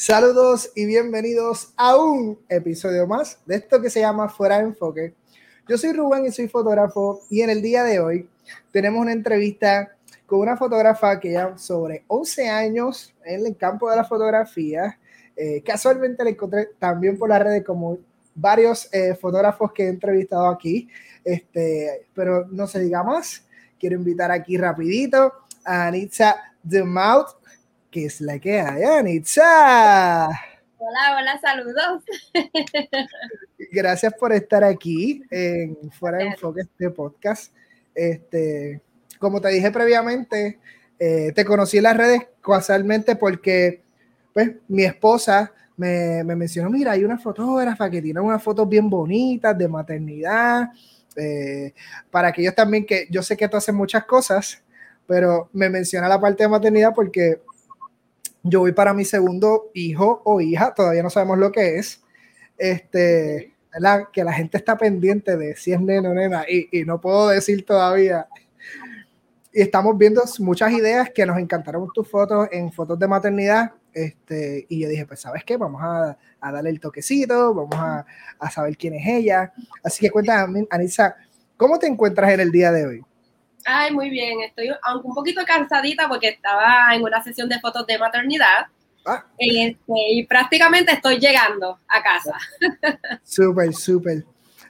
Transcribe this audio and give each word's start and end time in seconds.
Saludos 0.00 0.72
y 0.74 0.86
bienvenidos 0.86 1.74
a 1.76 1.94
un 1.94 2.38
episodio 2.48 3.06
más 3.06 3.38
de 3.44 3.56
esto 3.56 3.82
que 3.82 3.90
se 3.90 4.00
llama 4.00 4.30
Fuera 4.30 4.56
de 4.56 4.64
Enfoque. 4.64 5.12
Yo 5.68 5.76
soy 5.76 5.92
Rubén 5.92 6.24
y 6.24 6.32
soy 6.32 6.48
fotógrafo 6.48 7.20
y 7.28 7.42
en 7.42 7.50
el 7.50 7.60
día 7.60 7.84
de 7.84 8.00
hoy 8.00 8.26
tenemos 8.72 9.02
una 9.02 9.12
entrevista 9.12 9.94
con 10.24 10.38
una 10.38 10.56
fotógrafa 10.56 11.20
que 11.20 11.32
ya 11.32 11.58
sobre 11.58 12.04
11 12.06 12.48
años 12.48 13.14
en 13.26 13.44
el 13.44 13.54
campo 13.58 13.90
de 13.90 13.96
la 13.96 14.04
fotografía. 14.04 14.98
Eh, 15.36 15.62
casualmente 15.62 16.24
la 16.24 16.30
encontré 16.30 16.70
también 16.78 17.18
por 17.18 17.28
las 17.28 17.42
redes 17.42 17.62
como 17.62 17.98
varios 18.34 18.88
eh, 18.94 19.14
fotógrafos 19.16 19.70
que 19.70 19.84
he 19.84 19.88
entrevistado 19.88 20.48
aquí, 20.48 20.88
este, 21.22 22.06
pero 22.14 22.46
no 22.50 22.66
se 22.66 22.80
diga 22.80 23.02
más. 23.02 23.46
Quiero 23.78 23.96
invitar 23.96 24.30
aquí 24.30 24.56
rapidito 24.56 25.30
a 25.62 25.88
Anitza 25.88 26.36
The 26.66 26.84
Mouth 26.84 27.39
¿Qué 27.90 28.04
es 28.04 28.20
la 28.20 28.38
que 28.38 28.60
hay, 28.60 28.84
Anitza? 28.84 30.28
Hola, 30.78 31.16
hola, 31.18 31.40
saludos. 31.40 32.04
Gracias 33.72 34.14
por 34.14 34.32
estar 34.32 34.62
aquí 34.62 35.24
en 35.28 35.90
Fuera 35.90 36.18
de 36.18 36.28
Enfoque, 36.28 36.60
este 36.60 36.90
podcast. 36.90 37.52
Este, 37.92 38.80
como 39.18 39.40
te 39.40 39.48
dije 39.48 39.72
previamente, 39.72 40.60
eh, 41.00 41.32
te 41.34 41.44
conocí 41.44 41.78
en 41.78 41.82
las 41.82 41.96
redes 41.96 42.28
casualmente 42.40 43.16
porque 43.16 43.82
pues, 44.32 44.52
mi 44.68 44.84
esposa 44.84 45.52
me, 45.76 46.22
me, 46.22 46.36
mencionó, 46.36 46.70
mira, 46.70 46.92
hay 46.92 47.02
una 47.02 47.18
fotógrafa 47.18 47.90
que 47.90 48.00
tiene 48.00 48.20
unas 48.20 48.40
fotos 48.40 48.68
bien 48.68 48.88
bonitas 48.88 49.58
de 49.58 49.66
maternidad. 49.66 50.70
Eh, 51.16 51.74
para 52.08 52.28
aquellos 52.28 52.54
también 52.54 52.86
que 52.86 53.08
yo 53.10 53.20
sé 53.20 53.36
que 53.36 53.48
tú 53.48 53.56
haces 53.56 53.74
muchas 53.74 54.04
cosas, 54.04 54.62
pero 55.08 55.50
me 55.52 55.68
menciona 55.68 56.06
la 56.06 56.20
parte 56.20 56.44
de 56.44 56.48
maternidad 56.48 56.92
porque 56.94 57.40
yo 58.42 58.60
voy 58.60 58.72
para 58.72 58.94
mi 58.94 59.04
segundo 59.04 59.70
hijo 59.74 60.22
o 60.24 60.40
hija, 60.40 60.74
todavía 60.74 61.02
no 61.02 61.10
sabemos 61.10 61.38
lo 61.38 61.52
que 61.52 61.78
es. 61.78 62.02
Este, 62.56 63.54
que 64.12 64.24
la 64.24 64.32
gente 64.32 64.58
está 64.58 64.76
pendiente 64.76 65.36
de 65.36 65.56
si 65.56 65.72
es 65.72 65.80
nena 65.80 66.10
o 66.10 66.14
nena 66.14 66.44
y, 66.48 66.68
y, 66.72 66.84
no 66.84 67.00
puedo 67.00 67.28
decir 67.28 67.64
todavía. 67.64 68.26
Y 69.52 69.62
estamos 69.62 69.96
viendo 69.96 70.22
muchas 70.40 70.72
ideas 70.72 71.10
que 71.10 71.26
nos 71.26 71.38
encantaron 71.38 71.88
tus 71.94 72.08
fotos 72.08 72.48
en 72.52 72.72
fotos 72.72 72.98
de 72.98 73.08
maternidad. 73.08 73.72
Este, 73.92 74.66
y 74.68 74.80
yo 74.80 74.88
dije, 74.88 75.06
pues, 75.06 75.20
¿sabes 75.20 75.42
qué? 75.44 75.56
Vamos 75.56 75.82
a, 75.82 76.16
a 76.40 76.52
darle 76.52 76.70
el 76.70 76.80
toquecito, 76.80 77.54
vamos 77.54 77.74
a, 77.74 78.06
a, 78.38 78.50
saber 78.50 78.76
quién 78.76 78.94
es 78.94 79.06
ella. 79.06 79.52
Así 79.82 80.00
que 80.00 80.10
cuéntame, 80.10 80.66
Anisa, 80.70 81.16
¿cómo 81.56 81.78
te 81.78 81.86
encuentras 81.86 82.32
en 82.32 82.40
el 82.40 82.52
día 82.52 82.70
de 82.70 82.86
hoy? 82.86 83.04
Ay, 83.64 83.92
muy 83.92 84.10
bien. 84.10 84.40
Estoy 84.42 84.70
aunque 84.82 85.08
un 85.08 85.14
poquito 85.14 85.42
cansadita 85.44 86.08
porque 86.08 86.28
estaba 86.28 86.94
en 86.94 87.02
una 87.02 87.22
sesión 87.22 87.48
de 87.48 87.60
fotos 87.60 87.86
de 87.86 87.98
maternidad. 87.98 88.66
Ah. 89.06 89.24
Este, 89.38 89.92
y 90.12 90.26
prácticamente 90.26 90.92
estoy 90.92 91.18
llegando 91.18 91.78
a 91.88 92.02
casa. 92.02 92.36
Súper, 93.22 93.72
súper. 93.74 94.24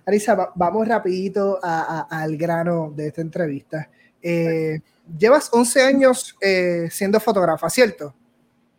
Arisa, 0.07 0.53
vamos 0.55 0.89
rapidito 0.89 1.59
a, 1.63 2.07
a, 2.11 2.23
al 2.23 2.37
grano 2.37 2.93
de 2.95 3.09
esta 3.09 3.21
entrevista. 3.21 3.89
Eh, 4.23 4.81
llevas 5.19 5.51
11 5.53 5.83
años 5.83 6.37
eh, 6.41 6.89
siendo 6.91 7.21
fotógrafa, 7.21 7.69
¿cierto? 7.71 8.15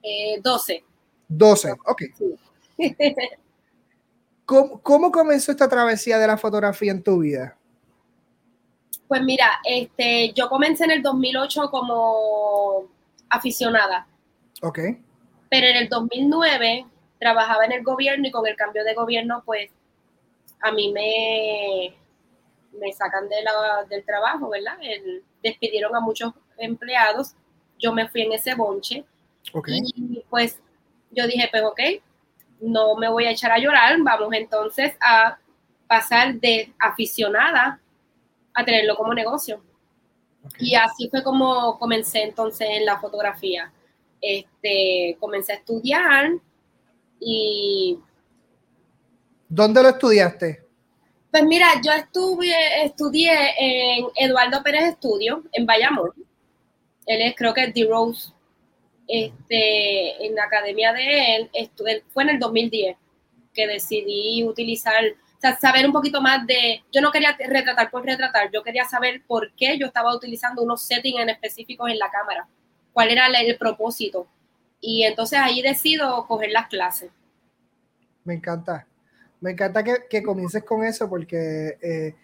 Eh, 0.02 0.40
12. 0.42 0.84
12, 1.28 1.72
ok. 1.86 2.02
Sí. 2.18 2.36
¿Cómo, 4.46 4.82
¿Cómo 4.82 5.12
comenzó 5.12 5.52
esta 5.52 5.70
travesía 5.70 6.18
de 6.18 6.28
la 6.28 6.38
fotografía 6.38 6.92
en 6.92 7.04
tu 7.04 7.20
vida? 7.20 7.58
Pues 9.12 9.24
mira, 9.24 9.60
este, 9.66 10.32
yo 10.32 10.48
comencé 10.48 10.86
en 10.86 10.92
el 10.92 11.02
2008 11.02 11.70
como 11.70 12.88
aficionada. 13.30 14.08
Ok. 14.62 14.80
Pero 15.50 15.68
en 15.68 15.76
el 15.76 15.90
2009 15.90 16.86
trabajaba 17.20 17.66
en 17.66 17.74
el 17.74 17.84
gobierno 17.84 18.26
y 18.26 18.32
con 18.32 18.48
el 18.48 18.56
cambio 18.56 18.86
de 18.86 18.94
gobierno, 18.94 19.44
pues 19.46 19.70
a 20.62 20.72
mí 20.72 20.94
me, 20.94 21.94
me 22.80 22.94
sacan 22.94 23.28
de 23.28 23.44
la, 23.44 23.84
del 23.90 24.06
trabajo, 24.06 24.48
¿verdad? 24.48 24.78
El, 24.82 25.26
despidieron 25.44 25.94
a 25.94 26.00
muchos 26.00 26.32
empleados. 26.58 27.34
Yo 27.80 27.92
me 27.92 28.08
fui 28.08 28.22
en 28.22 28.32
ese 28.32 28.56
bonche. 28.56 29.04
Okay. 29.52 29.82
Y 29.94 30.24
pues 30.30 30.62
yo 31.10 31.28
dije, 31.28 31.50
pues 31.52 31.64
ok, 31.64 31.82
no 32.62 32.96
me 32.96 33.10
voy 33.10 33.26
a 33.26 33.32
echar 33.32 33.52
a 33.52 33.60
llorar, 33.60 33.94
vamos 34.00 34.30
entonces 34.32 34.96
a 35.02 35.38
pasar 35.86 36.36
de 36.36 36.74
aficionada 36.80 37.82
a 38.54 38.66
tenerlo 38.66 38.96
como 38.96 39.14
negocio. 39.14 39.62
Okay. 40.46 40.70
Y 40.70 40.76
así 40.76 41.10
fue 41.10 41.24
como 41.24 41.78
comencé 41.78 42.24
entonces 42.24 42.68
en 42.70 42.86
la 42.86 43.00
fotografía. 43.00 43.72
Este, 44.22 45.18
comencé 45.20 45.54
a 45.54 45.56
estudiar 45.56 46.32
y... 47.20 48.00
¿Dónde 49.48 49.84
lo 49.84 49.90
estudiaste? 49.90 50.64
Pues 51.32 51.44
mira, 51.44 51.68
yo 51.84 51.92
estuve, 51.94 52.84
estudié 52.84 53.32
en 53.58 54.06
Eduardo 54.16 54.62
Pérez 54.64 54.84
Estudio, 54.90 55.44
en 55.54 55.66
Bayamón. 55.66 56.12
Él 57.06 57.22
es, 57.22 57.36
creo 57.36 57.54
que 57.54 57.64
es 57.64 57.74
D-Rose. 57.74 58.34
Este, 59.08 60.26
en 60.26 60.36
la 60.36 60.44
academia 60.44 60.94
de 60.94 61.36
él, 61.36 61.50
fue 62.14 62.24
en 62.24 62.30
el 62.30 62.40
2010 62.40 62.98
que 63.54 63.68
decidí 63.68 64.44
utilizar 64.44 65.04
sea, 65.42 65.60
saber 65.60 65.86
un 65.86 65.92
poquito 65.92 66.22
más 66.22 66.46
de, 66.46 66.84
yo 66.92 67.02
no 67.02 67.12
quería 67.12 67.36
retratar 67.48 67.90
por 67.90 68.06
retratar, 68.06 68.52
yo 68.52 68.64
quería 68.64 68.86
saber 68.86 69.24
por 69.26 69.52
qué 69.54 69.78
yo 69.78 69.88
estaba 69.88 70.16
utilizando 70.16 70.62
unos 70.62 70.86
settings 70.86 71.20
en 71.20 71.30
específicos 71.30 71.90
en 71.90 72.00
la 72.00 72.10
cámara, 72.10 72.48
cuál 72.94 73.10
era 73.10 73.28
el, 73.28 73.58
propósito. 73.58 74.28
Y 74.80 75.04
entonces 75.04 75.40
ahí 75.40 75.62
decido 75.62 76.26
coger 76.28 76.52
las 76.52 76.68
clases. 76.68 77.12
Me 78.24 78.36
encanta, 78.36 78.86
me 79.40 79.52
encanta 79.52 79.84
que, 79.84 80.06
que 80.10 80.22
comiences 80.24 80.64
con 80.64 80.84
eso 80.84 81.10
porque 81.10 81.78
eh, 81.82 82.16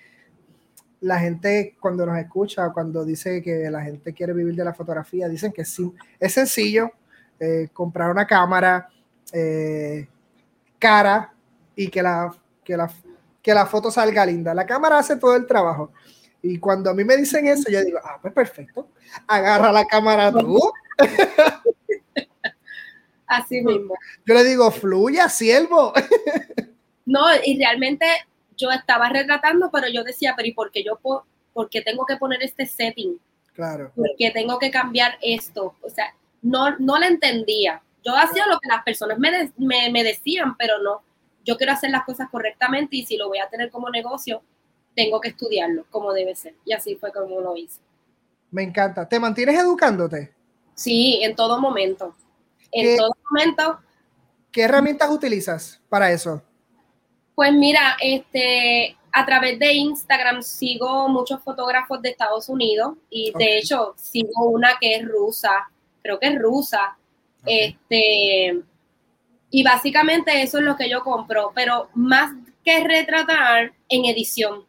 la 1.02 1.20
gente 1.20 1.76
cuando 1.80 2.06
nos 2.06 2.18
escucha, 2.18 2.70
cuando 2.72 3.06
dice 3.06 3.42
que 3.42 3.70
la 3.70 3.82
gente 3.82 4.14
quiere 4.14 4.34
vivir 4.34 4.56
de 4.56 4.64
la 4.64 4.74
fotografía, 4.74 5.28
dicen 5.28 5.52
que 5.52 5.66
sí, 5.66 5.92
es 6.20 6.34
sencillo 6.34 6.92
eh, 7.40 7.70
comprar 7.72 8.10
una 8.10 8.26
cámara 8.26 8.90
eh, 9.32 10.08
cara 10.80 11.34
y 11.76 11.88
que 11.90 12.02
la, 12.02 12.36
que 12.64 12.76
la 12.76 12.90
que 13.48 13.54
la 13.54 13.66
foto 13.66 13.90
salga 13.90 14.26
linda. 14.26 14.54
La 14.54 14.66
cámara 14.66 14.98
hace 14.98 15.16
todo 15.16 15.34
el 15.38 15.48
trabajo. 15.48 15.94
Y 16.42 16.60
cuando 16.60 16.90
a 16.90 16.94
mí 16.94 17.06
me 17.06 17.16
dicen 17.16 17.48
eso, 17.48 17.72
yo 17.72 17.82
digo, 17.82 17.98
ah, 18.04 18.20
pues 18.22 18.34
perfecto, 18.34 18.90
agarra 19.26 19.72
la 19.72 19.86
cámara 19.86 20.34
tú. 20.34 20.60
Así 23.26 23.62
mismo. 23.62 23.96
Yo 24.26 24.34
le 24.34 24.44
digo, 24.44 24.70
fluya, 24.70 25.30
siervo. 25.30 25.94
No, 27.10 27.24
y 27.42 27.58
realmente 27.58 28.06
yo 28.58 28.70
estaba 28.70 29.08
retratando, 29.08 29.70
pero 29.72 29.88
yo 29.88 30.04
decía, 30.04 30.34
pero 30.36 30.50
¿y 30.50 30.52
por 30.52 30.72
qué 30.72 30.84
yo 30.84 30.98
por 30.98 31.70
qué 31.70 31.82
tengo 31.82 32.06
que 32.06 32.18
poner 32.18 32.44
este 32.44 32.66
setting? 32.66 33.18
Claro. 33.54 33.94
¿Por 33.96 34.10
qué 34.18 34.30
tengo 34.32 34.60
que 34.60 34.70
cambiar 34.70 35.18
esto? 35.22 35.74
O 35.82 35.90
sea, 35.90 36.14
no, 36.42 36.78
no 36.80 37.00
la 37.00 37.08
entendía. 37.08 37.82
Yo 38.04 38.14
hacía 38.14 38.46
lo 38.48 38.60
que 38.60 38.68
las 38.68 38.84
personas 38.84 39.18
me, 39.20 39.32
de, 39.32 39.52
me, 39.56 39.90
me 39.90 40.04
decían, 40.04 40.58
pero 40.58 40.80
no, 40.80 41.02
yo 41.48 41.56
quiero 41.56 41.72
hacer 41.72 41.90
las 41.90 42.04
cosas 42.04 42.30
correctamente 42.30 42.98
y 42.98 43.06
si 43.06 43.16
lo 43.16 43.30
voy 43.30 43.40
a 43.40 43.48
tener 43.48 43.72
como 43.72 43.90
negocio, 43.90 44.44
tengo 44.94 45.22
que 45.22 45.30
estudiarlo 45.30 45.86
como 45.90 46.12
debe 46.12 46.36
ser. 46.36 46.56
Y 46.66 46.74
así 46.74 46.96
fue 46.98 47.14
como 47.14 47.40
lo 47.40 47.56
hice. 47.56 47.80
Me 48.52 48.64
encanta. 48.64 49.08
¿Te 49.08 49.18
mantienes 49.18 49.58
educándote? 49.58 50.34
Sí, 50.76 51.20
en 51.24 51.36
todo 51.36 51.60
momento. 51.62 52.14
En 52.72 52.98
todo 52.98 53.12
momento. 53.32 53.80
¿Qué 54.52 54.64
herramientas 54.64 55.10
utilizas 55.10 55.82
para 55.88 56.12
eso? 56.12 56.44
Pues 57.34 57.54
mira, 57.54 57.96
este, 58.02 58.98
a 59.14 59.26
través 59.26 59.58
de 59.58 59.72
Instagram 59.72 60.42
sigo 60.42 61.08
muchos 61.08 61.42
fotógrafos 61.44 62.02
de 62.02 62.10
Estados 62.10 62.50
Unidos 62.50 62.98
y 63.10 63.32
okay. 63.34 63.48
de 63.48 63.58
hecho 63.60 63.94
sigo 63.96 64.50
una 64.50 64.78
que 64.82 64.96
es 64.96 65.08
rusa, 65.08 65.70
creo 66.02 66.20
que 66.20 66.28
es 66.28 66.40
rusa. 66.40 66.98
Okay. 67.44 67.78
Este, 67.90 68.64
y 69.50 69.64
básicamente 69.64 70.42
eso 70.42 70.58
es 70.58 70.64
lo 70.64 70.76
que 70.76 70.90
yo 70.90 71.04
compro, 71.04 71.52
pero 71.56 71.90
más 71.94 72.36
que 72.64 72.84
retratar 72.84 73.72
en 73.88 74.06
edición. 74.06 74.66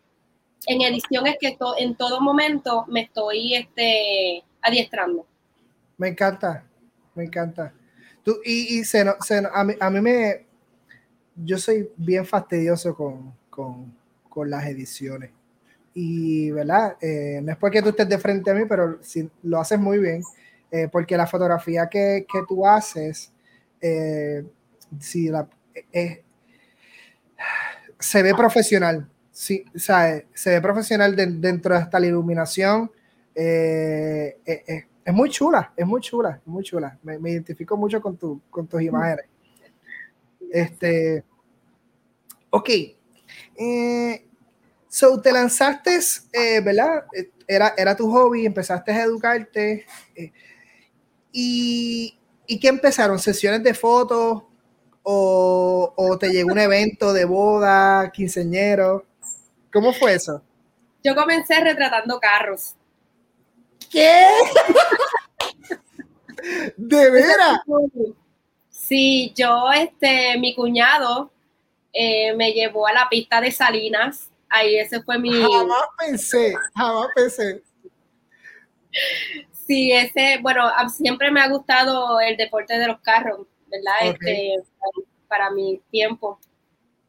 En 0.67 0.83
edición 0.83 1.27
es 1.27 1.37
que 1.41 1.57
en 1.79 1.97
todo 1.97 2.21
momento 2.21 2.85
me 2.89 3.03
estoy 3.03 3.55
este, 3.55 4.45
adiestrando. 4.63 5.27
Me 5.97 6.09
encanta, 6.09 6.65
me 7.15 7.25
encanta. 7.25 7.73
Tú, 8.23 8.37
y 8.45 8.79
y 8.79 8.85
se, 8.85 9.05
se, 9.21 9.43
a, 9.53 9.65
mí, 9.65 9.75
a 9.81 9.91
mí 9.91 10.01
me... 10.01 10.47
Yo 11.35 11.59
soy 11.59 11.89
bien 11.97 12.27
fastidioso 12.27 12.95
con, 12.95 13.33
con, 13.51 13.97
con 14.29 14.51
las 14.51 14.67
ediciones. 14.67 15.31
Y, 15.95 16.51
¿verdad? 16.51 16.97
Eh, 17.01 17.41
no 17.43 17.53
es 17.53 17.59
porque 17.59 17.83
tú 17.83 17.89
estés 17.89 18.09
de 18.09 18.19
frente 18.19 18.51
a 18.51 18.55
mí, 18.55 18.63
pero 18.69 18.99
si 19.03 19.29
lo 19.43 19.59
haces 19.61 19.79
muy 19.79 19.99
bien, 19.99 20.23
eh, 20.71 20.89
porque 20.91 21.17
la 21.17 21.27
fotografía 21.27 21.89
que, 21.89 22.27
que 22.31 22.41
tú 22.47 22.65
haces... 22.65 23.33
Eh, 23.81 24.45
si 24.99 25.29
la, 25.29 25.49
eh, 25.93 26.25
se 27.99 28.23
ve 28.23 28.35
profesional, 28.35 29.09
sí, 29.31 29.65
o 29.75 29.79
sea, 29.79 30.23
se 30.35 30.51
ve 30.51 30.61
profesional 30.61 31.15
de, 31.17 31.27
dentro 31.27 31.75
de 31.75 31.81
esta 31.81 32.01
iluminación. 32.01 32.91
Eh, 33.35 34.39
eh, 34.45 34.87
es 35.09 35.15
muy 35.15 35.31
chula, 35.31 35.73
es 35.75 35.87
muy 35.87 36.03
chula, 36.03 36.39
es 36.43 36.47
muy 36.47 36.63
chula. 36.63 36.99
Me, 37.03 37.31
identifico 37.31 37.79
mucho 37.79 37.99
con, 37.99 38.19
tu, 38.19 38.43
con 38.51 38.67
tus 38.67 38.83
imágenes. 38.83 39.25
Este, 40.53 41.25
ok. 42.51 42.69
Eh, 43.57 44.27
so, 44.87 45.19
te 45.19 45.33
lanzaste, 45.33 45.99
eh, 46.33 46.61
¿verdad? 46.61 47.05
Era, 47.47 47.73
era 47.79 47.97
tu 47.97 48.11
hobby, 48.11 48.45
empezaste 48.45 48.93
a 48.93 49.05
educarte. 49.05 49.87
Eh, 50.15 50.31
y, 51.33 52.19
¿Y 52.47 52.61
qué 52.61 52.69
empezaron? 52.69 53.19
¿Sesiones 53.19 53.63
de 53.63 53.73
fotos? 53.73 54.43
O, 55.11 55.95
¿O 55.97 56.19
te 56.19 56.29
llegó 56.29 56.53
un 56.53 56.59
evento 56.59 57.15
de 57.15 57.25
boda, 57.25 58.13
quinceñero? 58.13 59.07
¿Cómo 59.73 59.95
fue 59.95 60.13
eso? 60.13 60.43
Yo 61.03 61.15
comencé 61.15 61.59
retratando 61.61 62.21
carros. 62.21 62.75
¿Qué? 63.91 64.27
¿De 66.77 67.11
veras? 67.11 67.61
Sí, 68.69 69.33
yo, 69.35 69.73
este, 69.73 70.39
mi 70.39 70.55
cuñado 70.55 71.31
eh, 71.95 72.35
me 72.35 72.53
llevó 72.53 72.87
a 72.87 72.93
la 72.93 73.09
pista 73.09 73.41
de 73.41 73.51
Salinas. 73.51 74.29
Ahí 74.51 74.77
ese 74.77 75.03
fue 75.03 75.19
mi. 75.19 75.31
Jamás 75.31 75.89
pensé, 75.99 76.55
jamás 76.75 77.09
pensé. 77.15 77.63
Sí, 79.67 79.91
ese, 79.91 80.39
bueno, 80.43 80.71
siempre 80.95 81.31
me 81.31 81.41
ha 81.41 81.49
gustado 81.49 82.21
el 82.21 82.37
deporte 82.37 82.79
de 82.79 82.89
los 82.89 83.01
carros, 83.01 83.47
¿verdad? 83.71 83.95
Este, 84.03 84.57
para, 85.29 85.51
mi 85.51 85.81
tiempo, 85.91 86.39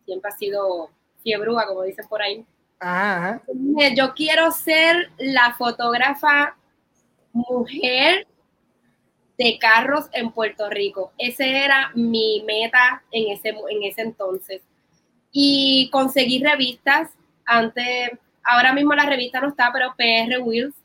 siempre 0.06 0.30
ha 0.30 0.38
sido 0.38 0.90
fiebrúa, 1.24 1.68
como 1.68 1.84
dicen 1.84 2.08
por 2.08 2.22
ahí. 2.22 2.46
Ajá. 2.80 3.42
Yo 3.96 4.14
quiero 4.14 4.52
ser 4.52 5.12
la 5.18 5.54
fotógrafa 5.58 6.56
mujer 7.34 8.28
de 9.38 9.58
carros 9.58 10.10
en 10.12 10.32
Puerto 10.32 10.70
Rico. 10.70 11.14
Ese 11.18 11.64
era 11.64 11.92
mi 11.96 12.44
meta 12.46 13.04
en 13.12 13.32
ese, 13.32 13.50
en 13.50 13.84
ese 13.84 14.02
entonces. 14.02 14.62
Y 15.32 15.90
conseguí 15.92 16.44
revistas. 16.44 17.12
Antes, 17.46 18.12
ahora 18.44 18.74
mismo 18.74 18.94
la 18.94 19.06
revista 19.06 19.40
no 19.40 19.48
está, 19.48 19.72
pero 19.72 19.96
PR 19.96 20.42
Wheels. 20.42 20.76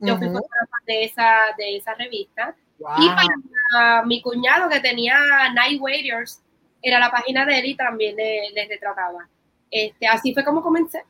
Yo 0.00 0.18
fui 0.18 0.26
fotógrafa 0.26 0.76
de 0.86 1.04
esa, 1.04 1.36
de 1.56 1.76
esa 1.76 1.94
revista. 1.94 2.54
Y 2.78 3.08
para 3.08 4.02
mi 4.04 4.20
cuñado 4.20 4.68
que 4.68 4.80
tenía 4.80 5.16
Night 5.54 5.80
Warriors, 5.80 6.42
era 6.82 6.98
la 6.98 7.10
página 7.10 7.46
de 7.46 7.58
él 7.58 7.66
y 7.66 7.76
también 7.76 8.16
les 8.16 8.52
le 8.52 8.68
retrataba. 8.68 9.28
Este, 9.70 10.06
así 10.06 10.34
fue 10.34 10.44
como 10.44 10.62
comencé. 10.62 11.04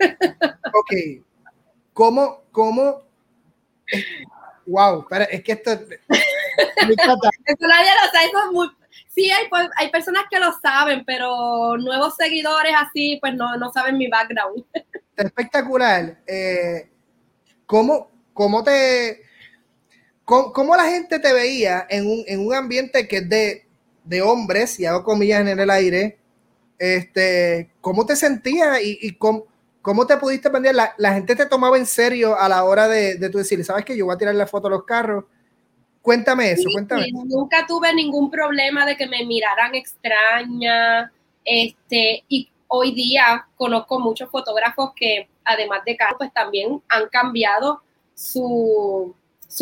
ok. 0.00 1.22
¿Cómo, 1.92 2.42
cómo 2.50 3.02
wow, 4.66 5.06
pero 5.08 5.24
es 5.30 5.42
que 5.42 5.52
esto. 5.52 5.72
eso 5.72 5.82
nadie 7.68 7.90
lo 8.02 8.10
sabe, 8.10 8.72
Sí, 9.08 9.30
hay, 9.30 9.48
pues, 9.48 9.68
hay 9.76 9.90
personas 9.90 10.24
que 10.30 10.38
lo 10.38 10.52
saben, 10.60 11.04
pero 11.04 11.76
nuevos 11.76 12.16
seguidores 12.16 12.72
así, 12.78 13.18
pues 13.20 13.34
no, 13.34 13.56
no 13.58 13.70
saben 13.70 13.98
mi 13.98 14.08
background. 14.08 14.64
Espectacular. 15.16 16.18
Eh, 16.26 16.90
¿cómo, 17.66 18.10
¿Cómo 18.32 18.64
te. 18.64 19.22
Cómo, 20.52 20.76
la 20.76 20.84
gente 20.84 21.18
te 21.18 21.32
veía 21.32 21.86
en 21.90 22.06
un, 22.06 22.24
en 22.26 22.46
un 22.46 22.54
ambiente 22.54 23.06
que 23.06 23.18
es 23.18 23.28
de, 23.28 23.66
de, 24.04 24.22
hombres, 24.22 24.80
y 24.80 24.86
hago 24.86 25.04
comillas 25.04 25.40
en 25.40 25.58
el 25.58 25.70
aire? 25.70 26.18
Este, 26.78 27.70
¿Cómo 27.80 28.06
te 28.06 28.16
sentías 28.16 28.82
y, 28.82 28.98
y 29.00 29.12
cómo, 29.16 29.46
¿Cómo 29.82 30.06
te 30.06 30.16
pudiste 30.16 30.48
vender? 30.48 30.76
La, 30.76 31.12
gente 31.12 31.34
te 31.34 31.46
tomaba 31.46 31.76
en 31.76 31.86
serio 31.86 32.38
a 32.38 32.48
la 32.48 32.62
hora 32.62 32.86
de, 32.86 33.16
de 33.16 33.28
tú 33.28 33.38
decir, 33.38 33.62
¿sabes 33.64 33.84
que 33.84 33.96
Yo 33.96 34.06
voy 34.06 34.14
a 34.14 34.18
tirar 34.18 34.34
la 34.34 34.46
foto 34.46 34.68
a 34.68 34.70
los 34.70 34.84
carros. 34.84 35.24
Cuéntame 36.00 36.52
eso, 36.52 36.68
cuéntame. 36.72 37.08
nunca 37.12 37.64
tuve 37.66 37.92
ningún 37.94 38.30
problema 38.30 38.86
de 38.86 38.96
que 38.96 39.06
me 39.06 39.24
miraran 39.24 39.74
extraña. 39.74 41.12
Este, 41.44 42.24
y 42.28 42.48
hoy 42.68 42.92
día 42.92 43.46
conozco 43.56 44.00
muchos 44.00 44.30
fotógrafos 44.30 44.92
que, 44.94 45.28
además 45.44 45.80
de 45.84 45.96
carros, 45.96 46.16
pues 46.18 46.32
también 46.32 46.80
han 46.88 47.08
cambiado 47.08 47.82
su, 48.14 49.14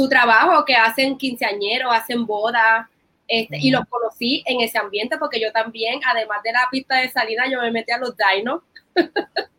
trabajo, 0.08 0.64
que 0.64 0.74
hacen 0.74 1.18
quinceañeros, 1.18 1.92
hacen 1.92 2.26
bodas. 2.26 2.86
Este, 3.26 3.58
Y 3.58 3.70
los 3.70 3.84
conocí 3.88 4.42
en 4.46 4.60
ese 4.60 4.78
ambiente 4.78 5.16
porque 5.16 5.40
yo 5.40 5.52
también, 5.52 6.00
además 6.04 6.42
de 6.42 6.52
la 6.52 6.66
pista 6.70 6.96
de 6.96 7.08
salida, 7.10 7.44
yo 7.48 7.60
me 7.60 7.70
metí 7.70 7.92
a 7.92 7.98
los 7.98 8.14
dinos. 8.16 8.62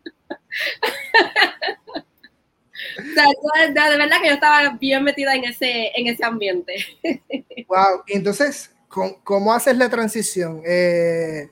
de, 2.96 3.74
verdad 3.74 4.20
que 4.20 4.28
yo 4.28 4.34
estaba 4.34 4.76
bien 4.78 5.02
metida 5.04 5.34
en 5.34 5.44
ese, 5.44 5.90
en 5.94 6.06
ese 6.06 6.24
ambiente. 6.24 6.74
Wow, 7.68 8.02
entonces, 8.06 8.70
¿cómo, 8.88 9.54
haces 9.54 9.78
la 9.78 9.88
transición? 9.88 10.62
Eh, 10.66 11.48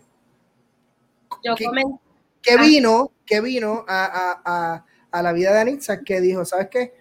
yo 1.42 1.54
¿qué, 1.54 1.66
¿qué 2.42 2.58
vino, 2.58 3.10
qué 3.24 3.40
vino 3.40 3.86
a, 3.88 4.84
la 5.12 5.32
vida 5.32 5.54
de 5.54 5.60
Anitza 5.60 6.02
que 6.02 6.20
dijo, 6.20 6.44
¿sabes 6.44 6.68
qué? 6.70 6.92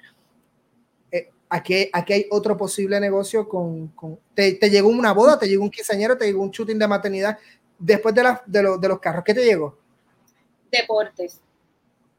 Eh, 1.50 1.57
aquí, 1.57 1.90
aquí 1.92 2.13
hay 2.13 2.25
otro 2.31 2.56
posible 2.56 3.00
negocio 3.00 3.48
con... 3.48 3.92
te, 4.34 4.57
llegó 4.69 4.90
una 4.90 5.13
boda, 5.13 5.38
te 5.38 5.48
llegó 5.48 5.63
un 5.63 5.72
quinceañero, 5.72 6.18
te 6.18 6.25
llegó 6.25 6.42
un 6.42 6.51
shooting 6.51 6.80
de 6.80 6.88
maternidad 6.88 7.38
después 7.78 8.13
de, 8.13 8.24
de, 8.46 8.78
de 8.80 8.88
los 8.88 9.00
carros. 9.00 9.24
¿Qué 9.24 9.34
te 9.34 9.44
llegó? 9.44 9.78
Deportes. 10.72 11.42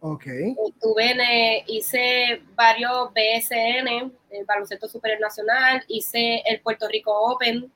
Ok. 0.00 0.26
Estuve 0.26 1.64
hice 1.66 2.42
varios 2.54 3.10
BSN, 3.12 4.12
el 4.30 4.44
Baloncesto 4.46 4.88
Superior 4.88 5.20
Nacional, 5.20 5.84
hice 5.88 6.42
el 6.46 6.60
Puerto 6.60 6.88
Rico 6.88 7.12
Open. 7.12 7.70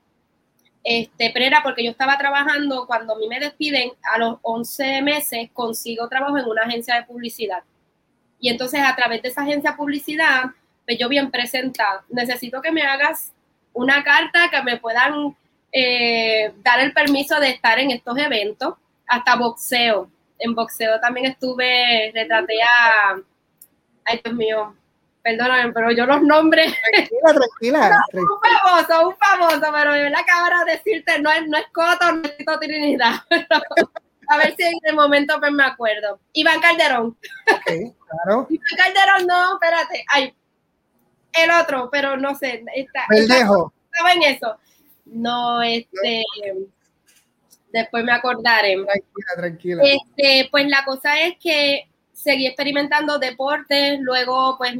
Este, 0.83 1.31
pero 1.33 1.45
era 1.45 1.61
porque 1.63 1.83
yo 1.83 1.91
estaba 1.91 2.17
trabajando, 2.17 2.85
cuando 2.87 3.13
a 3.13 3.17
mí 3.17 3.27
me 3.27 3.39
despiden, 3.39 3.91
a 4.03 4.17
los 4.17 4.37
11 4.41 5.01
meses 5.03 5.49
consigo 5.53 6.07
trabajo 6.09 6.37
en 6.37 6.45
una 6.45 6.63
agencia 6.63 6.95
de 6.95 7.03
publicidad. 7.03 7.63
Y 8.39 8.49
entonces 8.49 8.81
a 8.83 8.95
través 8.95 9.21
de 9.21 9.29
esa 9.29 9.41
agencia 9.41 9.71
de 9.71 9.77
publicidad, 9.77 10.43
pues 10.85 10.97
yo 10.99 11.09
bien 11.09 11.31
presentada, 11.31 12.03
necesito 12.09 12.61
que 12.61 12.71
me 12.71 12.83
hagas 12.83 13.31
una 13.73 14.03
carta 14.03 14.49
que 14.49 14.61
me 14.63 14.77
puedan 14.77 15.35
eh, 15.71 16.53
dar 16.63 16.79
el 16.79 16.93
permiso 16.93 17.39
de 17.39 17.49
estar 17.49 17.79
en 17.79 17.91
estos 17.91 18.17
eventos, 18.17 18.75
hasta 19.07 19.35
boxeo 19.35 20.09
en 20.39 20.55
boxeo 20.55 20.99
también 20.99 21.27
estuve, 21.27 22.11
retraté 22.13 22.55
a, 22.61 23.15
ay 24.05 24.21
Dios 24.23 24.35
mío, 24.35 24.75
perdóname, 25.21 25.71
pero 25.73 25.91
yo 25.91 26.05
los 26.05 26.21
nombres. 26.21 26.73
Tranquila, 26.91 27.33
tranquila. 27.33 28.05
un 28.13 28.27
famoso, 28.41 29.09
un 29.09 29.15
famoso, 29.17 29.71
pero 29.73 29.93
de 29.93 30.03
verdad 30.03 30.19
que 30.25 30.31
ahora 30.31 30.65
decirte, 30.65 31.19
no 31.19 31.31
es, 31.31 31.47
no 31.47 31.57
es 31.57 31.65
Coto, 31.73 32.11
no 32.11 32.23
es 32.23 32.37
Tito 32.37 32.59
Trinidad, 32.59 33.15
a 34.27 34.37
ver 34.37 34.55
si 34.55 34.63
en 34.63 34.79
el 34.83 34.95
momento 34.95 35.39
pues 35.39 35.51
me 35.51 35.63
acuerdo. 35.63 36.19
Iván 36.33 36.59
Calderón. 36.59 37.17
Ok, 37.51 37.65
claro. 37.65 38.47
Iván 38.49 38.77
Calderón, 38.77 39.27
no, 39.27 39.53
espérate, 39.53 40.05
ay, 40.09 40.35
el 41.43 41.51
otro, 41.51 41.89
pero 41.91 42.17
no 42.17 42.35
sé. 42.35 42.63
Está, 42.75 43.05
dejo. 43.09 43.73
Estaba 43.91 44.13
en 44.13 44.23
eso. 44.23 44.57
No, 45.05 45.61
este 45.61 46.23
después 47.75 48.03
me 48.03 48.13
acordaré. 48.13 48.75
Tranquila, 48.75 49.33
tranquila. 49.35 49.83
Este, 49.83 50.47
pues 50.49 50.67
la 50.67 50.83
cosa 50.85 51.19
es 51.19 51.35
que 51.39 51.89
seguí 52.13 52.47
experimentando 52.47 53.19
deportes, 53.19 53.99
luego 53.99 54.57
pues 54.57 54.75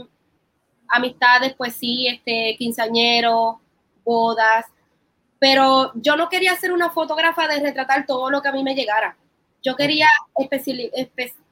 amistades, 0.87 1.53
pues 1.57 1.75
sí, 1.75 2.07
este, 2.07 2.55
quinceañeros, 2.57 3.55
bodas, 4.03 4.65
pero 5.39 5.91
yo 5.95 6.15
no 6.15 6.29
quería 6.29 6.55
ser 6.55 6.71
una 6.71 6.89
fotógrafa 6.89 7.47
de 7.47 7.59
retratar 7.59 8.05
todo 8.05 8.29
lo 8.29 8.41
que 8.41 8.47
a 8.47 8.53
mí 8.53 8.63
me 8.63 8.75
llegara. 8.75 9.17
Yo 9.61 9.75
quería 9.75 10.07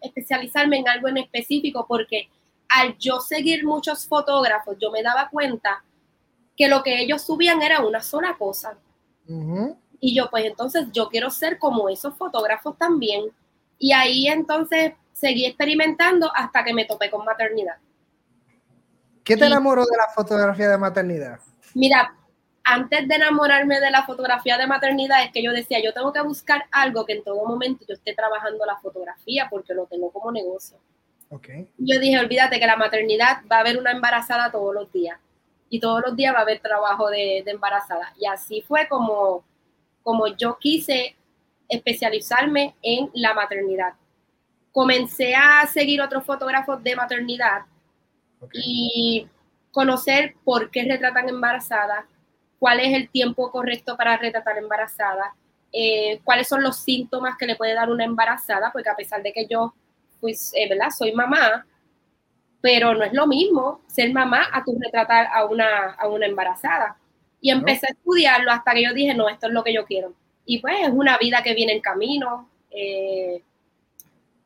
especializarme 0.02 0.78
en 0.78 0.88
algo 0.88 1.10
en 1.10 1.18
específico 1.18 1.86
porque 1.88 2.30
al 2.74 2.98
yo 2.98 3.20
seguir 3.20 3.66
muchos 3.66 4.08
fotógrafos, 4.08 4.78
yo 4.80 4.92
me 4.92 5.04
daba 5.04 5.30
cuenta 5.30 5.84
que 6.58 6.68
lo 6.68 6.82
que 6.82 7.02
ellos 7.02 7.22
subían 7.22 7.62
era 7.62 7.82
una 7.82 8.02
sola 8.02 8.36
cosa. 8.38 8.78
Y 10.00 10.16
yo, 10.16 10.30
pues 10.30 10.46
entonces 10.46 10.88
yo 10.92 11.08
quiero 11.08 11.30
ser 11.30 11.58
como 11.60 11.88
esos 11.88 12.16
fotógrafos 12.16 12.78
también. 12.78 13.32
Y 13.78 13.94
ahí 13.94 14.28
entonces 14.28 14.94
seguí 15.14 15.46
experimentando 15.46 16.32
hasta 16.36 16.64
que 16.64 16.74
me 16.74 16.86
topé 16.86 17.10
con 17.10 17.24
maternidad. 17.24 17.76
¿Qué 19.24 19.38
te 19.38 19.46
enamoró 19.46 19.86
de 19.86 19.98
la 19.98 20.12
fotografía 20.14 20.70
de 20.70 20.78
maternidad? 20.78 21.40
Mira, 21.76 22.16
antes 22.64 23.08
de 23.08 23.16
enamorarme 23.16 23.80
de 23.80 23.92
la 23.92 24.04
fotografía 24.06 24.58
de 24.58 24.68
maternidad 24.68 25.24
es 25.24 25.32
que 25.32 25.44
yo 25.44 25.52
decía, 25.52 25.82
yo 25.82 25.94
tengo 25.94 26.12
que 26.12 26.22
buscar 26.22 26.66
algo 26.72 27.06
que 27.06 27.14
en 27.14 27.24
todo 27.24 27.46
momento 27.46 27.86
yo 27.88 27.94
esté 27.94 28.14
trabajando 28.14 28.66
la 28.66 28.78
fotografía 28.78 29.48
porque 29.50 29.74
lo 29.74 29.86
tengo 29.86 30.12
como 30.12 30.32
negocio. 30.32 30.78
Okay. 31.36 31.68
Yo 31.78 32.00
dije, 32.00 32.20
olvídate 32.20 32.60
que 32.60 32.68
la 32.68 32.78
maternidad 32.78 33.42
va 33.52 33.58
a 33.58 33.60
haber 33.62 33.78
una 33.78 33.92
embarazada 33.92 34.52
todos 34.52 34.74
los 34.74 34.92
días 34.92 35.20
y 35.70 35.80
todos 35.80 36.02
los 36.06 36.16
días 36.16 36.34
va 36.34 36.40
a 36.40 36.44
haber 36.44 36.60
trabajo 36.60 37.10
de, 37.10 37.42
de 37.44 37.52
embarazada. 37.52 38.14
Y 38.20 38.26
así 38.28 38.62
fue 38.62 38.88
como 38.88 39.44
como 40.04 40.28
yo 40.28 40.58
quise 40.60 41.16
especializarme 41.70 42.76
en 42.82 43.10
la 43.14 43.34
maternidad. 43.34 43.94
Comencé 44.72 45.34
a 45.34 45.66
seguir 45.66 46.02
otros 46.02 46.26
fotógrafos 46.26 46.84
de 46.84 46.96
maternidad 46.96 47.62
y 48.52 49.28
conocer 49.72 50.36
por 50.44 50.70
qué 50.70 50.84
retratan 50.84 51.30
embarazadas, 51.30 52.06
cuál 52.60 52.82
es 52.82 52.94
el 52.94 53.10
tiempo 53.10 53.50
correcto 53.52 53.96
para 53.96 54.18
retratar 54.18 54.58
embarazadas, 54.58 55.30
eh, 55.72 56.20
cuáles 56.24 56.48
son 56.48 56.62
los 56.62 56.78
síntomas 56.78 57.38
que 57.38 57.48
le 57.48 57.56
puede 57.56 57.74
dar 57.74 57.90
una 57.90 58.04
embarazada, 58.04 58.72
porque 58.72 58.90
a 58.90 58.96
pesar 58.96 59.24
de 59.24 59.32
que 59.32 59.48
yo, 59.48 59.74
pues, 60.24 60.54
eh, 60.56 60.70
¿verdad? 60.70 60.88
Soy 60.98 61.12
mamá, 61.12 61.68
pero 62.62 62.94
no 62.94 63.04
es 63.04 63.12
lo 63.12 63.28
mismo 63.28 63.82
ser 63.88 64.12
mamá 64.14 64.48
a 64.54 64.64
tu 64.64 64.78
retratar 64.80 65.28
a 65.34 65.44
una, 65.46 65.92
a 65.92 66.08
una 66.08 66.26
embarazada. 66.26 66.98
Y 67.42 67.52
empecé 67.52 67.88
a 67.88 67.92
estudiarlo 67.92 68.50
hasta 68.50 68.74
que 68.74 68.84
yo 68.84 68.94
dije, 68.94 69.14
no, 69.14 69.28
esto 69.28 69.48
es 69.48 69.54
lo 69.54 69.66
que 69.66 69.74
yo 69.74 69.86
quiero. 69.86 70.14
Y 70.46 70.60
pues 70.60 70.76
es 70.82 70.90
una 70.90 71.18
vida 71.18 71.44
que 71.44 71.54
viene 71.54 71.74
en 71.74 71.82
camino. 71.82 72.50
Eh, 72.72 73.44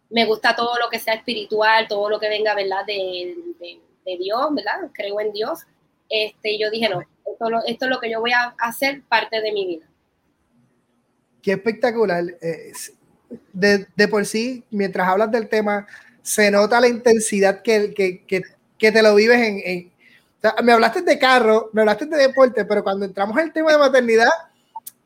me 0.09 0.25
gusta 0.25 0.55
todo 0.55 0.79
lo 0.79 0.89
que 0.89 0.97
sea 0.97 1.13
espiritual, 1.13 1.87
todo 1.87 2.09
lo 2.09 2.19
que 2.19 2.27
venga, 2.27 2.55
¿verdad? 2.55 2.83
De, 2.87 3.35
de, 3.59 4.17
Dios, 4.17 4.55
¿verdad? 4.55 4.89
Creo 4.93 5.19
en 5.19 5.31
Dios. 5.31 5.59
Este, 6.09 6.57
yo 6.57 6.71
dije, 6.71 6.89
no, 6.89 7.01
esto, 7.01 7.45
esto 7.67 7.85
es 7.85 7.91
lo 7.91 7.99
que 7.99 8.09
yo 8.09 8.19
voy 8.19 8.31
a 8.31 8.55
hacer 8.57 9.03
parte 9.03 9.41
de 9.41 9.51
mi 9.51 9.67
vida 9.67 9.87
qué 11.47 11.53
espectacular. 11.53 12.25
De, 13.53 13.87
de, 13.95 14.07
por 14.07 14.25
sí, 14.25 14.63
mientras 14.71 15.07
hablas 15.07 15.31
del 15.31 15.49
tema, 15.49 15.87
se 16.21 16.51
nota 16.51 16.81
la 16.81 16.87
intensidad 16.87 17.61
que, 17.61 17.93
que, 17.93 18.23
que, 18.25 18.41
que 18.77 18.91
te 18.91 19.01
lo 19.01 19.15
vives 19.15 19.39
en... 19.39 19.61
en 19.63 19.91
o 20.37 20.39
sea, 20.39 20.55
me 20.63 20.71
hablaste 20.71 21.01
de 21.01 21.17
carro, 21.17 21.71
me 21.73 21.81
hablaste 21.81 22.05
de 22.05 22.17
deporte, 22.17 22.63
pero 22.63 22.83
cuando 22.83 23.05
entramos 23.05 23.35
en 23.37 23.45
el 23.45 23.53
tema 23.53 23.71
de 23.71 23.79
maternidad... 23.79 24.29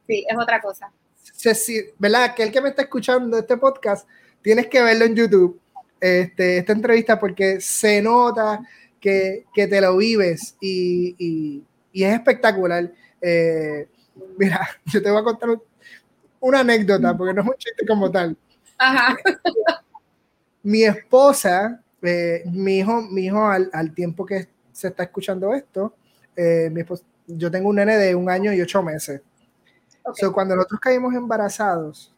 Sí, 0.05 0.25
es 0.29 0.37
otra 0.37 0.59
cosa. 0.59 0.91
Se, 1.23 1.93
¿Verdad? 1.97 2.25
Aquel 2.25 2.51
que 2.51 2.59
me 2.59 2.69
está 2.69 2.81
escuchando 2.81 3.39
este 3.39 3.55
podcast, 3.55 4.07
tienes 4.41 4.67
que 4.67 4.81
verlo 4.81 5.05
en 5.05 5.15
YouTube, 5.15 5.59
este, 6.01 6.57
esta 6.57 6.73
entrevista, 6.73 7.17
porque 7.17 7.61
se 7.61 8.01
nota 8.01 8.59
que, 8.99 9.45
que 9.53 9.67
te 9.67 9.79
lo 9.79 9.95
vives 9.95 10.55
y, 10.59 11.15
y, 11.17 11.63
y 11.93 12.03
es 12.03 12.13
espectacular. 12.13 12.91
Eh, 13.21 13.87
mira, 14.37 14.67
yo 14.85 15.01
te 15.01 15.09
voy 15.09 15.21
a 15.21 15.23
contar 15.23 15.49
una 16.41 16.59
anécdota, 16.59 17.15
porque 17.15 17.33
no 17.33 17.41
es 17.41 17.47
un 17.47 17.55
chiste 17.55 17.85
como 17.87 18.11
tal. 18.11 18.35
Ajá. 18.77 19.15
Mi 20.63 20.83
esposa, 20.83 21.81
eh, 22.01 22.43
mi 22.51 22.79
hijo, 22.79 23.01
mi 23.03 23.25
hijo 23.25 23.45
al, 23.45 23.69
al, 23.73 23.93
tiempo 23.93 24.25
que 24.25 24.47
se 24.71 24.89
está 24.89 25.03
escuchando 25.03 25.53
esto, 25.53 25.95
eh, 26.35 26.69
mi 26.71 26.81
esposa, 26.81 27.03
yo 27.27 27.49
tengo 27.49 27.69
un 27.69 27.77
nene 27.77 27.97
de 27.97 28.13
un 28.15 28.29
año 28.29 28.51
y 28.53 28.61
ocho 28.61 28.83
meses. 28.83 29.21
Okay. 30.03 30.29
cuando 30.31 30.55
nosotros 30.55 30.79
caímos 30.79 31.13
embarazados, 31.13 32.11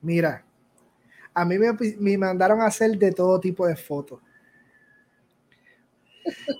mira, 0.00 0.42
a 1.34 1.44
mí 1.44 1.58
me, 1.58 1.76
me, 1.98 2.18
mandaron 2.18 2.62
a 2.62 2.66
hacer 2.66 2.96
de 2.96 3.12
todo 3.12 3.38
tipo 3.38 3.66
de 3.66 3.76
fotos. 3.76 4.20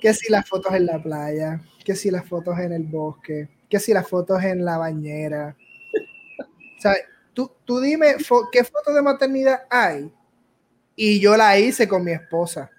Que 0.01 0.13
si 0.15 0.31
las 0.31 0.49
fotos 0.49 0.75
en 0.75 0.87
la 0.87 1.03
playa, 1.03 1.61
que 1.85 1.95
si 1.95 2.11
las 2.11 2.27
fotos 2.27 2.59
en 2.59 2.73
el 2.73 2.85
bosque, 2.85 3.49
que 3.69 3.81
si 3.81 3.93
las 3.93 4.07
fotos 4.07 4.43
en 4.43 4.65
la 4.65 4.79
bañera, 4.79 5.57
o 6.79 6.81
sea, 6.81 6.95
tú, 7.35 7.51
tú 7.65 7.81
dime 7.81 8.17
qué 8.53 8.65
foto 8.65 8.93
de 8.93 9.03
maternidad 9.03 9.63
hay. 9.69 10.13
Y 10.95 11.21
yo 11.21 11.37
la 11.37 11.59
hice 11.59 11.87
con 11.87 12.05
mi 12.05 12.13
esposa. 12.13 12.71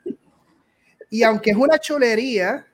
Y 1.09 1.23
aunque 1.23 1.51
es 1.51 1.57
una 1.57 1.79
chulería, 1.79 2.65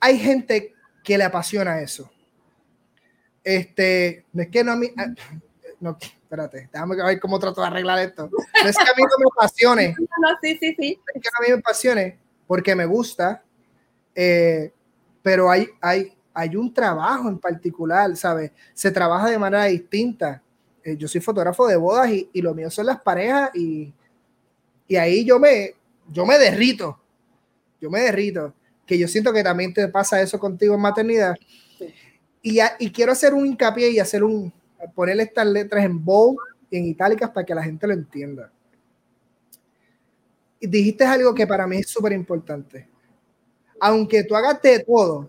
hay 0.00 0.18
gente 0.18 0.74
que 1.02 1.18
le 1.18 1.24
apasiona 1.24 1.80
eso. 1.80 2.10
Este, 3.42 4.26
no 4.32 4.42
es 4.42 4.48
que 4.48 4.62
no 4.62 4.72
a 4.72 4.76
mí, 4.76 4.88
ah, 4.96 5.06
no, 5.80 5.96
espérate, 6.00 6.68
déjame 6.72 6.96
ver 6.96 7.20
cómo 7.20 7.38
trato 7.38 7.60
de 7.60 7.66
arreglar 7.68 7.98
esto. 8.00 8.28
No 8.28 8.68
es 8.68 8.76
que 8.76 8.82
a 8.82 8.94
mí 8.96 9.02
no 9.02 9.18
me 9.18 9.26
apasione. 9.32 9.94
No, 10.20 10.36
sí, 10.42 10.58
sí, 10.60 10.74
sí. 10.78 11.00
Es 11.14 11.22
que 11.22 11.28
a 11.28 11.42
mí 11.42 11.48
me 11.48 11.60
apasione 11.60 12.18
porque 12.46 12.74
me 12.74 12.84
gusta, 12.84 13.42
eh, 14.14 14.72
pero 15.22 15.50
hay, 15.50 15.68
hay, 15.80 16.17
hay 16.34 16.56
un 16.56 16.72
trabajo 16.72 17.28
en 17.28 17.38
particular, 17.38 18.16
¿sabes? 18.16 18.52
Se 18.74 18.90
trabaja 18.90 19.28
de 19.28 19.38
manera 19.38 19.64
distinta. 19.64 20.42
Eh, 20.84 20.96
yo 20.96 21.08
soy 21.08 21.20
fotógrafo 21.20 21.66
de 21.66 21.76
bodas 21.76 22.10
y, 22.10 22.28
y, 22.32 22.42
lo 22.42 22.54
mío 22.54 22.70
son 22.70 22.86
las 22.86 23.00
parejas 23.00 23.50
y, 23.54 23.92
y 24.86 24.96
ahí 24.96 25.24
yo 25.24 25.38
me, 25.38 25.74
yo 26.08 26.24
me 26.24 26.38
derrito, 26.38 26.98
yo 27.80 27.90
me 27.90 28.00
derrito, 28.00 28.54
que 28.86 28.98
yo 28.98 29.08
siento 29.08 29.32
que 29.32 29.42
también 29.42 29.74
te 29.74 29.88
pasa 29.88 30.20
eso 30.22 30.38
contigo 30.38 30.74
en 30.74 30.80
maternidad. 30.80 31.34
Sí. 31.78 31.94
Y, 32.40 32.58
y 32.78 32.90
quiero 32.92 33.12
hacer 33.12 33.34
un 33.34 33.46
hincapié 33.46 33.90
y 33.90 33.98
hacer 33.98 34.22
un, 34.22 34.52
poner 34.94 35.18
estas 35.20 35.46
letras 35.46 35.84
en 35.84 36.02
bold 36.04 36.38
y 36.70 36.78
en 36.78 36.86
itálicas 36.86 37.30
para 37.30 37.44
que 37.44 37.54
la 37.54 37.62
gente 37.62 37.86
lo 37.86 37.92
entienda. 37.92 38.52
Y 40.60 40.66
dijiste 40.66 41.04
algo 41.04 41.34
que 41.34 41.46
para 41.46 41.66
mí 41.66 41.78
es 41.78 41.88
súper 41.88 42.12
importante. 42.12 42.88
Aunque 43.80 44.24
tú 44.24 44.34
hagas 44.34 44.60
de 44.60 44.80
todo, 44.80 45.28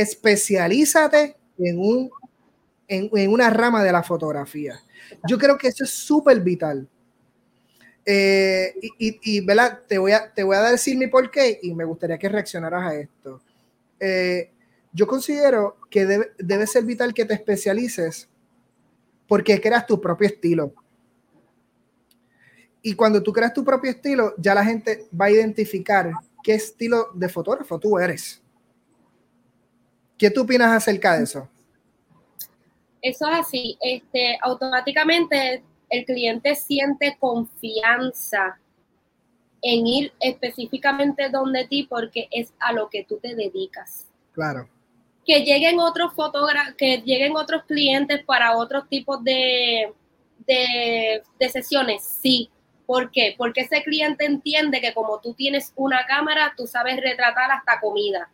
especialízate 0.00 1.36
en, 1.58 1.78
un, 1.78 2.10
en, 2.86 3.10
en, 3.12 3.30
una 3.30 3.50
rama 3.50 3.82
de 3.82 3.92
la 3.92 4.02
fotografía. 4.02 4.80
Yo 5.26 5.38
creo 5.38 5.58
que 5.58 5.68
eso 5.68 5.84
es 5.84 5.90
súper 5.90 6.40
vital. 6.40 6.88
Eh, 8.04 8.74
y, 8.98 9.18
y. 9.22 9.46
Te, 9.88 9.98
voy 9.98 10.12
a, 10.12 10.32
te 10.32 10.42
voy 10.42 10.56
a 10.56 10.62
decir 10.62 10.96
mi 10.96 11.08
porqué 11.08 11.58
y 11.62 11.74
me 11.74 11.84
gustaría 11.84 12.18
que 12.18 12.28
reaccionaras 12.28 12.84
a 12.84 12.94
esto. 12.94 13.42
Eh, 14.00 14.50
yo 14.92 15.06
considero 15.06 15.76
que 15.90 16.06
debe, 16.06 16.32
debe 16.38 16.66
ser 16.66 16.84
vital 16.84 17.12
que 17.12 17.24
te 17.24 17.34
especialices 17.34 18.28
porque 19.26 19.60
creas 19.60 19.86
tu 19.86 20.00
propio 20.00 20.28
estilo. 20.28 20.72
Y 22.80 22.94
cuando 22.94 23.22
tú 23.22 23.32
creas 23.32 23.52
tu 23.52 23.64
propio 23.64 23.90
estilo, 23.90 24.34
ya 24.38 24.54
la 24.54 24.64
gente 24.64 25.06
va 25.20 25.26
a 25.26 25.30
identificar 25.30 26.12
qué 26.42 26.54
estilo 26.54 27.08
de 27.14 27.28
fotógrafo 27.28 27.78
tú 27.78 27.98
eres. 27.98 28.40
¿Qué 30.18 30.30
tú 30.30 30.42
opinas 30.42 30.72
acerca 30.72 31.16
de 31.16 31.22
eso? 31.22 31.48
Eso 33.00 33.28
es 33.28 33.38
así. 33.38 33.78
Este, 33.80 34.36
automáticamente 34.42 35.62
el 35.88 36.04
cliente 36.04 36.56
siente 36.56 37.16
confianza 37.20 38.58
en 39.62 39.86
ir 39.86 40.12
específicamente 40.20 41.30
donde 41.30 41.66
ti 41.66 41.84
porque 41.88 42.28
es 42.30 42.52
a 42.58 42.72
lo 42.72 42.88
que 42.88 43.04
tú 43.04 43.18
te 43.18 43.34
dedicas. 43.36 44.06
Claro. 44.32 44.68
Que 45.24 45.44
lleguen 45.44 45.78
otros 45.78 46.14
fotógrafos, 46.14 46.74
que 46.74 46.98
lleguen 46.98 47.36
otros 47.36 47.64
clientes 47.64 48.24
para 48.24 48.56
otros 48.56 48.88
tipos 48.88 49.22
de, 49.22 49.92
de, 50.46 51.22
de 51.38 51.48
sesiones, 51.48 52.02
sí. 52.02 52.50
¿Por 52.86 53.10
qué? 53.10 53.34
Porque 53.36 53.60
ese 53.60 53.82
cliente 53.82 54.24
entiende 54.24 54.80
que 54.80 54.94
como 54.94 55.20
tú 55.20 55.34
tienes 55.34 55.72
una 55.76 56.06
cámara, 56.06 56.54
tú 56.56 56.66
sabes 56.66 56.96
retratar 56.96 57.50
hasta 57.50 57.78
comida 57.80 58.30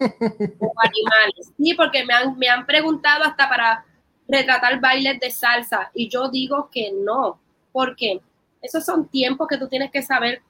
o 0.00 0.72
animales. 0.80 1.52
Sí, 1.56 1.74
porque 1.74 2.04
me 2.04 2.14
han, 2.14 2.38
me 2.38 2.48
han 2.48 2.66
preguntado 2.66 3.24
hasta 3.24 3.48
para 3.48 3.84
retratar 4.28 4.80
bailes 4.80 5.20
de 5.20 5.30
salsa 5.30 5.90
y 5.94 6.08
yo 6.08 6.28
digo 6.28 6.68
que 6.72 6.92
no, 6.92 7.38
porque 7.72 8.20
esos 8.60 8.84
son 8.84 9.08
tiempos 9.08 9.48
que 9.48 9.58
tú 9.58 9.68
tienes 9.68 9.90
que 9.90 10.02
saber 10.02 10.42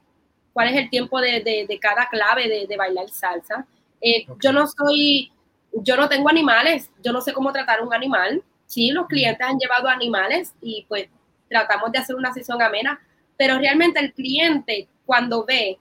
cuál 0.52 0.68
es 0.68 0.76
el 0.76 0.90
tiempo 0.90 1.20
de, 1.20 1.40
de, 1.40 1.66
de 1.66 1.78
cada 1.78 2.08
clave 2.08 2.48
de, 2.48 2.66
de, 2.66 2.76
bailar 2.76 3.08
salsa. 3.10 3.66
Eh, 4.00 4.24
okay. 4.28 4.36
Yo 4.40 4.52
no 4.52 4.66
soy, 4.66 5.32
yo 5.72 5.96
no 5.96 6.08
tengo 6.08 6.28
animales, 6.28 6.90
yo 7.02 7.12
no 7.12 7.20
sé 7.20 7.32
cómo 7.32 7.52
tratar 7.52 7.82
un 7.82 7.94
animal. 7.94 8.42
Sí, 8.66 8.90
los 8.90 9.06
clientes 9.06 9.46
han 9.46 9.58
llevado 9.58 9.88
animales 9.88 10.54
y 10.60 10.84
pues 10.88 11.08
tratamos 11.48 11.92
de 11.92 11.98
hacer 11.98 12.16
una 12.16 12.32
sesión 12.32 12.60
amena, 12.60 13.00
pero 13.36 13.58
realmente 13.58 14.00
el 14.00 14.12
cliente 14.12 14.88
cuando 15.04 15.44
ve 15.44 15.78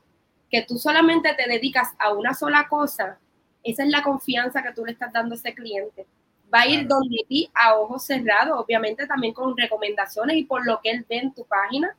que 0.50 0.64
tú 0.64 0.78
solamente 0.78 1.34
te 1.34 1.50
dedicas 1.50 1.90
a 1.98 2.12
una 2.12 2.34
sola 2.34 2.68
cosa, 2.68 3.18
esa 3.64 3.84
es 3.84 3.90
la 3.90 4.04
confianza 4.04 4.64
que 4.64 4.74
tú 4.74 4.86
le 4.86 4.94
estás 4.94 5.14
dando 5.14 5.36
a 5.36 5.38
ese 5.38 5.54
cliente. 5.54 6.06
Va 6.54 6.62
a 6.62 6.68
ir 6.68 6.86
claro. 6.86 6.96
donde 6.96 7.26
ti 7.28 7.50
a 7.54 7.76
ojos 7.76 8.06
cerrados, 8.06 8.60
obviamente 8.60 9.08
también 9.08 9.34
con 9.34 9.56
recomendaciones 9.56 10.38
y 10.38 10.44
por 10.44 10.66
lo 10.66 10.80
que 10.82 10.92
él 10.92 11.06
ve 11.08 11.18
en 11.18 11.34
tu 11.34 11.46
página, 11.46 11.96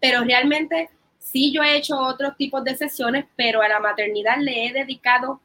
pero 0.00 0.22
realmente 0.22 0.90
sí 1.18 1.52
yo 1.52 1.62
he 1.62 1.76
hecho 1.76 1.98
otros 1.98 2.36
tipos 2.36 2.62
de 2.64 2.76
sesiones, 2.76 3.26
pero 3.36 3.62
a 3.62 3.68
la 3.68 3.80
maternidad 3.80 4.38
le 4.38 4.66
he 4.66 4.72
dedicado 4.72 5.40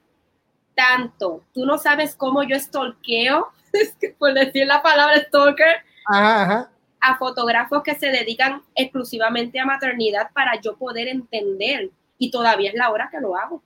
tanto. 0.75 1.43
Tú 1.53 1.65
no 1.65 1.77
sabes 1.77 2.15
cómo 2.15 2.43
yo 2.43 2.59
stalkeo, 2.59 3.51
por 4.19 4.33
decir 4.33 4.67
la 4.67 4.81
palabra 4.81 5.17
stalker, 5.21 5.83
ajá, 6.05 6.43
ajá. 6.43 6.71
a 7.01 7.17
fotógrafos 7.17 7.81
que 7.81 7.95
se 7.95 8.07
dedican 8.07 8.61
exclusivamente 8.75 9.59
a 9.59 9.65
maternidad 9.65 10.29
para 10.33 10.59
yo 10.61 10.77
poder 10.77 11.07
entender. 11.07 11.89
Y 12.17 12.31
todavía 12.31 12.69
es 12.69 12.75
la 12.75 12.91
hora 12.91 13.09
que 13.11 13.19
lo 13.19 13.35
hago 13.35 13.61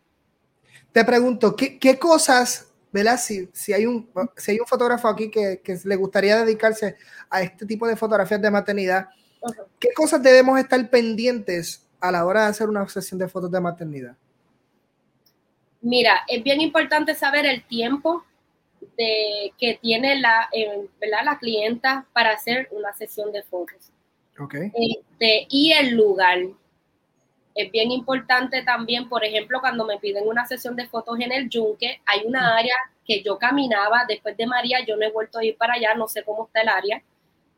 te 0.91 1.03
pregunto, 1.05 1.55
¿qué, 1.55 1.77
qué 1.77 1.97
cosas, 1.97 2.71
¿verdad? 2.91 3.17
Si, 3.17 3.49
si, 3.53 3.73
hay 3.73 3.85
un, 3.85 4.09
si 4.37 4.51
hay 4.51 4.59
un 4.59 4.67
fotógrafo 4.67 5.07
aquí 5.07 5.29
que, 5.29 5.61
que, 5.63 5.77
le 5.83 5.95
gustaría 5.95 6.43
dedicarse 6.43 6.97
a 7.29 7.41
este 7.41 7.65
tipo 7.65 7.87
de 7.87 7.95
fotografías 7.95 8.41
de 8.41 8.51
maternidad, 8.51 9.09
uh 9.41 9.47
-huh. 9.47 9.65
¿qué 9.79 9.89
cosas 9.93 10.21
debemos 10.21 10.59
estar 10.59 10.89
pendientes 10.89 11.87
a 11.99 12.11
la 12.11 12.25
hora 12.25 12.43
de 12.43 12.47
hacer 12.49 12.69
una 12.69 12.87
sesión 12.87 13.19
de 13.19 13.27
fotos 13.27 13.51
de 13.51 13.59
maternidad? 13.59 14.15
Mira, 15.81 16.23
es 16.27 16.43
bien 16.43 16.59
importante 16.61 17.15
saber 17.15 17.45
el 17.45 17.63
tiempo 17.65 18.25
de, 18.97 19.53
que 19.57 19.79
tiene 19.81 20.19
la, 20.19 20.49
eh, 20.51 20.87
¿verdad? 20.99 21.19
la 21.23 21.37
clienta 21.37 22.05
para 22.13 22.31
hacer 22.31 22.67
una 22.71 22.93
sesión 22.93 23.31
de 23.31 23.43
fotos. 23.43 23.91
Okay. 24.37 24.71
Este, 24.73 25.47
y 25.49 25.73
el 25.73 25.95
lugar 25.95 26.39
es 27.55 27.71
bien 27.71 27.91
importante 27.91 28.63
también, 28.63 29.09
por 29.09 29.23
ejemplo, 29.23 29.59
cuando 29.59 29.85
me 29.85 29.97
piden 29.97 30.27
una 30.27 30.45
sesión 30.45 30.75
de 30.75 30.87
fotos 30.87 31.19
en 31.19 31.31
el 31.31 31.49
yunque, 31.49 32.01
hay 32.05 32.21
una 32.25 32.55
área 32.55 32.75
que 33.05 33.21
yo 33.23 33.37
caminaba 33.37 34.05
después 34.07 34.37
de 34.37 34.45
María, 34.45 34.85
yo 34.85 34.95
no 34.95 35.05
he 35.05 35.11
vuelto 35.11 35.39
a 35.39 35.43
ir 35.43 35.57
para 35.57 35.73
allá, 35.73 35.93
no 35.95 36.07
sé 36.07 36.23
cómo 36.23 36.45
está 36.45 36.61
el 36.61 36.69
área, 36.69 37.03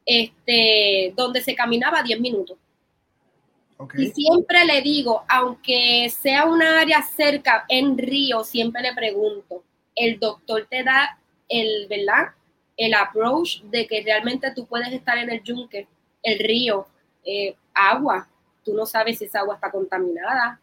este, 0.06 1.14
donde 1.16 1.42
se 1.42 1.56
caminaba 1.56 2.02
10 2.02 2.20
minutos. 2.20 2.58
Y 3.98 4.10
siempre 4.10 4.64
le 4.66 4.82
digo, 4.82 5.24
aunque 5.28 6.08
sea 6.10 6.46
una 6.46 6.82
área 6.82 7.02
cerca 7.02 7.66
en 7.68 7.98
Río, 7.98 8.44
siempre 8.44 8.82
le 8.84 8.94
pregunto, 8.94 9.64
el 9.96 10.20
doctor 10.20 10.68
te 10.70 10.84
da 10.84 11.18
el, 11.50 11.88
¿verdad? 11.88 12.30
El 12.78 12.94
approach 12.94 13.62
de 13.64 13.88
que 13.88 14.02
realmente 14.04 14.52
tú 14.56 14.66
puedes 14.66 14.92
estar 14.94 15.18
en 15.18 15.30
el 15.30 15.44
yunque, 15.44 15.88
el 16.24 16.40
río, 16.40 16.88
eh, 17.26 17.56
agua. 17.74 18.28
Tú 18.64 18.74
no 18.74 18.86
sabes 18.86 19.18
si 19.20 19.26
esa 19.26 19.40
agua 19.40 19.56
está 19.56 19.72
contaminada. 19.72 20.60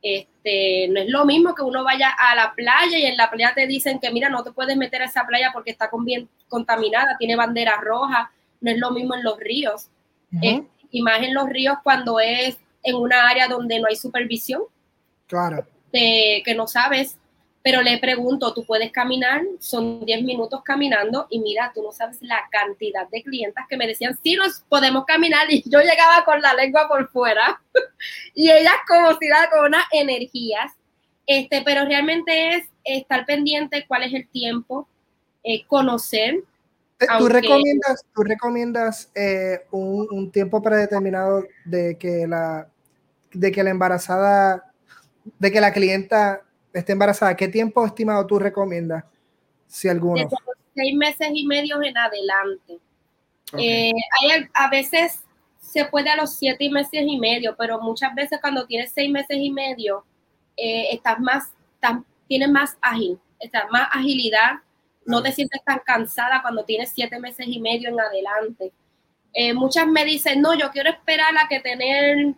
Este, 0.00 0.88
no 0.88 1.00
es 1.00 1.08
lo 1.08 1.24
mismo 1.24 1.54
que 1.54 1.62
uno 1.62 1.84
vaya 1.84 2.10
a 2.10 2.34
la 2.34 2.54
playa 2.54 2.98
y 2.98 3.06
en 3.06 3.16
la 3.16 3.30
playa 3.30 3.52
te 3.54 3.66
dicen 3.66 4.00
que 4.00 4.10
mira, 4.10 4.28
no 4.28 4.42
te 4.42 4.50
puedes 4.50 4.76
meter 4.76 5.02
a 5.02 5.04
esa 5.04 5.24
playa 5.24 5.50
porque 5.52 5.70
está 5.70 5.88
con 5.88 6.04
bien 6.04 6.28
contaminada, 6.48 7.16
tiene 7.18 7.36
bandera 7.36 7.76
roja. 7.80 8.32
No 8.60 8.70
es 8.70 8.78
lo 8.78 8.90
mismo 8.90 9.14
en 9.14 9.24
los 9.24 9.38
ríos. 9.38 9.88
Uh 10.32 10.66
y 10.94 11.00
más 11.00 11.22
en 11.22 11.32
los 11.32 11.48
ríos 11.48 11.78
cuando 11.82 12.20
es 12.20 12.58
en 12.82 12.96
una 12.96 13.26
área 13.26 13.48
donde 13.48 13.80
no 13.80 13.86
hay 13.88 13.96
supervisión. 13.96 14.62
Claro. 15.26 15.66
que 15.90 16.54
no 16.54 16.66
sabes, 16.66 17.16
pero 17.62 17.80
le 17.80 17.98
pregunto, 17.98 18.52
¿tú 18.54 18.64
puedes 18.64 18.90
caminar? 18.90 19.42
Son 19.60 20.04
10 20.04 20.22
minutos 20.24 20.62
caminando 20.64 21.26
y 21.30 21.40
mira, 21.40 21.70
tú 21.74 21.82
no 21.82 21.92
sabes 21.92 22.18
la 22.20 22.40
cantidad 22.50 23.08
de 23.08 23.22
clientas 23.22 23.66
que 23.68 23.76
me 23.76 23.86
decían, 23.86 24.18
sí, 24.22 24.34
nos 24.34 24.60
podemos 24.68 25.04
caminar 25.04 25.46
y 25.50 25.62
yo 25.68 25.80
llegaba 25.80 26.24
con 26.24 26.40
la 26.42 26.54
lengua 26.54 26.88
por 26.88 27.08
fuera 27.10 27.60
y 28.34 28.50
ellas 28.50 28.74
como 28.88 29.16
si 29.18 29.28
la 29.28 29.48
con 29.50 29.66
unas 29.66 29.84
energías, 29.92 30.72
este, 31.26 31.62
pero 31.64 31.84
realmente 31.84 32.56
es 32.56 32.64
estar 32.84 33.24
pendiente 33.26 33.84
cuál 33.86 34.02
es 34.02 34.12
el 34.12 34.28
tiempo, 34.28 34.88
eh, 35.44 35.64
conocer 35.66 36.42
eh, 37.02 37.06
¿Tú 37.18 37.28
recomiendas, 37.28 38.04
tú 38.14 38.22
recomiendas 38.22 39.10
eh, 39.14 39.66
un, 39.72 40.30
tiempo 40.30 40.62
predeterminado 40.62 41.44
de 41.64 41.96
que 41.98 42.26
la 42.28 42.68
de 43.32 43.50
que 43.50 43.64
la 43.64 43.70
embarazada, 43.70 44.72
de 45.38 45.50
que 45.50 45.60
la 45.60 45.72
clienta 45.72 46.42
esté 46.72 46.92
embarazada? 46.92 47.36
¿Qué 47.36 47.48
tiempo 47.48 47.84
estimado 47.84 48.26
tú 48.26 48.38
recomiendas? 48.38 49.04
Si 49.66 49.88
alguno. 49.88 50.22
Desde 50.22 50.36
los 50.46 50.56
seis 50.74 50.96
meses 50.96 51.28
y 51.32 51.46
medio 51.46 51.82
en 51.82 51.96
adelante. 51.96 52.78
Eh, 53.58 53.92
hay, 54.20 54.48
a 54.54 54.70
veces 54.70 55.20
se 55.60 55.84
puede 55.84 56.10
a 56.10 56.16
los 56.16 56.34
siete 56.36 56.68
meses 56.70 57.02
y 57.06 57.18
medio, 57.18 57.54
pero 57.56 57.80
muchas 57.80 58.14
veces 58.14 58.38
cuando 58.40 58.66
tienes 58.66 58.92
seis 58.94 59.10
meses 59.10 59.36
y 59.38 59.50
medio, 59.50 60.04
estás 60.56 61.18
más, 61.18 61.50
tienes 62.28 62.50
más 62.50 62.76
ágil, 62.80 63.18
estás 63.40 63.64
más 63.70 63.88
agilidad 63.92 64.60
no 65.04 65.22
te 65.22 65.32
sientes 65.32 65.62
tan 65.64 65.80
cansada 65.80 66.42
cuando 66.42 66.64
tienes 66.64 66.92
siete 66.94 67.18
meses 67.18 67.46
y 67.48 67.60
medio 67.60 67.88
en 67.88 68.00
adelante. 68.00 68.72
Eh, 69.34 69.54
muchas 69.54 69.86
me 69.86 70.04
dicen, 70.04 70.40
no, 70.40 70.54
yo 70.54 70.70
quiero 70.70 70.90
esperar 70.90 71.36
a 71.36 71.48
que 71.48 71.60
tener 71.60 72.34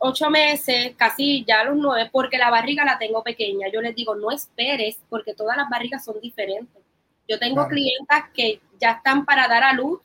ocho 0.00 0.30
meses, 0.30 0.94
casi 0.96 1.44
ya 1.44 1.62
los 1.62 1.76
nueve, 1.76 2.08
porque 2.10 2.38
la 2.38 2.50
barriga 2.50 2.84
la 2.84 2.98
tengo 2.98 3.22
pequeña. 3.22 3.68
Yo 3.72 3.80
les 3.82 3.94
digo, 3.94 4.14
no 4.14 4.30
esperes, 4.30 4.98
porque 5.08 5.34
todas 5.34 5.56
las 5.56 5.68
barrigas 5.68 6.04
son 6.04 6.18
diferentes. 6.20 6.82
Yo 7.28 7.38
tengo 7.38 7.68
clientas 7.68 8.24
que 8.34 8.60
ya 8.80 8.92
están 8.92 9.24
para 9.24 9.46
dar 9.46 9.62
a 9.62 9.74
luz 9.74 10.00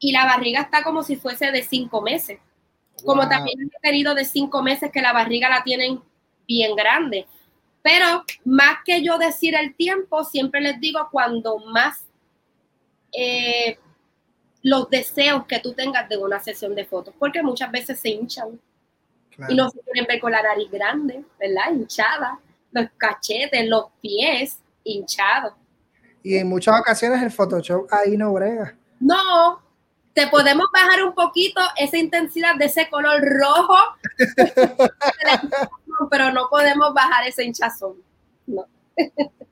y 0.00 0.10
la 0.10 0.24
barriga 0.24 0.62
está 0.62 0.82
como 0.82 1.02
si 1.02 1.16
fuese 1.16 1.52
de 1.52 1.62
cinco 1.62 2.00
meses. 2.00 2.40
Como 3.04 3.28
también 3.28 3.58
he 3.60 3.80
tenido 3.80 4.14
de 4.14 4.24
cinco 4.24 4.62
meses 4.62 4.90
que 4.90 5.02
la 5.02 5.12
barriga 5.12 5.50
la 5.50 5.62
tienen 5.62 6.00
bien 6.48 6.74
grande. 6.74 7.26
Pero 7.82 8.24
más 8.44 8.78
que 8.84 9.02
yo 9.02 9.18
decir 9.18 9.54
el 9.54 9.74
tiempo, 9.74 10.24
siempre 10.24 10.62
les 10.62 10.80
digo 10.80 11.08
cuando 11.12 11.58
más 11.58 12.06
eh, 13.12 13.78
los 14.62 14.88
deseos 14.88 15.44
que 15.46 15.60
tú 15.60 15.74
tengas 15.74 16.08
de 16.08 16.16
una 16.16 16.40
sesión 16.40 16.74
de 16.74 16.86
fotos, 16.86 17.14
porque 17.18 17.42
muchas 17.42 17.70
veces 17.70 18.00
se 18.00 18.08
hinchan 18.08 18.58
y 19.48 19.54
no 19.54 19.68
se 19.70 19.80
quieren 19.80 20.06
ver 20.06 20.20
con 20.20 20.32
la 20.32 20.42
nariz 20.42 20.70
grande, 20.70 21.24
¿verdad? 21.38 21.72
Hinchada, 21.72 22.38
los 22.72 22.86
cachetes, 22.96 23.66
los 23.68 23.86
pies 24.00 24.58
hinchados. 24.84 25.54
Y 26.22 26.36
en 26.36 26.48
muchas 26.48 26.80
ocasiones 26.80 27.22
el 27.22 27.30
Photoshop 27.30 27.86
ahí 27.92 28.16
no 28.16 28.32
brega. 28.32 28.74
No, 29.00 29.60
te 30.14 30.26
podemos 30.28 30.66
bajar 30.72 31.04
un 31.04 31.14
poquito 31.14 31.60
esa 31.76 31.98
intensidad 31.98 32.54
de 32.56 32.66
ese 32.66 32.88
color 32.88 33.20
rojo 33.20 33.76
pero 36.10 36.32
no 36.32 36.48
podemos 36.48 36.92
bajar 36.94 37.26
ese 37.26 37.44
hinchazón. 37.44 37.96
No. 38.46 38.66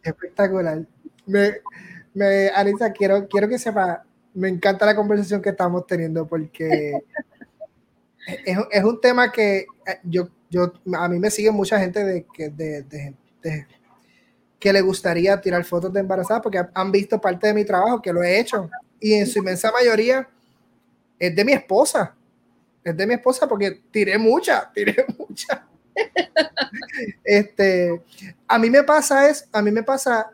Espectacular. 0.02 0.84
Me, 1.26 1.56
me, 2.14 2.48
Anita, 2.48 2.92
quiero, 2.92 3.28
quiero 3.28 3.48
que 3.48 3.58
sepa, 3.58 4.04
me 4.34 4.48
encanta 4.48 4.86
la 4.86 4.96
conversación 4.96 5.42
que 5.42 5.50
estamos 5.50 5.86
teniendo 5.86 6.26
porque 6.26 6.92
es, 8.26 8.58
es, 8.70 8.84
un 8.84 9.00
tema 9.00 9.30
que 9.32 9.66
eh, 9.86 10.00
yo, 10.04 10.28
yo, 10.50 10.72
a 10.94 11.08
mí 11.08 11.18
me 11.18 11.30
sigue 11.30 11.50
mucha 11.50 11.78
gente 11.78 12.04
de, 12.04 12.26
que, 12.32 12.50
de, 12.50 12.82
de, 12.82 13.66
que 14.58 14.72
le 14.72 14.80
gustaría 14.80 15.40
tirar 15.40 15.64
fotos 15.64 15.92
de 15.92 16.00
embarazada 16.00 16.40
porque 16.40 16.62
han 16.74 16.92
visto 16.92 17.20
parte 17.20 17.48
de 17.48 17.54
mi 17.54 17.64
trabajo, 17.64 18.00
que 18.00 18.12
lo 18.12 18.22
he 18.22 18.38
hecho. 18.38 18.70
Y 19.00 19.14
en 19.14 19.26
su 19.26 19.40
inmensa 19.40 19.72
mayoría 19.72 20.28
es 21.18 21.34
de 21.34 21.44
mi 21.44 21.52
esposa. 21.52 22.14
Es 22.84 22.96
de 22.96 23.06
mi 23.06 23.14
esposa 23.14 23.48
porque 23.48 23.82
tiré 23.90 24.18
mucha, 24.18 24.70
tiré 24.72 25.04
mucha 25.18 25.66
este, 27.24 28.02
a 28.46 28.58
mí 28.58 28.70
me 28.70 28.82
pasa 28.82 29.28
es, 29.28 29.48
a 29.52 29.62
mí 29.62 29.70
me 29.70 29.82
pasa, 29.82 30.30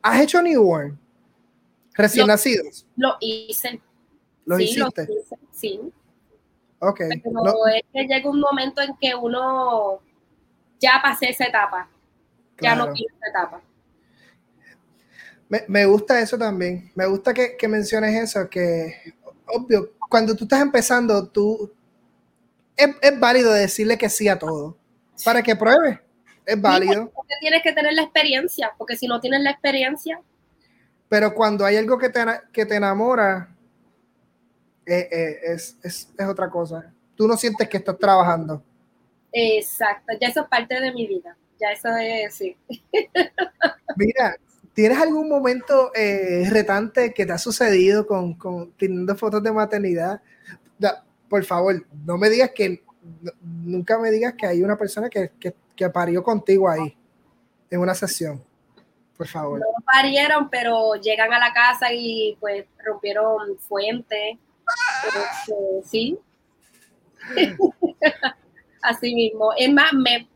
¿has 0.00 0.20
hecho 0.20 0.42
newborn? 0.42 0.98
Recién 1.94 2.26
nacidos. 2.26 2.86
Lo 2.96 3.16
hice. 3.20 3.80
¿Lo 4.44 4.58
hiciste? 4.58 5.08
sí. 5.52 5.80
Ok. 6.82 7.00
Pero 7.22 7.66
es 7.68 7.82
que 7.92 8.06
llega 8.06 8.28
un 8.28 8.40
momento 8.40 8.82
en 8.82 8.96
que 9.00 9.14
uno 9.14 10.00
ya 10.80 11.00
pasé 11.00 11.30
esa 11.30 11.44
etapa. 11.44 11.88
Ya 12.60 12.74
no 12.74 12.92
quiero 12.92 13.14
esa 13.16 13.30
etapa. 13.30 13.60
Me, 15.48 15.64
me, 15.68 15.86
gusta 15.86 16.20
eso 16.20 16.36
también. 16.36 16.90
Me 16.94 17.06
gusta 17.06 17.32
que, 17.32 17.56
que 17.56 17.68
menciones 17.68 18.14
eso, 18.14 18.48
que 18.48 19.14
obvio, 19.46 19.92
cuando 20.08 20.34
tú 20.34 20.44
estás 20.44 20.60
empezando, 20.60 21.28
tú 21.28 21.72
es, 22.76 22.88
es 23.00 23.20
válido 23.20 23.52
decirle 23.52 23.96
que 23.96 24.08
sí 24.08 24.28
a 24.28 24.38
todo 24.38 24.76
para 25.24 25.42
que 25.42 25.54
pruebe. 25.54 26.00
Es 26.44 26.60
válido. 26.60 27.10
porque 27.14 27.34
tienes 27.40 27.62
que 27.62 27.72
tener 27.72 27.92
la 27.92 28.02
experiencia, 28.02 28.72
porque 28.76 28.96
si 28.96 29.06
no 29.06 29.20
tienes 29.20 29.42
la 29.42 29.50
experiencia. 29.50 30.20
Pero 31.08 31.32
cuando 31.34 31.64
hay 31.64 31.76
algo 31.76 31.96
que 31.98 32.08
te, 32.08 32.24
que 32.52 32.66
te 32.66 32.74
enamora, 32.74 33.54
eh, 34.86 35.08
eh, 35.10 35.38
es, 35.44 35.76
es, 35.82 36.08
es, 36.16 36.26
otra 36.26 36.50
cosa. 36.50 36.92
Tú 37.16 37.28
no 37.28 37.36
sientes 37.36 37.68
que 37.68 37.76
estás 37.76 37.98
trabajando. 37.98 38.62
Exacto, 39.32 40.12
ya 40.20 40.28
eso 40.28 40.42
es 40.42 40.48
parte 40.48 40.80
de 40.80 40.92
mi 40.92 41.06
vida. 41.06 41.36
Ya 41.60 41.70
eso 41.70 41.88
es, 41.96 42.34
sí. 42.34 42.56
Mira, 43.96 44.36
¿tienes 44.74 44.98
algún 44.98 45.28
momento 45.28 45.92
eh, 45.94 46.48
retante 46.50 47.14
que 47.14 47.24
te 47.24 47.32
ha 47.32 47.38
sucedido 47.38 48.06
con, 48.06 48.34
con 48.34 48.72
teniendo 48.72 49.14
fotos 49.16 49.42
de 49.42 49.52
maternidad? 49.52 50.20
por 51.28 51.44
favor, 51.44 51.86
no 52.04 52.18
me 52.18 52.28
digas 52.28 52.50
que 52.54 52.82
nunca 53.40 53.98
me 53.98 54.10
digas 54.10 54.34
que 54.34 54.46
hay 54.46 54.62
una 54.62 54.76
persona 54.76 55.08
que, 55.08 55.30
que, 55.74 55.90
parió 55.90 56.22
contigo 56.22 56.68
ahí, 56.68 56.96
en 57.70 57.80
una 57.80 57.94
sesión. 57.94 58.42
Por 59.16 59.26
favor. 59.26 59.58
No 59.60 59.66
parieron, 59.84 60.50
pero 60.50 60.94
llegan 60.96 61.32
a 61.32 61.38
la 61.38 61.52
casa 61.52 61.92
y 61.92 62.36
pues 62.38 62.66
rompieron 62.84 63.58
fuente. 63.58 64.38
Este, 65.06 65.54
sí. 65.84 66.18
Así 68.82 69.14
mismo. 69.14 69.52
Es 69.56 69.72
más, 69.72 69.92
me, 69.92 70.28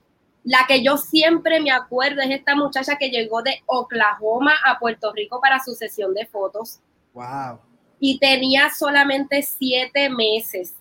la 0.44 0.60
que 0.68 0.82
yo 0.82 0.96
siempre 0.96 1.60
me 1.60 1.70
acuerdo 1.70 2.22
es 2.22 2.30
esta 2.30 2.54
muchacha 2.54 2.96
que 2.96 3.10
llegó 3.10 3.42
de 3.42 3.62
Oklahoma 3.66 4.54
a 4.64 4.78
Puerto 4.78 5.12
Rico 5.12 5.40
para 5.40 5.58
su 5.62 5.74
sesión 5.74 6.14
de 6.14 6.26
fotos. 6.26 6.80
Wow. 7.12 7.60
Y 7.98 8.18
tenía 8.18 8.70
solamente 8.70 9.42
siete 9.42 10.10
meses 10.10 10.74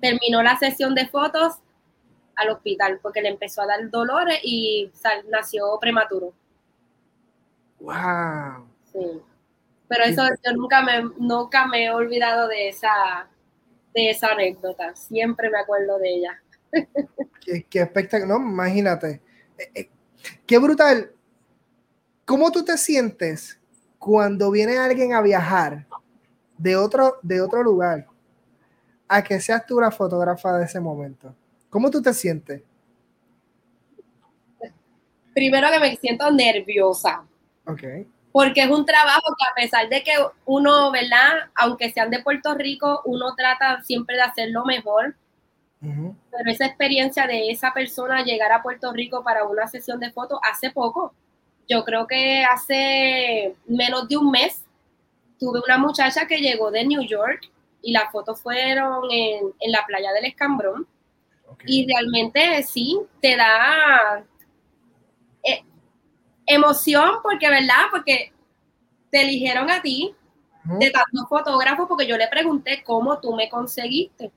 terminó 0.00 0.42
la 0.42 0.56
sesión 0.56 0.94
de 0.94 1.06
fotos 1.06 1.58
al 2.36 2.50
hospital 2.50 2.98
porque 3.02 3.20
le 3.20 3.28
empezó 3.28 3.62
a 3.62 3.66
dar 3.66 3.90
dolores 3.90 4.38
y 4.42 4.90
nació 5.28 5.78
prematuro. 5.80 6.32
Wow. 7.80 8.66
Sí. 8.92 9.22
Pero 9.90 10.04
eso 10.04 10.22
yo 10.44 10.52
nunca 10.52 10.82
me, 10.82 11.02
nunca 11.18 11.66
me 11.66 11.86
he 11.86 11.90
olvidado 11.90 12.46
de 12.46 12.68
esa, 12.68 13.28
de 13.92 14.10
esa 14.10 14.28
anécdota. 14.28 14.94
Siempre 14.94 15.50
me 15.50 15.58
acuerdo 15.58 15.98
de 15.98 16.14
ella. 16.14 16.40
qué, 17.44 17.66
qué 17.68 17.80
espectacular. 17.80 18.38
No, 18.38 18.48
imagínate. 18.48 19.20
Eh, 19.58 19.70
eh, 19.74 19.90
qué 20.46 20.58
brutal. 20.58 21.10
¿Cómo 22.24 22.52
tú 22.52 22.64
te 22.64 22.78
sientes 22.78 23.58
cuando 23.98 24.52
viene 24.52 24.78
alguien 24.78 25.12
a 25.12 25.22
viajar 25.22 25.88
de 26.56 26.76
otro, 26.76 27.18
de 27.22 27.40
otro 27.40 27.64
lugar 27.64 28.06
a 29.08 29.24
que 29.24 29.40
seas 29.40 29.66
tú 29.66 29.80
la 29.80 29.90
fotógrafa 29.90 30.56
de 30.56 30.66
ese 30.66 30.78
momento? 30.78 31.34
¿Cómo 31.68 31.90
tú 31.90 32.00
te 32.00 32.14
sientes? 32.14 32.62
Primero 35.34 35.66
que 35.68 35.80
me 35.80 35.96
siento 35.96 36.30
nerviosa. 36.30 37.26
Ok. 37.66 37.82
Porque 38.32 38.62
es 38.62 38.70
un 38.70 38.84
trabajo 38.84 39.34
que 39.38 39.44
a 39.50 39.54
pesar 39.54 39.88
de 39.88 40.02
que 40.02 40.12
uno, 40.44 40.90
¿verdad? 40.92 41.50
Aunque 41.54 41.90
sean 41.90 42.10
de 42.10 42.22
Puerto 42.22 42.54
Rico, 42.54 43.02
uno 43.04 43.34
trata 43.34 43.82
siempre 43.82 44.16
de 44.16 44.22
hacerlo 44.22 44.64
mejor. 44.64 45.16
Pero 45.80 46.50
esa 46.50 46.66
experiencia 46.66 47.26
de 47.26 47.50
esa 47.50 47.72
persona 47.72 48.22
llegar 48.22 48.52
a 48.52 48.62
Puerto 48.62 48.92
Rico 48.92 49.24
para 49.24 49.44
una 49.44 49.66
sesión 49.66 49.98
de 49.98 50.12
fotos 50.12 50.38
hace 50.42 50.70
poco, 50.70 51.14
yo 51.70 51.84
creo 51.84 52.06
que 52.06 52.44
hace 52.44 53.54
menos 53.66 54.06
de 54.06 54.18
un 54.18 54.30
mes, 54.30 54.62
tuve 55.38 55.60
una 55.64 55.78
muchacha 55.78 56.26
que 56.26 56.36
llegó 56.36 56.70
de 56.70 56.84
New 56.84 57.02
York 57.02 57.50
y 57.80 57.92
las 57.92 58.12
fotos 58.12 58.42
fueron 58.42 59.04
en, 59.10 59.72
la 59.72 59.84
playa 59.86 60.12
del 60.12 60.26
Escambrón. 60.26 60.86
Y 61.64 61.86
realmente 61.86 62.62
sí, 62.62 63.00
te 63.20 63.36
da, 63.36 64.22
emoción 66.54 67.16
porque, 67.22 67.48
¿verdad? 67.48 67.86
Porque 67.90 68.32
te 69.10 69.22
eligieron 69.22 69.70
a 69.70 69.82
ti 69.82 70.14
de 70.64 70.90
tantos 70.90 71.28
fotógrafos 71.28 71.88
porque 71.88 72.06
yo 72.06 72.16
le 72.16 72.28
pregunté 72.28 72.82
cómo 72.84 73.18
tú 73.18 73.34
me 73.34 73.48
conseguiste. 73.48 74.30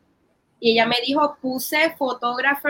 Y 0.60 0.72
ella 0.72 0.86
me 0.86 0.98
dijo, 1.06 1.38
puse 1.42 1.92
fotógrafo 1.98 2.70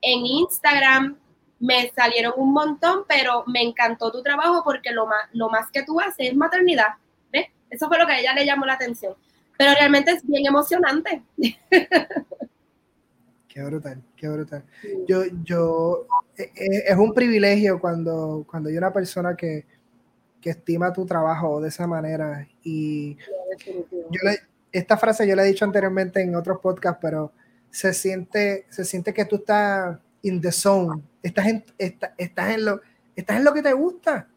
en 0.00 0.26
Instagram, 0.26 1.16
me 1.60 1.90
salieron 1.90 2.32
un 2.36 2.52
montón, 2.52 3.04
pero 3.06 3.44
me 3.46 3.62
encantó 3.62 4.10
tu 4.10 4.22
trabajo 4.22 4.62
porque 4.64 4.92
lo 4.92 5.06
más, 5.06 5.28
lo 5.32 5.50
más 5.50 5.70
que 5.70 5.82
tú 5.82 6.00
haces 6.00 6.30
es 6.30 6.36
maternidad. 6.36 6.94
¿Ves? 7.30 7.48
Eso 7.68 7.88
fue 7.88 7.98
lo 7.98 8.06
que 8.06 8.12
a 8.12 8.20
ella 8.20 8.32
le 8.32 8.46
llamó 8.46 8.64
la 8.64 8.74
atención. 8.74 9.14
Pero 9.56 9.74
realmente 9.74 10.12
es 10.12 10.26
bien 10.26 10.46
emocionante. 10.46 11.22
Qué 13.48 13.62
brutal, 13.62 14.02
qué 14.14 14.28
brutal. 14.28 14.64
Yo, 15.06 15.22
yo, 15.42 16.06
e, 16.36 16.42
e, 16.54 16.84
es 16.86 16.96
un 16.96 17.14
privilegio 17.14 17.80
cuando, 17.80 18.46
cuando 18.48 18.68
hay 18.68 18.76
una 18.76 18.92
persona 18.92 19.34
que, 19.34 19.64
que 20.40 20.50
estima 20.50 20.92
tu 20.92 21.06
trabajo 21.06 21.60
de 21.60 21.68
esa 21.68 21.86
manera. 21.86 22.46
Y 22.62 23.16
yo 24.10 24.20
esta 24.70 24.96
frase 24.96 25.26
yo 25.26 25.34
la 25.34 25.44
he 25.44 25.48
dicho 25.48 25.64
anteriormente 25.64 26.20
en 26.20 26.34
otros 26.34 26.58
podcasts, 26.60 26.98
pero 27.00 27.32
se 27.70 27.92
siente, 27.94 28.66
se 28.68 28.84
siente 28.84 29.14
que 29.14 29.24
tú 29.24 29.36
estás 29.36 29.98
in 30.22 30.40
the 30.40 30.52
zone, 30.52 31.02
estás 31.22 31.46
en, 31.46 31.64
estás 31.78 32.50
en, 32.50 32.64
lo, 32.64 32.80
estás 33.16 33.38
en 33.38 33.44
lo 33.44 33.54
que 33.54 33.62
te 33.62 33.72
gusta, 33.72 34.28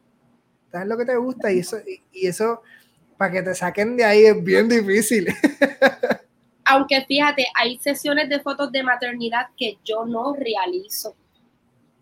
estás 0.65 0.83
en 0.83 0.89
lo 0.89 0.97
que 0.97 1.05
te 1.05 1.15
gusta 1.17 1.51
y 1.51 1.59
eso, 1.59 1.77
y 2.13 2.27
eso 2.27 2.61
para 3.17 3.31
que 3.31 3.41
te 3.43 3.55
saquen 3.55 3.97
de 3.97 4.05
ahí 4.05 4.25
es 4.25 4.43
bien 4.43 4.67
difícil. 4.69 5.27
aunque 6.71 7.01
fíjate, 7.01 7.47
hay 7.53 7.77
sesiones 7.79 8.29
de 8.29 8.39
fotos 8.39 8.71
de 8.71 8.81
maternidad 8.81 9.47
que 9.57 9.77
yo 9.83 10.05
no 10.05 10.33
realizo. 10.33 11.15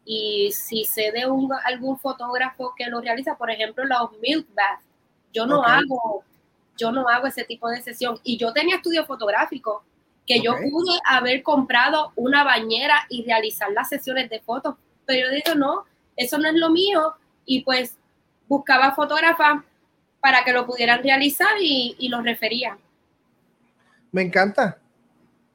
Y 0.06 0.52
si 0.52 0.86
sé 0.86 1.12
de 1.12 1.26
un, 1.26 1.50
algún 1.66 1.98
fotógrafo 1.98 2.74
que 2.78 2.86
lo 2.88 3.02
realiza, 3.02 3.36
por 3.36 3.50
ejemplo, 3.50 3.84
los 3.86 4.12
milk 4.22 4.48
baths, 4.54 4.86
yo 5.34 5.48
no 5.48 5.64
hago, 5.64 6.24
yo 6.78 6.92
no 6.92 7.08
hago 7.10 7.28
ese 7.28 7.44
tipo 7.46 7.68
de 7.70 7.82
sesión. 7.82 8.20
Y 8.24 8.38
yo 8.38 8.54
tenía 8.54 8.76
estudio 8.76 9.06
fotográfico, 9.06 9.84
que 10.26 10.40
yo 10.40 10.54
pude 10.54 11.00
haber 11.06 11.42
comprado 11.42 12.12
una 12.16 12.44
bañera 12.44 13.08
y 13.10 13.24
realizar 13.24 13.72
las 13.72 13.90
sesiones 13.90 14.30
de 14.30 14.40
fotos. 14.40 14.76
Pero 15.06 15.28
yo 15.28 15.34
digo, 15.34 15.56
no, 15.56 15.86
eso 16.16 16.38
no 16.38 16.48
es 16.48 16.56
lo 16.56 16.70
mío. 16.70 17.16
Y 17.46 17.62
pues 17.64 17.98
buscaba 18.48 18.94
fotógrafas 18.94 19.64
para 20.22 20.44
que 20.44 20.54
lo 20.54 20.68
pudieran 20.68 21.02
realizar 21.02 21.60
y, 21.60 21.96
y 21.98 22.10
los 22.10 22.24
refería. 22.24 22.78
Me 24.12 24.22
encanta, 24.22 24.80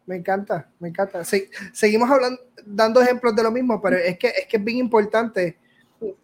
me 0.07 0.17
encanta, 0.17 0.69
me 0.79 0.89
encanta. 0.89 1.25
Sí, 1.25 1.49
seguimos 1.73 2.11
hablando, 2.11 2.41
dando 2.65 3.01
ejemplos 3.01 3.35
de 3.35 3.43
lo 3.43 3.51
mismo, 3.51 3.81
pero 3.81 3.97
es 3.97 4.19
que 4.19 4.29
es, 4.29 4.47
que 4.47 4.57
es 4.57 4.65
bien 4.65 4.79
importante 4.79 5.59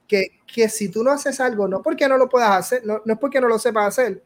que, 0.06 0.40
que, 0.46 0.68
si 0.68 0.88
tú 0.90 1.02
no 1.02 1.10
haces 1.10 1.40
algo, 1.40 1.66
no 1.66 1.82
porque 1.82 2.08
no 2.08 2.16
lo 2.16 2.28
puedas 2.28 2.50
hacer, 2.50 2.84
no, 2.84 3.00
no 3.04 3.14
es 3.14 3.18
porque 3.18 3.40
no 3.40 3.48
lo 3.48 3.58
sepas 3.58 3.98
hacer, 3.98 4.22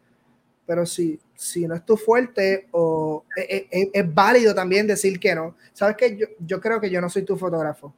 pero 0.66 0.84
si, 0.86 1.20
si 1.34 1.66
no 1.66 1.74
es 1.74 1.84
tu 1.84 1.96
fuerte 1.96 2.68
o 2.72 3.24
es, 3.36 3.66
es, 3.70 3.88
es 3.92 4.14
válido 4.14 4.54
también 4.54 4.86
decir 4.86 5.20
que 5.20 5.34
no. 5.34 5.56
Sabes 5.72 5.96
que 5.96 6.16
yo, 6.16 6.26
yo, 6.40 6.60
creo 6.60 6.80
que 6.80 6.90
yo 6.90 7.00
no 7.00 7.08
soy 7.08 7.22
tu 7.22 7.36
fotógrafo. 7.36 7.94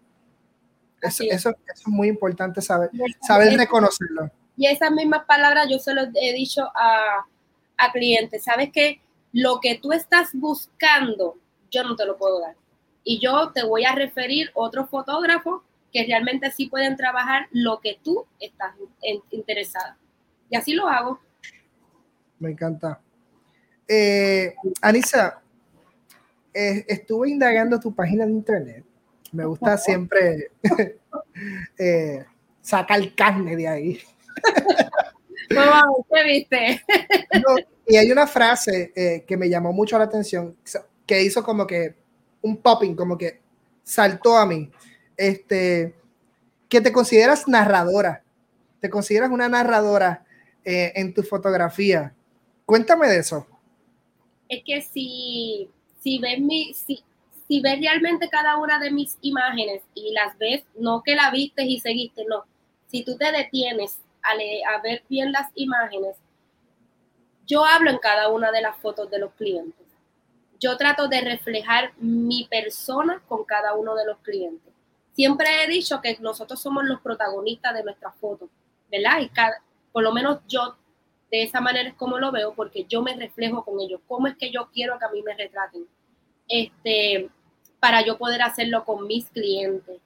Eso, 1.01 1.25
eso, 1.25 1.51
eso 1.51 1.57
es 1.75 1.87
muy 1.87 2.09
importante 2.09 2.61
saber, 2.61 2.91
saber 3.21 3.57
reconocerlo. 3.57 4.31
Y 4.57 4.67
esas 4.67 4.91
mismas 4.91 5.25
palabras 5.27 5.69
yo 5.71 5.79
se 5.79 5.95
las 5.95 6.09
he 6.15 6.33
dicho 6.33 6.63
a, 6.75 7.27
a 7.77 7.93
clientes. 7.93 8.43
Sabes 8.43 8.71
que 8.73 9.01
lo 9.37 9.61
que 9.61 9.79
tú 9.79 9.93
estás 9.93 10.31
buscando, 10.33 11.37
yo 11.71 11.85
no 11.85 11.95
te 11.95 12.07
lo 12.07 12.17
puedo 12.17 12.41
dar. 12.41 12.57
Y 13.05 13.21
yo 13.21 13.53
te 13.53 13.65
voy 13.65 13.85
a 13.85 13.95
referir 13.95 14.51
otros 14.55 14.89
fotógrafos 14.89 15.61
que 15.93 16.07
realmente 16.07 16.51
sí 16.51 16.69
pueden 16.71 16.97
trabajar 16.97 17.47
lo 17.51 17.81
que 17.81 18.01
tú 18.03 18.25
estás 18.41 18.75
interesada. 19.31 19.99
Y 20.49 20.57
así 20.57 20.73
lo 20.73 20.89
hago. 20.89 21.21
Me 22.39 22.53
encanta. 22.53 22.99
Eh, 23.87 24.55
Anisa, 24.81 25.43
eh, 26.55 26.87
estuve 26.89 27.29
indagando 27.29 27.79
tu 27.79 27.95
página 27.95 28.25
de 28.25 28.33
internet. 28.33 28.87
Me 29.33 29.45
gusta 29.45 29.77
siempre 29.77 30.51
eh, 31.79 32.25
sacar 32.63 33.15
carne 33.15 33.55
de 33.55 33.69
ahí. 33.69 34.01
¿Qué 36.11 36.25
viste? 36.25 36.83
Y 37.87 37.97
hay 37.97 38.11
una 38.11 38.27
frase 38.27 38.93
eh, 38.95 39.25
que 39.27 39.37
me 39.37 39.49
llamó 39.49 39.73
mucho 39.73 39.99
la 39.99 40.05
atención, 40.05 40.57
que 41.07 41.23
hizo 41.23 41.43
como 41.43 41.67
que 41.67 41.95
un 42.43 42.57
popping, 42.57 42.95
como 42.95 43.17
que 43.17 43.41
saltó 43.83 44.37
a 44.37 44.47
mí. 44.47 44.71
Este, 45.17 45.95
que 46.69 46.81
te 46.81 46.93
consideras 46.93 47.49
narradora, 47.49 48.23
te 48.81 48.91
consideras 48.91 49.31
una 49.31 49.49
narradora 49.49 50.25
eh, 50.65 50.93
en 50.97 51.15
tu 51.15 51.23
fotografía. 51.23 52.13
Cuéntame 52.65 53.09
de 53.09 53.19
eso. 53.19 53.47
Es 54.49 54.63
que 54.65 54.83
si, 54.83 55.71
si 56.03 56.19
ves 56.19 56.41
mi, 56.41 56.75
si, 56.75 57.03
si 57.49 57.61
ves 57.61 57.79
realmente 57.79 58.29
cada 58.29 58.57
una 58.59 58.79
de 58.79 58.91
mis 58.91 59.17
imágenes 59.21 59.83
y 59.95 60.13
las 60.13 60.37
ves, 60.39 60.65
no 60.79 61.03
que 61.05 61.15
la 61.15 61.31
viste 61.31 61.63
y 61.63 61.81
seguiste, 61.81 62.25
no. 62.29 62.45
Si 62.89 63.05
tú 63.05 63.17
te 63.17 63.31
detienes 63.31 63.99
a, 64.23 64.83
ver 64.83 65.05
bien 65.09 65.33
las 65.33 65.51
imágenes, 65.55 66.17
yo 67.47 67.65
hablo 67.65 67.91
en 67.91 67.99
cada 67.99 68.29
una 68.29 68.51
de 68.51 68.61
las 68.61 68.77
fotos 68.77 69.11
de 69.11 69.19
los 69.19 69.33
clientes. 69.35 69.87
Yo 70.59 70.77
trato 70.77 71.09
de 71.09 71.21
reflejar 71.21 71.93
mi 71.99 72.45
persona 72.45 73.23
con 73.29 73.45
cada 73.45 73.75
uno 73.75 73.95
de 73.95 74.07
los 74.07 74.19
clientes. 74.19 74.73
Siempre 75.13 75.65
he 75.65 75.69
dicho 75.69 76.01
que 76.01 76.17
nosotros 76.21 76.61
somos 76.61 76.85
los 76.85 77.01
protagonistas 77.01 77.75
de 77.75 77.85
nuestras 77.85 78.15
fotos, 78.17 78.49
¿verdad? 78.91 79.21
Y 79.21 79.29
cada, 79.29 79.63
por 79.93 80.03
lo 80.03 80.13
menos 80.13 80.41
yo 80.49 80.77
de 81.31 81.43
esa 81.43 81.61
manera 81.61 81.89
es 81.89 81.95
como 81.95 82.19
lo 82.19 82.31
veo, 82.33 82.55
porque 82.55 82.85
yo 82.85 83.03
me 83.03 83.15
reflejo 83.15 83.65
con 83.65 83.81
ellos. 83.81 84.01
¿Cómo 84.07 84.27
es 84.27 84.37
que 84.37 84.51
yo 84.51 84.69
quiero 84.73 84.99
que 84.99 85.05
a 85.05 85.11
mí 85.11 85.23
me 85.23 85.35
retraten? 85.35 85.87
Este, 86.49 87.29
para 87.81 88.05
yo 88.05 88.19
poder 88.19 88.43
hacerlo 88.43 88.85
con 88.85 89.07
mis 89.07 89.29
clientes. 89.31 90.01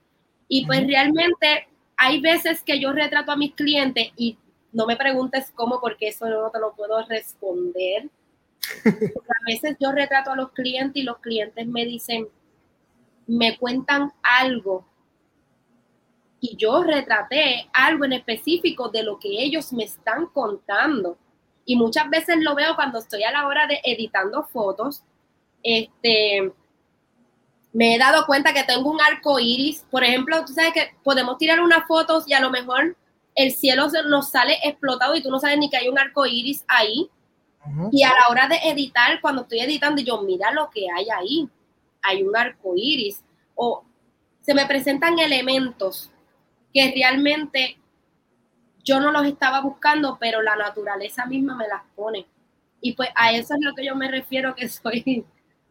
Y 0.48 0.66
pues 0.66 0.87
realmente 0.87 1.68
hay 1.96 2.20
veces 2.20 2.62
que 2.62 2.81
yo 2.81 2.92
retrato 2.92 3.33
a 3.33 3.37
mis 3.37 3.55
clientes 3.55 4.09
y 4.16 4.37
no 4.72 4.87
me 4.87 4.96
preguntes 4.96 5.50
cómo, 5.54 5.80
porque 5.80 6.09
eso 6.09 6.28
no 6.28 6.50
te 6.50 6.61
lo 6.61 6.74
puedo 6.74 7.02
responder. 7.06 8.09
a 8.85 9.44
veces 9.46 9.76
yo 9.80 9.92
retrato 9.92 10.33
a 10.33 10.37
los 10.37 10.52
clientes 10.52 11.02
y 11.02 11.04
los 11.04 11.18
clientes 11.18 11.66
me 11.66 11.85
dicen, 11.85 12.28
me 13.26 13.59
cuentan 13.59 14.12
algo. 14.22 14.87
Y 16.40 16.56
yo 16.56 16.83
retraté 16.83 17.68
algo 17.72 18.04
en 18.04 18.14
específico 18.14 18.88
de 18.88 19.02
lo 19.02 19.18
que 19.18 19.28
ellos 19.42 19.72
me 19.72 19.85
están 19.85 20.26
contando. 20.26 21.18
Y 21.64 21.76
muchas 21.76 22.09
veces 22.09 22.38
lo 22.40 22.54
veo 22.54 22.74
cuando 22.74 22.98
estoy 22.98 23.22
a 23.24 23.33
la 23.33 23.46
hora 23.46 23.66
de 23.66 23.80
editando 23.85 24.42
fotos. 24.44 25.02
Este, 25.62 26.52
me 27.72 27.94
he 27.94 27.98
dado 27.98 28.26
cuenta 28.26 28.54
que 28.54 28.64
tengo 28.64 28.90
un 28.90 29.00
arco 29.00 29.38
iris. 29.38 29.85
Por 29.90 30.02
ejemplo, 30.02 30.44
tú 30.44 30.52
sabes 30.52 30.72
que 30.72 30.94
podemos 31.04 31.38
tirar 31.38 31.61
unas 31.61 31.87
fotos 31.87 32.24
y 32.26 32.33
a 32.33 32.40
lo 32.40 32.50
mejor 32.50 32.96
el 33.42 33.53
cielo 33.53 33.88
nos 34.09 34.31
sale 34.31 34.59
explotado 34.64 35.14
y 35.14 35.22
tú 35.22 35.31
no 35.31 35.38
sabes 35.38 35.59
ni 35.59 35.70
que 35.70 35.76
hay 35.76 35.88
un 35.88 35.98
arco 35.98 36.26
iris 36.26 36.64
ahí. 36.68 37.11
Y 37.92 38.03
a 38.03 38.09
la 38.09 38.29
hora 38.31 38.48
de 38.48 38.57
editar, 38.70 39.20
cuando 39.20 39.42
estoy 39.42 39.61
editando, 39.61 40.00
yo 40.03 40.22
mira 40.22 40.50
lo 40.50 40.70
que 40.70 40.87
hay 40.94 41.07
ahí. 41.11 41.48
Hay 42.03 42.22
un 42.22 42.37
arco 42.37 42.72
iris. 42.74 43.22
O 43.55 43.85
se 44.40 44.55
me 44.55 44.66
presentan 44.66 45.18
elementos 45.18 46.11
que 46.72 46.90
realmente 46.92 47.79
yo 48.83 48.98
no 48.98 49.12
los 49.12 49.26
estaba 49.26 49.61
buscando, 49.61 50.16
pero 50.18 50.42
la 50.42 50.57
naturaleza 50.57 51.26
misma 51.26 51.55
me 51.55 51.68
las 51.68 51.83
pone. 51.94 52.26
Y 52.81 52.94
pues 52.94 53.11
a 53.14 53.33
eso 53.33 53.55
es 53.55 53.61
lo 53.61 53.74
que 53.74 53.85
yo 53.85 53.94
me 53.94 54.11
refiero 54.11 54.55
que 54.55 54.68
soy 54.70 55.26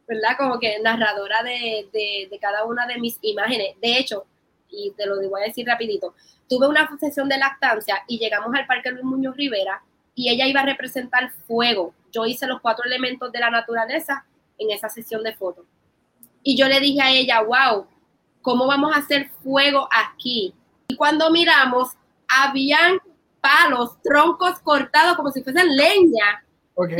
¿verdad? 0.10 0.36
Como 0.38 0.60
que 0.60 0.80
narradora 0.80 1.44
de, 1.44 1.88
de, 1.94 2.40
cada 2.40 2.66
una 2.66 2.88
de 2.88 2.98
mis 2.98 3.20
imágenes. 3.22 3.76
De 3.80 3.98
hecho, 4.00 4.26
y 4.70 4.92
te 4.92 5.06
lo 5.06 5.16
voy 5.30 5.42
a 5.42 5.46
decir 5.46 5.66
rapidito, 5.66 6.14
tuve 6.48 6.68
una 6.68 6.90
sesión 7.00 7.30
de 7.30 7.38
lactancia 7.38 8.04
y 8.08 8.20
llegamos 8.20 8.54
al 8.54 8.66
Parque 8.66 8.92
Luis 8.92 9.04
Muñoz 9.04 9.36
Rivera 9.36 9.82
y 10.16 10.30
ella 10.30 10.48
iba 10.48 10.62
a 10.62 10.66
representar 10.66 11.32
fuego. 11.48 11.94
Yo 12.12 12.26
hice 12.26 12.48
los 12.48 12.62
cuatro 12.62 12.86
elementos 12.86 13.32
de 13.32 13.40
la 13.40 13.50
naturaleza 13.50 14.26
en 14.58 14.72
esa 14.72 14.90
sesión 14.90 15.24
de 15.24 15.34
fotos. 15.34 15.66
Y 16.44 16.58
yo 16.58 16.68
le 16.68 16.80
dije 16.80 17.02
a 17.02 17.12
ella, 17.12 17.42
wow, 17.42 17.86
¿cómo 18.42 18.68
vamos 18.68 18.94
a 18.94 19.00
hacer 19.00 19.30
fuego 19.44 19.88
aquí? 19.92 20.54
Y 20.88 20.96
cuando 20.96 21.30
miramos, 21.30 21.90
habían 22.28 23.00
palos, 23.42 24.02
troncos 24.04 24.60
cortados 24.60 25.16
como 25.16 25.32
si 25.32 25.44
fuesen 25.44 25.76
leña. 25.76 26.44
Ok. 26.76 26.92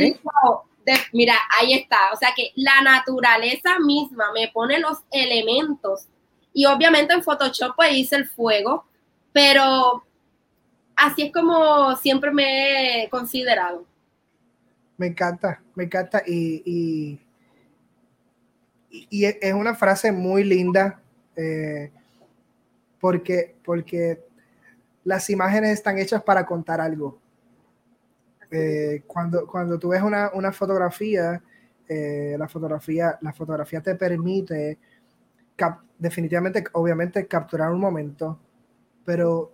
mira, 1.12 1.34
ahí 1.58 1.74
está. 1.74 2.12
O 2.12 2.16
sea 2.16 2.30
que 2.34 2.52
la 2.56 2.80
naturaleza 2.82 3.78
misma 3.80 4.32
me 4.32 4.48
pone 4.48 4.78
los 4.78 4.98
elementos. 5.10 6.06
Y 6.52 6.66
obviamente 6.66 7.14
en 7.14 7.22
Photoshop 7.22 7.76
pues 7.76 7.92
hice 7.92 8.16
el 8.16 8.26
fuego, 8.26 8.84
pero 9.32 10.04
así 10.96 11.22
es 11.22 11.32
como 11.32 11.96
siempre 11.96 12.30
me 12.30 13.04
he 13.04 13.10
considerado. 13.10 13.84
Me 14.96 15.06
encanta, 15.06 15.62
me 15.74 15.84
encanta. 15.84 16.22
Y, 16.26 17.18
y, 18.90 19.24
es 19.24 19.54
una 19.54 19.74
frase 19.74 20.12
muy 20.12 20.44
linda 20.44 21.00
eh, 21.36 21.90
porque, 23.00 23.54
porque 23.64 24.20
las 25.04 25.30
imágenes 25.30 25.70
están 25.70 25.98
hechas 25.98 26.22
para 26.22 26.44
contar 26.44 26.80
algo. 26.80 27.18
Eh, 28.50 29.02
cuando, 29.06 29.46
cuando 29.46 29.78
tú 29.78 29.90
ves 29.90 30.02
una, 30.02 30.52
fotografía, 30.52 31.42
eh, 31.88 32.36
la 32.38 32.48
fotografía, 32.48 33.16
la 33.20 33.32
fotografía 33.32 33.80
te 33.80 33.94
permite 33.94 34.78
definitivamente, 35.98 36.64
obviamente, 36.72 37.26
capturar 37.26 37.70
un 37.70 37.80
momento, 37.80 38.38
pero 39.04 39.52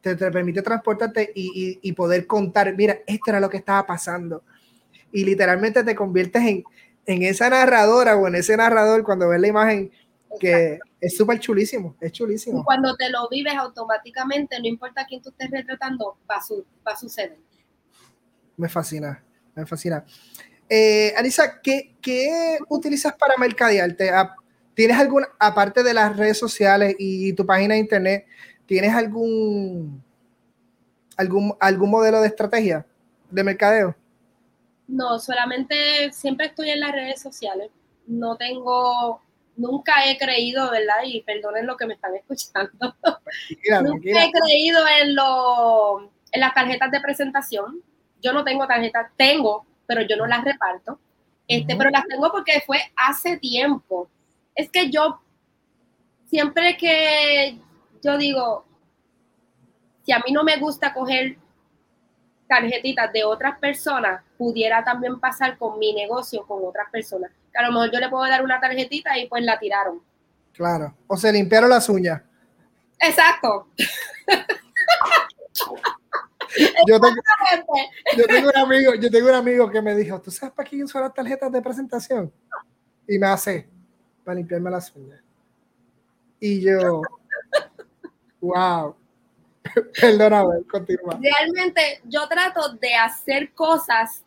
te, 0.00 0.16
permite 0.16 0.62
transportarte 0.62 1.32
y, 1.34 1.78
y, 1.82 1.92
poder 1.92 2.26
contar, 2.26 2.74
mira, 2.76 2.98
esto 3.06 3.30
era 3.30 3.40
lo 3.40 3.50
que 3.50 3.56
estaba 3.56 3.86
pasando. 3.86 4.44
Y 5.12 5.24
literalmente 5.24 5.82
te 5.82 5.94
conviertes 5.94 6.42
en, 6.42 6.64
en 7.06 7.22
esa 7.22 7.48
narradora 7.48 8.16
o 8.16 8.26
en 8.26 8.34
ese 8.34 8.56
narrador 8.56 9.02
cuando 9.02 9.28
ves 9.28 9.40
la 9.40 9.48
imagen 9.48 9.90
que 10.40 10.78
es 11.00 11.16
súper 11.16 11.38
chulísimo, 11.38 11.96
es 12.00 12.12
chulísimo. 12.12 12.64
cuando 12.64 12.94
te 12.96 13.08
lo 13.08 13.28
vives 13.30 13.54
automáticamente, 13.54 14.58
no 14.60 14.66
importa 14.66 15.06
quién 15.06 15.22
tú 15.22 15.30
estés 15.30 15.50
retratando, 15.50 16.18
va 16.30 16.36
a, 16.36 16.40
va 16.86 16.92
a 16.92 16.96
suceder. 16.96 17.38
Me 18.56 18.68
fascina, 18.68 19.22
me 19.54 19.64
fascina. 19.64 20.04
Eh, 20.68 21.14
Anisa, 21.16 21.60
¿qué, 21.62 21.96
¿qué, 22.02 22.58
utilizas 22.68 23.14
para 23.14 23.36
mercadearte? 23.38 24.10
¿Tienes 24.76 24.98
alguna, 24.98 25.26
aparte 25.38 25.82
de 25.82 25.94
las 25.94 26.14
redes 26.18 26.38
sociales 26.38 26.94
y 26.98 27.32
tu 27.32 27.46
página 27.46 27.72
de 27.72 27.80
internet, 27.80 28.26
¿tienes 28.66 28.94
algún, 28.94 30.04
algún, 31.16 31.56
algún 31.58 31.90
modelo 31.90 32.20
de 32.20 32.28
estrategia 32.28 32.84
de 33.30 33.42
mercadeo? 33.42 33.96
No, 34.86 35.18
solamente 35.18 36.12
siempre 36.12 36.48
estoy 36.48 36.68
en 36.68 36.80
las 36.80 36.92
redes 36.92 37.22
sociales. 37.22 37.70
No 38.06 38.36
tengo, 38.36 39.22
nunca 39.56 40.10
he 40.10 40.18
creído, 40.18 40.70
¿verdad? 40.70 41.04
Y 41.06 41.22
perdonen 41.22 41.66
lo 41.66 41.78
que 41.78 41.86
me 41.86 41.94
están 41.94 42.14
escuchando. 42.20 42.94
nunca 43.82 44.24
he 44.24 44.30
creído 44.30 44.84
en, 45.00 45.16
lo, 45.16 46.12
en 46.32 46.40
las 46.40 46.52
tarjetas 46.52 46.90
de 46.90 47.00
presentación. 47.00 47.80
Yo 48.20 48.34
no 48.34 48.44
tengo 48.44 48.66
tarjetas, 48.66 49.10
tengo, 49.16 49.64
pero 49.86 50.02
yo 50.02 50.16
no 50.16 50.26
las 50.26 50.44
reparto. 50.44 51.00
Este, 51.48 51.76
Pero 51.76 51.90
las 51.90 52.04
tengo 52.06 52.30
porque 52.30 52.60
fue 52.66 52.78
hace 52.96 53.38
tiempo. 53.38 54.10
Es 54.56 54.70
que 54.70 54.90
yo, 54.90 55.20
siempre 56.28 56.76
que 56.76 57.60
yo 58.02 58.18
digo, 58.18 58.66
si 60.04 60.12
a 60.12 60.18
mí 60.18 60.32
no 60.32 60.42
me 60.42 60.58
gusta 60.58 60.92
coger 60.92 61.36
tarjetitas 62.48 63.12
de 63.12 63.24
otras 63.24 63.58
personas 63.58 64.22
pudiera 64.38 64.84
también 64.84 65.18
pasar 65.18 65.58
con 65.58 65.78
mi 65.78 65.92
negocio 65.92 66.46
con 66.46 66.64
otras 66.64 66.90
personas. 66.90 67.30
Que 67.52 67.58
a 67.58 67.62
lo 67.62 67.72
mejor 67.72 67.92
yo 67.92 68.00
le 68.00 68.08
puedo 68.08 68.28
dar 68.28 68.42
una 68.42 68.60
tarjetita 68.60 69.18
y 69.18 69.28
pues 69.28 69.44
la 69.44 69.58
tiraron. 69.58 70.00
Claro. 70.52 70.94
O 71.06 71.16
se 71.16 71.32
limpiaron 71.32 71.70
las 71.70 71.88
uñas. 71.88 72.22
Exacto. 72.98 73.68
yo, 76.86 77.00
tengo, 77.00 77.16
yo, 78.16 78.26
tengo, 78.26 78.48
un 78.48 78.58
amigo, 78.58 78.94
yo 78.94 79.10
tengo 79.10 79.28
un 79.28 79.34
amigo 79.34 79.70
que 79.70 79.82
me 79.82 79.94
dijo, 79.94 80.20
¿tú 80.20 80.30
sabes 80.30 80.54
para 80.54 80.68
qué 80.68 80.82
uso 80.82 81.00
las 81.00 81.12
tarjetas 81.12 81.52
de 81.52 81.60
presentación? 81.60 82.32
Y 83.06 83.18
me 83.18 83.26
hace, 83.26 83.68
para 84.26 84.36
limpiarme 84.36 84.72
las 84.72 84.92
uñas. 84.96 85.20
Y 86.40 86.60
yo, 86.60 87.00
wow. 88.40 88.96
Perdóname, 90.00 90.64
continúa. 90.68 91.18
Realmente 91.20 92.00
yo 92.04 92.26
trato 92.26 92.74
de 92.74 92.94
hacer 92.94 93.52
cosas, 93.52 94.24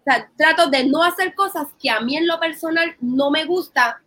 o 0.00 0.04
sea, 0.04 0.30
trato 0.36 0.68
de 0.68 0.84
no 0.84 1.02
hacer 1.02 1.34
cosas 1.34 1.68
que 1.80 1.88
a 1.88 2.00
mí 2.00 2.18
en 2.18 2.26
lo 2.26 2.38
personal 2.38 2.94
no 3.00 3.30
me 3.30 3.46
gusta 3.46 4.02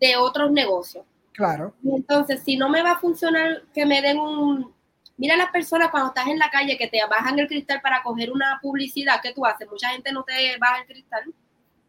de 0.00 0.16
otros 0.16 0.50
negocios. 0.50 1.04
Claro. 1.32 1.72
Entonces, 1.84 2.42
si 2.44 2.56
no 2.56 2.68
me 2.68 2.82
va 2.82 2.92
a 2.92 2.98
funcionar 2.98 3.62
que 3.72 3.86
me 3.86 4.02
den 4.02 4.18
un... 4.18 4.74
Mira 5.16 5.36
las 5.36 5.50
personas 5.50 5.90
cuando 5.90 6.08
estás 6.08 6.26
en 6.26 6.38
la 6.38 6.50
calle 6.50 6.76
que 6.76 6.88
te 6.88 6.98
bajan 7.08 7.38
el 7.38 7.46
cristal 7.46 7.80
para 7.80 8.02
coger 8.02 8.32
una 8.32 8.58
publicidad, 8.60 9.20
¿qué 9.22 9.32
tú 9.32 9.46
haces? 9.46 9.68
Mucha 9.70 9.90
gente 9.90 10.10
no 10.12 10.24
te 10.24 10.56
baja 10.58 10.80
el 10.80 10.86
cristal, 10.86 11.22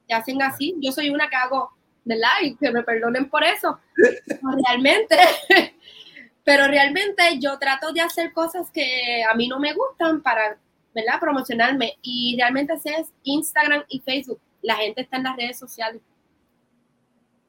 te 0.07 0.13
hacen 0.13 0.41
así. 0.43 0.75
Yo 0.79 0.91
soy 0.91 1.09
una 1.09 1.27
que 1.29 1.35
hago, 1.35 1.71
¿verdad? 2.05 2.29
Y 2.43 2.55
que 2.55 2.71
me 2.71 2.83
perdonen 2.83 3.29
por 3.29 3.43
eso. 3.43 3.79
Realmente 4.65 5.15
pero 6.49 6.67
realmente 6.67 7.21
yo 7.39 7.59
trato 7.59 7.93
de 7.93 8.01
hacer 8.01 8.33
cosas 8.33 8.71
que 8.71 9.23
a 9.23 9.35
mí 9.35 9.47
no 9.47 9.59
me 9.59 9.71
gustan 9.71 10.23
para, 10.23 10.57
¿verdad? 10.95 11.19
Promocionarme. 11.19 11.99
Y 12.01 12.35
realmente 12.39 12.73
es 12.73 13.13
Instagram 13.21 13.83
y 13.87 13.99
Facebook. 13.99 14.39
La 14.63 14.75
gente 14.77 15.01
está 15.01 15.17
en 15.17 15.23
las 15.25 15.37
redes 15.37 15.59
sociales. 15.59 16.01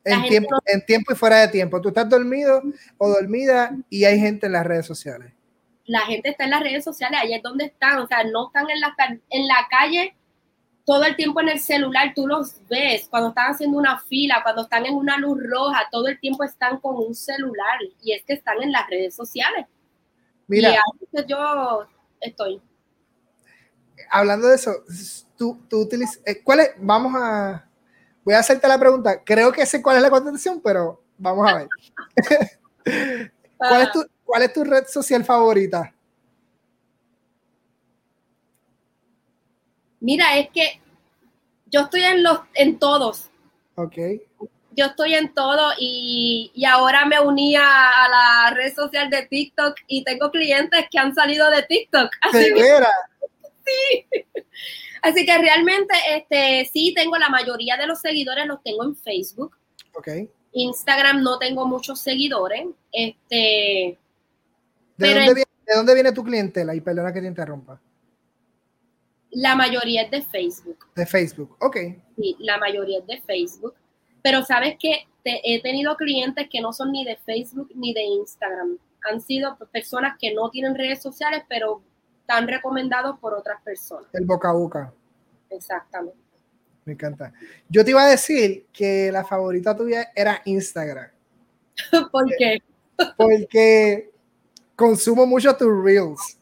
En 0.04 0.22
tiempo, 0.24 0.54
en 0.66 0.84
tiempo 0.84 1.14
y 1.14 1.16
fuera 1.16 1.40
de 1.40 1.48
tiempo. 1.48 1.80
Tú 1.80 1.88
estás 1.88 2.10
dormido 2.10 2.62
o 2.98 3.08
dormida 3.08 3.74
y 3.88 4.04
hay 4.04 4.20
gente 4.20 4.44
en 4.44 4.52
las 4.52 4.66
redes 4.66 4.84
sociales. 4.84 5.32
La 5.86 6.00
gente 6.00 6.28
está 6.28 6.44
en 6.44 6.50
las 6.50 6.62
redes 6.62 6.84
sociales, 6.84 7.20
ahí 7.22 7.32
es 7.32 7.42
donde 7.42 7.64
están. 7.64 8.00
O 8.00 8.06
sea, 8.06 8.22
no 8.24 8.48
están 8.48 8.68
en 8.68 8.80
la, 8.82 8.94
en 9.30 9.46
la 9.46 9.66
calle 9.70 10.14
todo 10.90 11.04
el 11.04 11.14
tiempo 11.14 11.40
en 11.40 11.50
el 11.50 11.60
celular, 11.60 12.14
tú 12.16 12.26
los 12.26 12.56
ves 12.68 13.06
cuando 13.08 13.28
están 13.28 13.52
haciendo 13.52 13.78
una 13.78 14.00
fila, 14.00 14.40
cuando 14.42 14.62
están 14.62 14.84
en 14.86 14.96
una 14.96 15.18
luz 15.18 15.40
roja, 15.40 15.86
todo 15.88 16.08
el 16.08 16.18
tiempo 16.18 16.42
están 16.42 16.80
con 16.80 16.96
un 16.96 17.14
celular 17.14 17.78
y 18.02 18.12
es 18.12 18.24
que 18.24 18.32
están 18.32 18.60
en 18.60 18.72
las 18.72 18.90
redes 18.90 19.14
sociales. 19.14 19.66
Mira, 20.48 20.70
y 20.70 20.72
ahí 20.72 21.24
yo 21.28 21.86
estoy. 22.20 22.60
Hablando 24.10 24.48
de 24.48 24.56
eso, 24.56 24.82
tú, 25.38 25.64
tú 25.68 25.82
utilizas, 25.82 26.20
eh, 26.26 26.42
¿cuál 26.42 26.58
es? 26.58 26.72
Vamos 26.78 27.14
a, 27.14 27.68
voy 28.24 28.34
a 28.34 28.40
hacerte 28.40 28.66
la 28.66 28.76
pregunta, 28.76 29.22
creo 29.22 29.52
que 29.52 29.66
sé 29.66 29.80
cuál 29.80 29.98
es 29.98 30.02
la 30.02 30.10
contestación, 30.10 30.60
pero 30.60 31.04
vamos 31.16 31.48
a 31.48 31.54
ver. 31.54 31.68
¿Cuál, 33.56 33.82
es 33.82 33.92
tu, 33.92 34.04
¿Cuál 34.24 34.42
es 34.42 34.52
tu 34.52 34.64
red 34.64 34.84
social 34.88 35.24
favorita? 35.24 35.94
Mira, 40.00 40.38
es 40.38 40.48
que 40.50 40.80
yo 41.66 41.82
estoy 41.82 42.02
en 42.02 42.22
los, 42.22 42.40
en 42.54 42.78
todos. 42.78 43.30
Ok. 43.76 43.96
Yo 44.72 44.86
estoy 44.86 45.14
en 45.14 45.34
todo 45.34 45.72
y, 45.78 46.52
ahora 46.66 47.04
me 47.04 47.20
uní 47.20 47.56
a, 47.56 47.60
la 47.62 48.54
red 48.54 48.74
social 48.74 49.10
de 49.10 49.26
TikTok 49.26 49.76
y 49.86 50.04
tengo 50.04 50.30
clientes 50.30 50.86
que 50.90 50.98
han 50.98 51.14
salido 51.14 51.50
de 51.50 51.62
TikTok. 51.62 52.10
Así 52.22 52.54
que, 52.54 52.64
sí. 53.66 54.06
Así 55.02 55.24
que 55.24 55.38
realmente, 55.38 55.94
este, 56.10 56.68
sí, 56.72 56.92
tengo 56.94 57.16
la 57.16 57.28
mayoría 57.28 57.76
de 57.76 57.86
los 57.86 58.00
seguidores 58.00 58.46
los 58.46 58.62
tengo 58.62 58.84
en 58.84 58.96
Facebook. 58.96 59.56
Ok. 59.94 60.08
Instagram 60.52 61.22
no 61.22 61.38
tengo 61.38 61.66
muchos 61.66 62.00
seguidores. 62.00 62.66
Este. 62.92 63.98
¿De, 64.96 65.14
dónde, 65.14 65.34
viene, 65.34 65.50
¿de 65.66 65.74
dónde 65.74 65.94
viene 65.94 66.12
tu 66.12 66.22
clientela? 66.22 66.74
Y 66.74 66.80
perdona 66.80 67.12
que 67.12 67.20
te 67.20 67.26
interrumpa. 67.26 67.80
La 69.30 69.54
mayoría 69.54 70.02
es 70.02 70.10
de 70.10 70.22
Facebook. 70.22 70.86
De 70.94 71.06
Facebook, 71.06 71.56
ok. 71.60 71.76
Sí, 72.16 72.36
la 72.40 72.58
mayoría 72.58 72.98
es 72.98 73.06
de 73.06 73.20
Facebook. 73.20 73.74
Pero 74.22 74.44
sabes 74.44 74.76
que 74.78 75.06
he 75.24 75.62
tenido 75.62 75.96
clientes 75.96 76.48
que 76.50 76.60
no 76.60 76.72
son 76.72 76.92
ni 76.92 77.04
de 77.04 77.16
Facebook 77.16 77.70
ni 77.74 77.94
de 77.94 78.02
Instagram. 78.02 78.78
Han 79.08 79.20
sido 79.20 79.56
personas 79.72 80.16
que 80.18 80.34
no 80.34 80.50
tienen 80.50 80.74
redes 80.74 81.00
sociales, 81.00 81.42
pero 81.48 81.82
están 82.20 82.48
recomendados 82.48 83.18
por 83.18 83.34
otras 83.34 83.62
personas. 83.62 84.08
El 84.12 84.24
boca 84.26 84.50
a 84.50 84.52
boca. 84.52 84.92
Exactamente. 85.48 86.18
Me 86.84 86.94
encanta. 86.94 87.32
Yo 87.68 87.84
te 87.84 87.90
iba 87.90 88.02
a 88.02 88.08
decir 88.08 88.66
que 88.72 89.10
la 89.12 89.24
favorita 89.24 89.76
tuya 89.76 90.10
era 90.14 90.42
Instagram. 90.44 91.08
¿Por 92.10 92.26
qué? 92.36 92.62
Porque 93.16 94.10
consumo 94.76 95.26
mucho 95.26 95.54
tus 95.56 95.84
reels. 95.84 96.39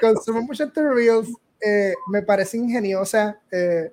Consumo 0.00 0.42
mucho 0.42 0.70
tus 0.70 0.84
reels, 0.94 1.28
eh, 1.60 1.94
me 2.08 2.22
parece 2.22 2.56
ingeniosa. 2.56 3.38
Eh, 3.50 3.92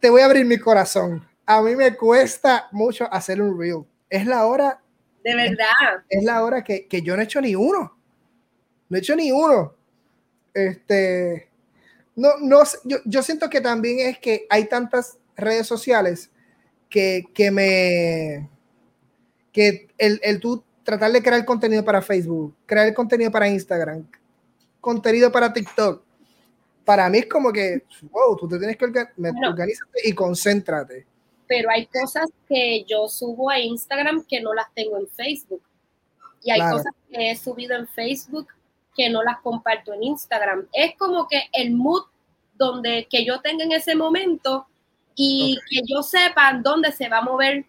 te 0.00 0.10
voy 0.10 0.22
a 0.22 0.26
abrir 0.26 0.44
mi 0.44 0.58
corazón. 0.58 1.26
A 1.44 1.62
mí 1.62 1.76
me 1.76 1.96
cuesta 1.96 2.68
mucho 2.72 3.12
hacer 3.12 3.40
un 3.40 3.58
reel. 3.58 3.84
Es 4.08 4.26
la 4.26 4.46
hora. 4.46 4.80
De 5.22 5.34
verdad. 5.34 6.04
Es, 6.08 6.24
la 6.24 6.42
hora 6.44 6.64
que, 6.64 6.86
yo 7.02 7.14
no 7.14 7.22
he 7.22 7.24
hecho 7.24 7.40
ni 7.40 7.54
uno. 7.54 7.96
No 8.88 8.96
he 8.96 9.00
hecho 9.00 9.16
ni 9.16 9.30
uno. 9.30 9.74
Este. 10.54 11.48
No, 12.14 12.30
no, 12.40 12.62
yo, 12.84 12.98
yo 13.04 13.22
siento 13.22 13.50
que 13.50 13.60
también 13.60 14.08
es 14.08 14.18
que 14.18 14.46
hay 14.48 14.64
tantas 14.66 15.18
redes 15.36 15.66
sociales 15.66 16.30
que, 16.88 17.24
que 17.34 17.50
me. 17.50 18.48
que 19.52 19.88
el, 19.98 20.18
el 20.22 20.40
tú 20.40 20.64
tratar 20.86 21.10
de 21.10 21.20
crear 21.20 21.44
contenido 21.44 21.84
para 21.84 22.00
Facebook, 22.00 22.54
crear 22.64 22.94
contenido 22.94 23.30
para 23.32 23.48
Instagram, 23.48 24.06
contenido 24.80 25.32
para 25.32 25.52
TikTok. 25.52 26.00
Para 26.84 27.10
mí 27.10 27.18
es 27.18 27.26
como 27.26 27.52
que, 27.52 27.82
wow, 28.02 28.36
tú 28.36 28.46
te 28.46 28.56
tienes 28.56 28.76
que 28.76 28.84
organizar 28.84 29.88
y 30.04 30.12
concéntrate. 30.12 31.04
Pero 31.48 31.70
hay 31.70 31.86
cosas 31.86 32.30
que 32.48 32.84
yo 32.84 33.08
subo 33.08 33.50
a 33.50 33.58
Instagram 33.58 34.24
que 34.28 34.40
no 34.40 34.54
las 34.54 34.72
tengo 34.74 34.96
en 34.96 35.08
Facebook. 35.08 35.62
Y 36.44 36.52
hay 36.52 36.60
cosas 36.60 36.92
que 37.10 37.32
he 37.32 37.36
subido 37.36 37.74
en 37.74 37.88
Facebook 37.88 38.46
que 38.94 39.10
no 39.10 39.24
las 39.24 39.40
comparto 39.40 39.92
en 39.92 40.04
Instagram. 40.04 40.68
Es 40.72 40.96
como 40.96 41.26
que 41.26 41.42
el 41.52 41.72
mood 41.72 42.04
donde 42.54 43.08
que 43.10 43.24
yo 43.24 43.40
tenga 43.40 43.64
en 43.64 43.72
ese 43.72 43.96
momento 43.96 44.68
y 45.16 45.58
que 45.68 45.80
yo 45.84 46.04
sepa 46.04 46.60
dónde 46.62 46.92
se 46.92 47.08
va 47.08 47.18
a 47.18 47.22
mover 47.22 47.64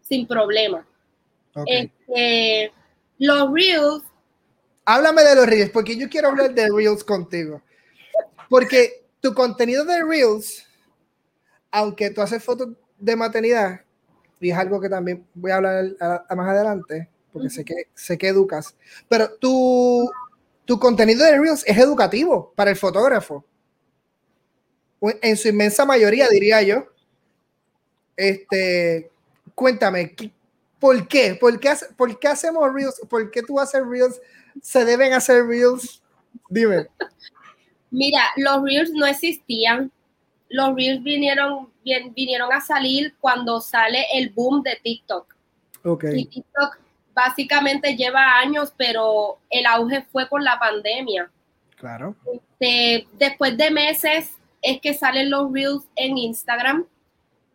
sin 0.00 0.26
problema. 0.26 0.86
Este, 1.66 2.72
los 3.18 3.52
reels. 3.52 4.02
Háblame 4.84 5.22
de 5.22 5.34
los 5.36 5.46
reels, 5.46 5.70
porque 5.70 5.96
yo 5.96 6.08
quiero 6.08 6.28
hablar 6.28 6.54
de 6.54 6.68
reels 6.74 7.04
contigo. 7.04 7.62
Porque 8.48 9.04
tu 9.20 9.34
contenido 9.34 9.84
de 9.84 10.02
reels, 10.02 10.66
aunque 11.70 12.10
tú 12.10 12.20
haces 12.20 12.42
fotos 12.42 12.70
de 12.98 13.16
maternidad, 13.16 13.80
y 14.40 14.50
es 14.50 14.58
algo 14.58 14.80
que 14.80 14.88
también 14.88 15.24
voy 15.34 15.52
a 15.52 15.56
hablar 15.56 15.84
más 16.36 16.48
adelante, 16.48 17.08
porque 17.32 17.48
sé, 17.48 17.64
que, 17.64 17.74
sé 17.94 18.18
que 18.18 18.28
educas, 18.28 18.74
pero 19.08 19.32
tu, 19.36 20.10
tu 20.64 20.78
contenido 20.78 21.24
de 21.24 21.38
reels 21.38 21.64
es 21.66 21.78
educativo 21.78 22.52
para 22.56 22.70
el 22.70 22.76
fotógrafo 22.76 23.44
en 25.20 25.36
su 25.36 25.48
inmensa 25.48 25.84
mayoría, 25.84 26.28
diría 26.28 26.62
yo. 26.62 26.86
Este, 28.16 29.10
cuéntame, 29.54 30.14
¿por 30.82 31.06
qué? 31.06 31.36
¿Por 31.40 31.60
qué, 31.60 31.72
¿Por 31.96 32.18
qué 32.18 32.26
hacemos 32.26 32.74
reels? 32.74 33.00
¿Por 33.08 33.30
qué 33.30 33.40
tú 33.40 33.60
haces 33.60 33.86
reels? 33.86 34.20
¿Se 34.60 34.84
deben 34.84 35.12
hacer 35.12 35.46
reels? 35.46 36.02
Dime. 36.50 36.88
Mira, 37.92 38.20
los 38.36 38.64
reels 38.64 38.90
no 38.90 39.06
existían. 39.06 39.92
Los 40.48 40.74
reels 40.74 41.00
vinieron, 41.04 41.72
vinieron 42.16 42.52
a 42.52 42.60
salir 42.60 43.14
cuando 43.20 43.60
sale 43.60 44.06
el 44.12 44.30
boom 44.30 44.64
de 44.64 44.76
TikTok. 44.82 45.32
Okay. 45.84 46.22
Y 46.22 46.24
TikTok 46.24 46.78
básicamente 47.14 47.96
lleva 47.96 48.40
años, 48.40 48.74
pero 48.76 49.38
el 49.50 49.66
auge 49.66 50.02
fue 50.10 50.28
con 50.28 50.42
la 50.42 50.58
pandemia. 50.58 51.30
Claro. 51.76 52.16
Este, 52.34 53.06
después 53.12 53.56
de 53.56 53.70
meses 53.70 54.32
es 54.60 54.80
que 54.80 54.94
salen 54.94 55.30
los 55.30 55.52
reels 55.52 55.84
en 55.94 56.18
Instagram. 56.18 56.86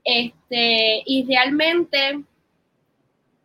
Este, 0.06 1.04
y 1.06 1.26
realmente 1.26 2.24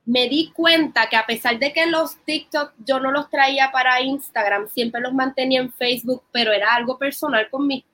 me 0.05 0.29
di 0.29 0.51
cuenta 0.53 1.09
que 1.09 1.17
a 1.17 1.27
pesar 1.27 1.59
de 1.59 1.73
que 1.73 1.87
los 1.87 2.17
TikTok 2.25 2.73
yo 2.85 2.99
no 3.01 3.11
los 3.11 3.31
traía 3.31 3.71
para 3.71 4.01
Instagram, 4.01 4.69
siempre 4.69 5.01
los 5.01 5.13
mantenía 5.13 5.61
en 5.61 5.73
Facebook, 5.73 6.25
pero 6.33 6.53
era 6.53 6.75
algo 6.75 6.99
personal 6.99 7.49
con 7.51 7.67
mi, 7.67 7.85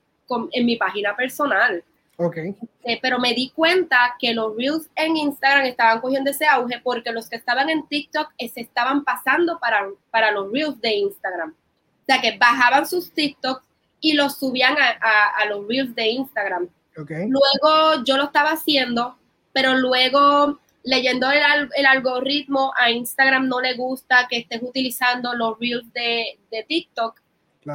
en 0.51 0.65
mi 0.65 0.75
página 0.75 1.15
personal. 1.15 1.83
Ok. 2.17 2.37
Este, 2.37 2.99
pero 3.01 3.19
me 3.19 3.33
di 3.33 3.51
cuenta 3.51 4.15
que 4.19 4.33
los 4.33 4.55
Reels 4.57 4.89
en 4.95 5.15
Instagram 5.15 5.65
estaban 5.65 6.01
cogiendo 6.01 6.31
ese 6.31 6.45
auge 6.45 6.81
porque 6.83 7.11
los 7.11 7.29
que 7.29 7.37
estaban 7.37 7.69
en 7.69 7.87
TikTok 7.87 8.31
se 8.37 8.61
estaban 8.61 9.03
pasando 9.03 9.59
para, 9.59 9.87
para 10.11 10.31
los 10.31 10.51
Reels 10.51 10.81
de 10.81 10.95
Instagram. 10.95 11.51
O 11.51 12.05
sea, 12.05 12.19
que 12.21 12.37
bajaban 12.37 12.87
sus 12.87 13.13
TikToks 13.13 13.63
y 14.01 14.13
los 14.13 14.37
subían 14.37 14.75
a, 14.77 15.45
los 15.49 15.67
reels 15.67 15.93
de 15.95 16.07
Instagram. 16.07 16.69
Luego 16.95 18.03
yo 18.05 18.17
lo 18.17 18.25
estaba 18.25 18.51
haciendo, 18.51 19.17
pero 19.53 19.75
luego 19.75 20.59
leyendo 20.83 21.27
el, 21.31 21.85
algoritmo 21.85 22.73
a 22.77 22.91
Instagram 22.91 23.47
no 23.47 23.59
le 23.61 23.75
gusta 23.75 24.27
que 24.29 24.37
estés 24.37 24.61
utilizando 24.61 25.33
los 25.33 25.59
reels 25.59 25.91
de, 25.93 26.39
TikTok, 26.67 27.19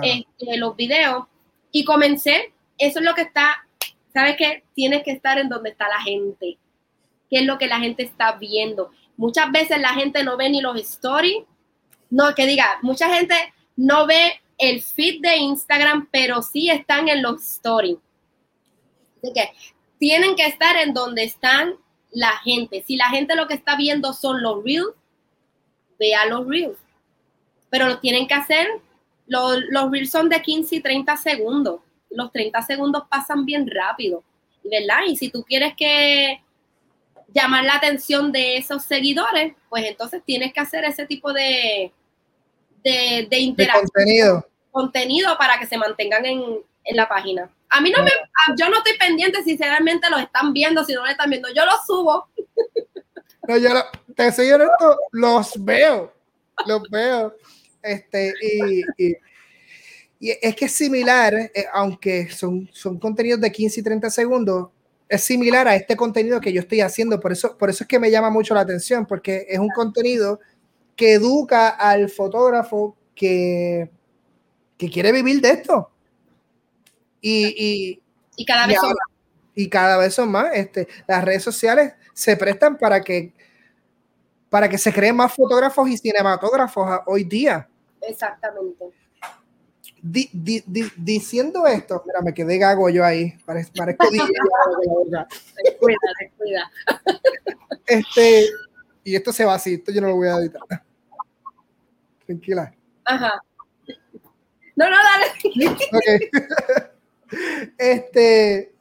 este, 0.02 0.56
los 0.56 0.76
videos, 0.76 1.26
y 1.70 1.84
comencé, 1.84 2.52
eso 2.78 2.98
es 2.98 3.04
lo 3.04 3.14
que 3.14 3.22
está, 3.22 3.66
¿sabes 4.12 4.36
qué? 4.36 4.64
Tienes 4.74 5.02
que 5.02 5.12
estar 5.12 5.38
en 5.38 5.48
donde 5.48 5.70
está 5.70 5.88
la 5.88 6.00
gente, 6.00 6.58
qué 7.30 7.40
es 7.40 7.44
lo 7.44 7.58
que 7.58 7.66
la 7.66 7.80
gente 7.80 8.02
está 8.02 8.32
viendo. 8.32 8.90
Muchas 9.16 9.50
veces 9.52 9.78
la 9.80 9.94
gente 9.94 10.24
no 10.24 10.36
ve 10.36 10.50
ni 10.50 10.60
los 10.60 10.78
stories, 10.80 11.44
no, 12.10 12.34
que 12.34 12.46
diga, 12.46 12.78
mucha 12.82 13.14
gente 13.14 13.34
no 13.76 14.06
ve 14.06 14.40
el 14.58 14.82
feed 14.82 15.20
de 15.20 15.36
Instagram, 15.36 16.08
pero 16.10 16.42
sí 16.42 16.70
están 16.70 17.08
en 17.08 17.22
los 17.22 17.42
stories. 17.42 17.98
Así 19.22 19.32
que 19.32 19.50
tienen 19.98 20.36
que 20.36 20.46
estar 20.46 20.76
en 20.76 20.94
donde 20.94 21.24
están 21.24 21.74
la 22.14 22.30
gente. 22.44 22.82
Si 22.86 22.96
la 22.96 23.08
gente 23.10 23.36
lo 23.36 23.46
que 23.46 23.54
está 23.54 23.76
viendo 23.76 24.12
son 24.14 24.40
los 24.42 24.64
reels, 24.64 24.94
vea 25.98 26.24
los 26.26 26.46
reels. 26.46 26.78
Pero 27.68 27.88
lo 27.88 27.98
tienen 27.98 28.26
que 28.26 28.34
hacer. 28.34 28.66
Los, 29.26 29.58
los 29.68 29.90
reels 29.90 30.10
son 30.10 30.28
de 30.28 30.40
15 30.40 30.76
y 30.76 30.80
30 30.80 31.16
segundos. 31.16 31.80
Los 32.10 32.32
30 32.32 32.62
segundos 32.62 33.02
pasan 33.10 33.44
bien 33.44 33.68
rápido, 33.68 34.22
¿verdad? 34.62 35.00
Y 35.08 35.16
si 35.16 35.28
tú 35.28 35.42
quieres 35.42 35.74
que 35.76 36.40
llamar 37.34 37.64
la 37.64 37.74
atención 37.74 38.30
de 38.30 38.56
esos 38.56 38.84
seguidores, 38.84 39.54
pues 39.68 39.84
entonces 39.84 40.22
tienes 40.24 40.52
que 40.52 40.60
hacer 40.60 40.84
ese 40.84 41.04
tipo 41.06 41.32
de, 41.32 41.92
de, 42.84 43.26
de 43.28 43.38
interacción. 43.40 43.88
contenido. 43.92 44.48
Contenido 44.70 45.36
para 45.36 45.58
que 45.58 45.66
se 45.66 45.76
mantengan 45.76 46.24
en, 46.24 46.60
en 46.84 46.96
la 46.96 47.08
página. 47.08 47.50
A 47.76 47.80
mí 47.80 47.90
no 47.90 48.04
me, 48.04 48.10
yo 48.56 48.68
no 48.68 48.78
estoy 48.78 48.96
pendiente 48.96 49.42
si 49.42 49.56
realmente 49.56 50.08
los 50.08 50.20
están 50.20 50.52
viendo, 50.52 50.84
si 50.84 50.94
no 50.94 51.02
lo 51.02 51.10
están 51.10 51.28
viendo. 51.28 51.48
Yo 51.54 51.64
los 51.64 51.84
subo. 51.86 52.28
No, 53.46 53.58
yo 53.58 53.68
te 54.16 54.32
soy 54.32 54.50
honesto, 54.52 54.96
los 55.12 55.62
veo, 55.62 56.14
los 56.66 56.82
veo. 56.88 57.34
Este, 57.82 58.32
y, 58.40 58.82
y, 58.96 59.16
es 60.30 60.56
que 60.56 60.64
es 60.64 60.72
similar, 60.72 61.34
eh, 61.34 61.66
aunque 61.74 62.30
son, 62.30 62.70
son 62.72 62.98
contenidos 62.98 63.42
de 63.42 63.52
15 63.52 63.80
y 63.80 63.82
30 63.82 64.08
segundos, 64.08 64.70
es 65.10 65.24
similar 65.24 65.68
a 65.68 65.76
este 65.76 65.94
contenido 65.94 66.40
que 66.40 66.54
yo 66.54 66.60
estoy 66.62 66.80
haciendo. 66.80 67.20
Por 67.20 67.32
eso, 67.32 67.58
por 67.58 67.68
eso 67.68 67.84
es 67.84 67.88
que 67.88 67.98
me 67.98 68.10
llama 68.10 68.30
mucho 68.30 68.54
la 68.54 68.62
atención, 68.62 69.04
porque 69.04 69.44
es 69.46 69.58
un 69.58 69.68
contenido 69.68 70.40
que 70.96 71.12
educa 71.12 71.68
al 71.68 72.08
fotógrafo 72.08 72.96
que, 73.14 73.90
que 74.78 74.88
quiere 74.88 75.12
vivir 75.12 75.42
de 75.42 75.50
esto. 75.50 75.90
Y, 77.26 78.02
y, 78.36 78.44
cada 78.44 78.66
vez 78.66 78.78
son 78.78 78.90
más. 78.90 78.98
Y 79.54 79.68
cada 79.70 79.96
vez 79.96 80.14
son 80.14 80.30
más. 80.30 80.50
Este, 80.52 80.86
las 81.06 81.24
redes 81.24 81.42
sociales 81.42 81.94
se 82.12 82.36
prestan 82.36 82.76
para 82.76 83.00
que, 83.00 83.32
para 84.50 84.68
que 84.68 84.76
se 84.76 84.92
creen 84.92 85.16
más 85.16 85.32
fotógrafos 85.32 85.88
y 85.88 85.96
cinematógrafos 85.96 87.00
hoy 87.06 87.24
día. 87.24 87.66
Exactamente. 88.02 88.84
diciendo 90.02 91.66
esto, 91.66 92.02
mira, 92.06 92.20
me 92.20 92.34
quedé 92.34 92.58
gago 92.58 92.90
yo 92.90 93.02
ahí. 93.02 93.32
Parezco, 93.46 93.72
descuida, 93.86 95.26
descuida. 96.20 96.70
Este, 97.86 98.50
y 99.02 99.16
esto 99.16 99.32
se 99.32 99.46
va 99.46 99.54
así, 99.54 99.74
esto 99.74 99.92
yo 99.92 100.02
no 100.02 100.08
lo 100.08 100.16
voy 100.16 100.28
a 100.28 100.36
editar. 100.36 100.62
Tranquila. 102.26 102.74
Ajá. 103.06 103.42
No, 104.76 104.90
no, 104.90 104.96
dale. 104.96 105.70
Este, 107.78 108.74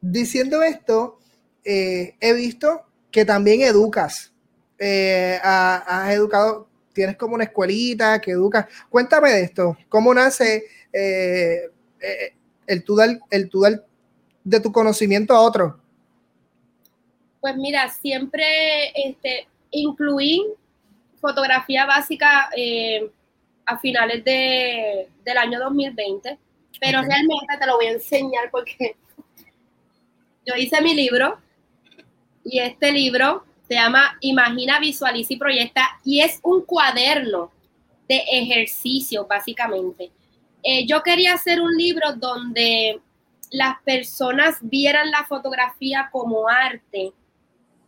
diciendo 0.00 0.62
esto, 0.62 1.18
eh, 1.64 2.14
he 2.20 2.32
visto 2.32 2.82
que 3.10 3.24
también 3.24 3.62
educas. 3.62 4.32
Eh, 4.78 5.38
has 5.42 6.10
educado, 6.12 6.68
tienes 6.92 7.16
como 7.16 7.34
una 7.34 7.44
escuelita 7.44 8.20
que 8.20 8.32
educas. 8.32 8.66
Cuéntame 8.88 9.30
de 9.30 9.42
esto. 9.42 9.76
¿Cómo 9.88 10.14
nace 10.14 10.64
eh, 10.92 11.70
el, 12.66 12.84
tú 12.84 12.96
dar, 12.96 13.18
el 13.30 13.48
tú 13.48 13.64
de 14.44 14.60
tu 14.60 14.72
conocimiento 14.72 15.34
a 15.34 15.40
otro? 15.40 15.80
Pues 17.40 17.56
mira, 17.56 17.88
siempre 17.90 18.88
este, 18.94 19.46
incluí 19.70 20.44
fotografía 21.20 21.86
básica 21.86 22.50
a 23.66 23.78
finales 23.78 24.24
de, 24.24 25.08
del 25.24 25.36
año 25.36 25.60
2020, 25.60 26.38
pero 26.80 27.02
realmente 27.02 27.56
te 27.58 27.66
lo 27.66 27.76
voy 27.76 27.86
a 27.86 27.92
enseñar 27.92 28.50
porque 28.50 28.96
yo 30.46 30.54
hice 30.56 30.80
mi 30.80 30.94
libro 30.94 31.38
y 32.44 32.60
este 32.60 32.92
libro 32.92 33.44
se 33.66 33.74
llama 33.74 34.16
Imagina, 34.20 34.80
Visualiza 34.80 35.34
y 35.34 35.36
Proyecta 35.36 36.00
y 36.04 36.20
es 36.20 36.40
un 36.42 36.62
cuaderno 36.62 37.52
de 38.08 38.22
ejercicio 38.30 39.26
básicamente. 39.26 40.10
Eh, 40.62 40.86
yo 40.86 41.02
quería 41.02 41.34
hacer 41.34 41.60
un 41.60 41.76
libro 41.76 42.14
donde 42.14 43.00
las 43.50 43.80
personas 43.82 44.58
vieran 44.62 45.10
la 45.10 45.24
fotografía 45.24 46.08
como 46.10 46.48
arte 46.48 47.12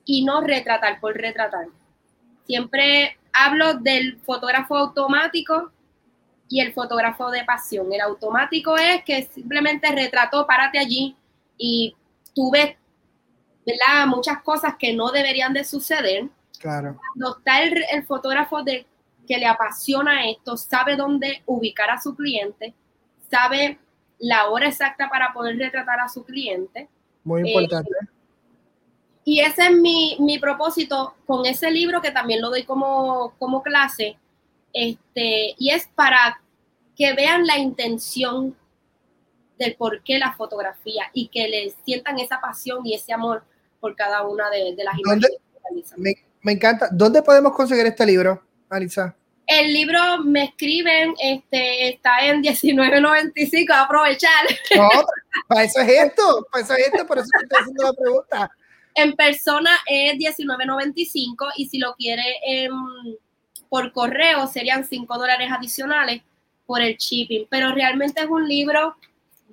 y 0.04 0.24
no 0.24 0.40
retratar 0.42 1.00
por 1.00 1.16
retratar. 1.16 1.66
Siempre 2.46 3.18
hablo 3.32 3.74
del 3.74 4.18
fotógrafo 4.20 4.76
automático 4.76 5.72
y 6.50 6.60
el 6.60 6.72
fotógrafo 6.74 7.30
de 7.30 7.44
pasión. 7.44 7.90
El 7.92 8.00
automático 8.00 8.76
es 8.76 9.04
que 9.04 9.22
simplemente 9.22 9.90
retrató, 9.92 10.46
párate 10.46 10.78
allí 10.78 11.16
y 11.56 11.94
tú 12.34 12.50
ves 12.50 12.76
¿verdad? 13.64 14.06
muchas 14.06 14.42
cosas 14.42 14.74
que 14.76 14.92
no 14.92 15.12
deberían 15.12 15.54
de 15.54 15.64
suceder. 15.64 16.28
Claro. 16.58 16.98
Cuando 17.14 17.38
está 17.38 17.62
el, 17.62 17.84
el 17.92 18.04
fotógrafo 18.04 18.62
de, 18.64 18.84
que 19.28 19.38
le 19.38 19.46
apasiona 19.46 20.28
esto, 20.28 20.56
sabe 20.56 20.96
dónde 20.96 21.44
ubicar 21.46 21.88
a 21.88 22.00
su 22.00 22.16
cliente, 22.16 22.74
sabe 23.30 23.78
la 24.18 24.48
hora 24.48 24.66
exacta 24.66 25.08
para 25.08 25.32
poder 25.32 25.56
retratar 25.56 26.00
a 26.00 26.08
su 26.08 26.24
cliente. 26.24 26.88
Muy 27.22 27.48
importante. 27.48 27.90
Eh, 27.90 28.08
y 29.24 29.38
ese 29.38 29.66
es 29.66 29.72
mi, 29.76 30.16
mi, 30.18 30.40
propósito 30.40 31.14
con 31.26 31.46
ese 31.46 31.70
libro 31.70 32.02
que 32.02 32.10
también 32.10 32.40
lo 32.40 32.50
doy 32.50 32.64
como, 32.64 33.34
como 33.38 33.62
clase, 33.62 34.18
este, 34.72 35.54
y 35.58 35.70
es 35.70 35.88
para 35.94 36.40
que 36.96 37.14
vean 37.14 37.46
la 37.46 37.58
intención 37.58 38.56
del 39.58 39.76
por 39.76 40.02
qué 40.02 40.18
la 40.18 40.32
fotografía 40.32 41.04
y 41.12 41.28
que 41.28 41.48
le 41.48 41.74
sientan 41.84 42.18
esa 42.18 42.40
pasión 42.40 42.84
y 42.86 42.94
ese 42.94 43.12
amor 43.12 43.44
por 43.78 43.94
cada 43.94 44.26
una 44.26 44.50
de, 44.50 44.74
de 44.74 44.84
las 44.84 44.98
imágenes. 44.98 45.30
Me, 45.96 46.14
me, 46.42 46.52
encanta. 46.52 46.88
¿Dónde 46.90 47.22
podemos 47.22 47.52
conseguir 47.52 47.86
este 47.86 48.04
libro, 48.06 48.42
Alisa? 48.68 49.14
El 49.46 49.72
libro 49.72 49.98
me 50.24 50.44
escriben, 50.44 51.14
este, 51.20 51.88
está 51.88 52.24
en 52.24 52.42
19.95, 52.42 53.84
aprovechar. 53.84 54.46
No, 54.76 54.88
para 55.48 55.64
eso 55.64 55.80
es 55.80 55.88
esto, 55.88 56.46
para 56.50 56.64
eso 56.64 56.74
es 56.74 56.86
esto, 56.86 57.06
por 57.06 57.18
eso 57.18 57.28
estoy 57.42 57.58
haciendo 57.60 57.84
la 57.84 57.92
pregunta. 57.92 58.50
En 58.94 59.16
persona 59.16 59.70
es 59.86 60.14
19.95 60.14 61.52
y 61.56 61.68
si 61.68 61.78
lo 61.78 61.94
quiere 61.94 62.22
eh, 62.46 62.68
por 63.70 63.92
correo 63.92 64.46
serían 64.48 64.84
5 64.84 65.16
dólares 65.16 65.48
adicionales 65.50 66.20
por 66.66 66.82
el 66.82 66.96
shipping, 66.96 67.46
pero 67.48 67.72
realmente 67.72 68.20
es 68.20 68.28
un 68.28 68.46
libro 68.46 68.96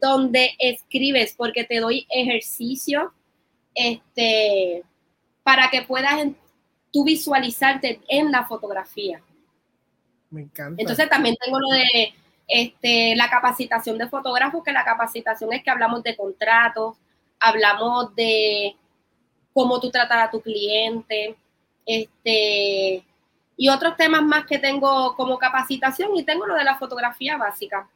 donde 0.01 0.55
escribes 0.59 1.33
porque 1.37 1.63
te 1.63 1.79
doy 1.79 2.05
ejercicio 2.09 3.13
este, 3.73 4.83
para 5.43 5.69
que 5.69 5.83
puedas 5.83 6.27
tú 6.91 7.05
visualizarte 7.05 8.01
en 8.09 8.31
la 8.31 8.45
fotografía. 8.45 9.21
Me 10.29 10.41
encanta. 10.41 10.81
Entonces 10.81 11.09
también 11.09 11.35
tengo 11.43 11.59
lo 11.59 11.69
de 11.69 12.13
este, 12.47 13.15
la 13.15 13.29
capacitación 13.29 13.97
de 13.97 14.09
fotógrafos, 14.09 14.63
que 14.63 14.71
la 14.71 14.83
capacitación 14.83 15.53
es 15.53 15.63
que 15.63 15.69
hablamos 15.69 16.01
de 16.03 16.15
contratos, 16.15 16.95
hablamos 17.39 18.15
de 18.15 18.75
cómo 19.53 19.79
tú 19.79 19.91
tratar 19.91 20.19
a 20.19 20.31
tu 20.31 20.41
cliente, 20.41 21.35
este, 21.85 23.03
y 23.57 23.69
otros 23.69 23.97
temas 23.97 24.23
más 24.23 24.45
que 24.45 24.59
tengo 24.59 25.15
como 25.15 25.37
capacitación 25.37 26.15
y 26.15 26.23
tengo 26.23 26.45
lo 26.45 26.55
de 26.55 26.63
la 26.63 26.77
fotografía 26.77 27.37
básica. 27.37 27.89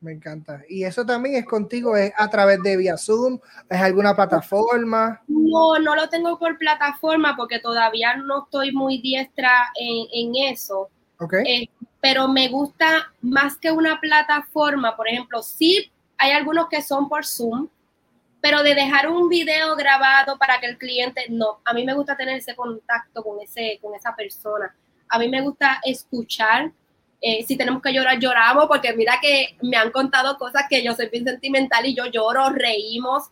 Me 0.00 0.12
encanta. 0.12 0.62
¿Y 0.68 0.84
eso 0.84 1.04
también 1.04 1.36
es 1.36 1.46
contigo? 1.46 1.94
¿Es 1.96 2.12
a 2.16 2.28
través 2.28 2.62
de 2.62 2.76
vía 2.76 2.96
Zoom? 2.96 3.38
¿Es 3.68 3.80
alguna 3.80 4.16
plataforma? 4.16 5.20
No, 5.28 5.78
no 5.78 5.94
lo 5.94 6.08
tengo 6.08 6.38
por 6.38 6.56
plataforma 6.58 7.36
porque 7.36 7.60
todavía 7.60 8.16
no 8.16 8.44
estoy 8.44 8.72
muy 8.72 9.00
diestra 9.00 9.70
en, 9.78 10.06
en 10.12 10.52
eso. 10.52 10.88
Okay. 11.18 11.44
Eh, 11.44 11.70
pero 12.00 12.28
me 12.28 12.48
gusta 12.48 13.12
más 13.20 13.58
que 13.58 13.70
una 13.70 14.00
plataforma, 14.00 14.96
por 14.96 15.06
ejemplo, 15.06 15.42
sí 15.42 15.92
hay 16.16 16.32
algunos 16.32 16.68
que 16.68 16.82
son 16.82 17.08
por 17.08 17.26
Zoom, 17.26 17.68
pero 18.40 18.62
de 18.62 18.74
dejar 18.74 19.08
un 19.08 19.28
video 19.28 19.76
grabado 19.76 20.38
para 20.38 20.58
que 20.60 20.66
el 20.66 20.78
cliente, 20.78 21.26
no, 21.28 21.60
a 21.64 21.74
mí 21.74 21.84
me 21.84 21.94
gusta 21.94 22.16
tener 22.16 22.36
ese 22.36 22.54
contacto 22.54 23.22
con, 23.22 23.40
ese, 23.40 23.78
con 23.82 23.94
esa 23.94 24.14
persona. 24.14 24.74
A 25.08 25.18
mí 25.18 25.28
me 25.28 25.42
gusta 25.42 25.80
escuchar 25.84 26.72
eh, 27.22 27.44
si 27.46 27.56
tenemos 27.56 27.82
que 27.82 27.92
llorar, 27.92 28.18
lloramos, 28.18 28.66
porque 28.66 28.94
mira 28.94 29.18
que 29.20 29.56
me 29.62 29.76
han 29.76 29.90
contado 29.90 30.38
cosas 30.38 30.64
que 30.70 30.82
yo 30.82 30.94
soy 30.94 31.08
bien 31.10 31.24
sentimental 31.24 31.84
y 31.84 31.94
yo 31.94 32.06
lloro, 32.06 32.48
reímos, 32.50 33.24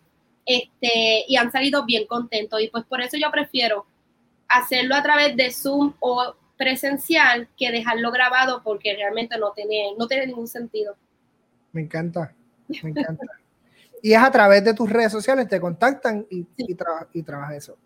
este, 0.44 1.24
y 1.26 1.36
han 1.36 1.50
salido 1.50 1.86
bien 1.86 2.06
contentos. 2.06 2.60
Y 2.60 2.68
pues 2.68 2.84
por 2.84 3.00
eso 3.00 3.16
yo 3.16 3.30
prefiero 3.30 3.86
hacerlo 4.46 4.94
a 4.94 5.02
través 5.02 5.36
de 5.36 5.50
Zoom 5.50 5.94
o 6.00 6.34
presencial 6.58 7.48
que 7.56 7.70
dejarlo 7.70 8.10
grabado 8.10 8.62
porque 8.62 8.94
realmente 8.94 9.38
no 9.38 9.52
tiene, 9.52 9.92
no 9.96 10.06
tiene 10.06 10.26
ningún 10.26 10.48
sentido. 10.48 10.94
Me 11.72 11.82
encanta, 11.82 12.34
me 12.82 12.90
encanta. 12.90 13.26
y 14.02 14.12
es 14.12 14.22
a 14.22 14.30
través 14.30 14.64
de 14.64 14.74
tus 14.74 14.90
redes 14.90 15.12
sociales, 15.12 15.48
te 15.48 15.60
contactan 15.60 16.26
y, 16.30 16.42
sí. 16.42 16.64
y, 16.68 16.74
traba, 16.74 17.08
y 17.12 17.22
trabajas 17.22 17.56
eso. 17.56 17.78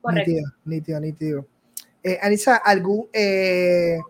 Correcto. 0.00 0.30
Nítido, 0.30 0.52
nítido, 0.64 1.00
nítido. 1.00 1.46
Eh, 2.02 2.18
Anisa, 2.20 2.56
¿algún, 2.56 3.08
eh, 3.12 4.00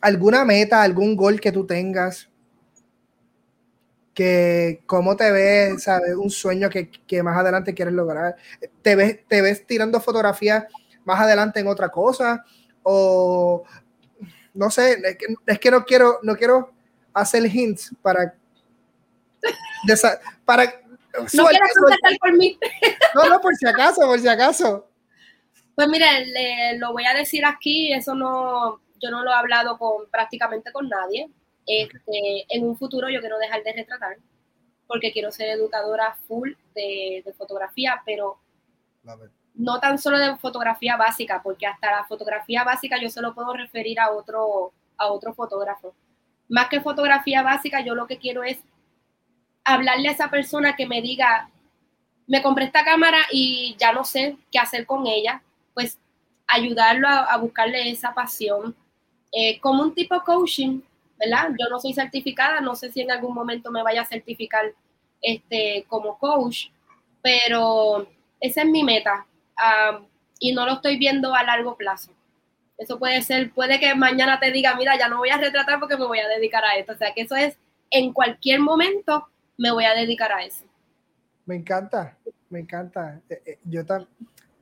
alguna 0.00 0.44
meta, 0.44 0.82
algún 0.82 1.16
gol 1.16 1.40
que 1.40 1.50
tú 1.50 1.66
tengas, 1.66 2.28
que 4.14 4.82
cómo 4.86 5.16
te 5.16 5.30
ves, 5.32 5.82
sabes, 5.82 6.14
un 6.14 6.30
sueño 6.30 6.68
que, 6.70 6.90
que, 6.90 7.22
más 7.22 7.36
adelante 7.36 7.74
quieres 7.74 7.94
lograr, 7.94 8.36
te 8.82 8.94
ves, 8.94 9.26
te 9.26 9.40
ves 9.42 9.66
tirando 9.66 10.00
fotografías 10.00 10.64
más 11.04 11.20
adelante 11.20 11.60
en 11.60 11.66
otra 11.66 11.88
cosa, 11.88 12.44
o 12.82 13.64
no 14.54 14.70
sé, 14.70 15.00
es 15.04 15.16
que, 15.16 15.26
es 15.46 15.58
que 15.58 15.70
no 15.70 15.84
quiero, 15.84 16.18
no 16.22 16.36
quiero 16.36 16.72
hacer 17.14 17.44
hints 17.46 17.94
para, 18.02 18.34
desa, 19.86 20.20
para 20.44 20.64
no 20.64 21.28
suelta, 21.28 21.64
suelta. 21.74 22.08
por 22.20 22.36
mí. 22.36 22.58
No, 23.14 23.28
no, 23.28 23.40
por 23.40 23.54
si 23.54 23.66
acaso, 23.66 24.00
por 24.02 24.18
si 24.18 24.28
acaso. 24.28 24.88
Pues 25.74 25.88
mire, 25.88 26.26
le, 26.26 26.78
lo 26.78 26.92
voy 26.92 27.04
a 27.04 27.14
decir 27.14 27.44
aquí, 27.44 27.92
eso 27.92 28.14
no, 28.14 28.80
yo 29.00 29.10
no 29.10 29.22
lo 29.22 29.30
he 29.30 29.34
hablado 29.34 29.78
con 29.78 30.08
prácticamente 30.10 30.72
con 30.72 30.88
nadie. 30.88 31.28
Este, 31.66 32.44
en 32.48 32.64
un 32.64 32.76
futuro 32.76 33.08
yo 33.08 33.20
quiero 33.20 33.38
dejar 33.38 33.62
de 33.62 33.72
retratar 33.72 34.16
porque 34.86 35.12
quiero 35.12 35.30
ser 35.30 35.48
educadora 35.48 36.16
full 36.26 36.52
de, 36.74 37.22
de 37.24 37.32
fotografía, 37.32 38.02
pero 38.04 38.38
no 39.54 39.80
tan 39.80 39.98
solo 39.98 40.18
de 40.18 40.36
fotografía 40.36 40.96
básica, 40.96 41.40
porque 41.42 41.66
hasta 41.66 41.90
la 41.90 42.04
fotografía 42.04 42.64
básica 42.64 43.00
yo 43.00 43.08
se 43.08 43.22
lo 43.22 43.34
puedo 43.34 43.54
referir 43.54 44.00
a 44.00 44.10
otro, 44.10 44.72
a 44.98 45.10
otro 45.10 45.34
fotógrafo. 45.34 45.94
Más 46.48 46.68
que 46.68 46.80
fotografía 46.80 47.42
básica, 47.42 47.80
yo 47.84 47.94
lo 47.94 48.06
que 48.06 48.18
quiero 48.18 48.42
es 48.44 48.58
hablarle 49.64 50.08
a 50.08 50.12
esa 50.12 50.30
persona 50.30 50.76
que 50.76 50.86
me 50.86 51.02
diga, 51.02 51.50
me 52.26 52.42
compré 52.42 52.64
esta 52.64 52.84
cámara 52.84 53.18
y 53.30 53.76
ya 53.78 53.92
no 53.92 54.04
sé 54.04 54.36
qué 54.50 54.58
hacer 54.58 54.86
con 54.86 55.06
ella, 55.06 55.42
pues 55.74 55.98
ayudarlo 56.46 57.08
a, 57.08 57.36
buscarle 57.38 57.90
esa 57.90 58.14
pasión, 58.14 58.74
eh, 59.32 59.58
como 59.60 59.82
un 59.82 59.94
tipo 59.94 60.22
coaching, 60.24 60.80
¿verdad? 61.18 61.50
Yo 61.58 61.68
no 61.70 61.78
soy 61.78 61.94
certificada, 61.94 62.60
no 62.60 62.74
sé 62.74 62.92
si 62.92 63.00
en 63.00 63.10
algún 63.10 63.34
momento 63.34 63.70
me 63.70 63.82
vaya 63.82 64.02
a 64.02 64.06
certificar 64.06 64.72
este, 65.20 65.84
como 65.88 66.18
coach, 66.18 66.66
pero 67.22 68.06
esa 68.40 68.62
es 68.62 68.68
mi 68.68 68.82
meta 68.82 69.24
um, 69.56 70.04
y 70.40 70.52
no 70.52 70.66
lo 70.66 70.74
estoy 70.74 70.98
viendo 70.98 71.34
a 71.34 71.44
largo 71.44 71.76
plazo. 71.76 72.10
Eso 72.76 72.98
puede 72.98 73.22
ser, 73.22 73.52
puede 73.52 73.78
que 73.78 73.94
mañana 73.94 74.40
te 74.40 74.50
diga, 74.50 74.74
mira, 74.74 74.98
ya 74.98 75.08
no 75.08 75.18
voy 75.18 75.30
a 75.30 75.38
retratar 75.38 75.78
porque 75.78 75.96
me 75.96 76.06
voy 76.06 76.18
a 76.18 76.28
dedicar 76.28 76.64
a 76.64 76.74
esto. 76.76 76.92
O 76.92 76.96
sea, 76.96 77.14
que 77.14 77.22
eso 77.22 77.36
es, 77.36 77.56
en 77.90 78.12
cualquier 78.12 78.58
momento 78.58 79.28
me 79.62 79.70
voy 79.70 79.84
a 79.84 79.94
dedicar 79.94 80.32
a 80.32 80.44
eso. 80.44 80.64
Me 81.46 81.54
encanta, 81.54 82.18
me 82.50 82.58
encanta. 82.58 83.22
Yo 83.64 83.86
también, 83.86 84.08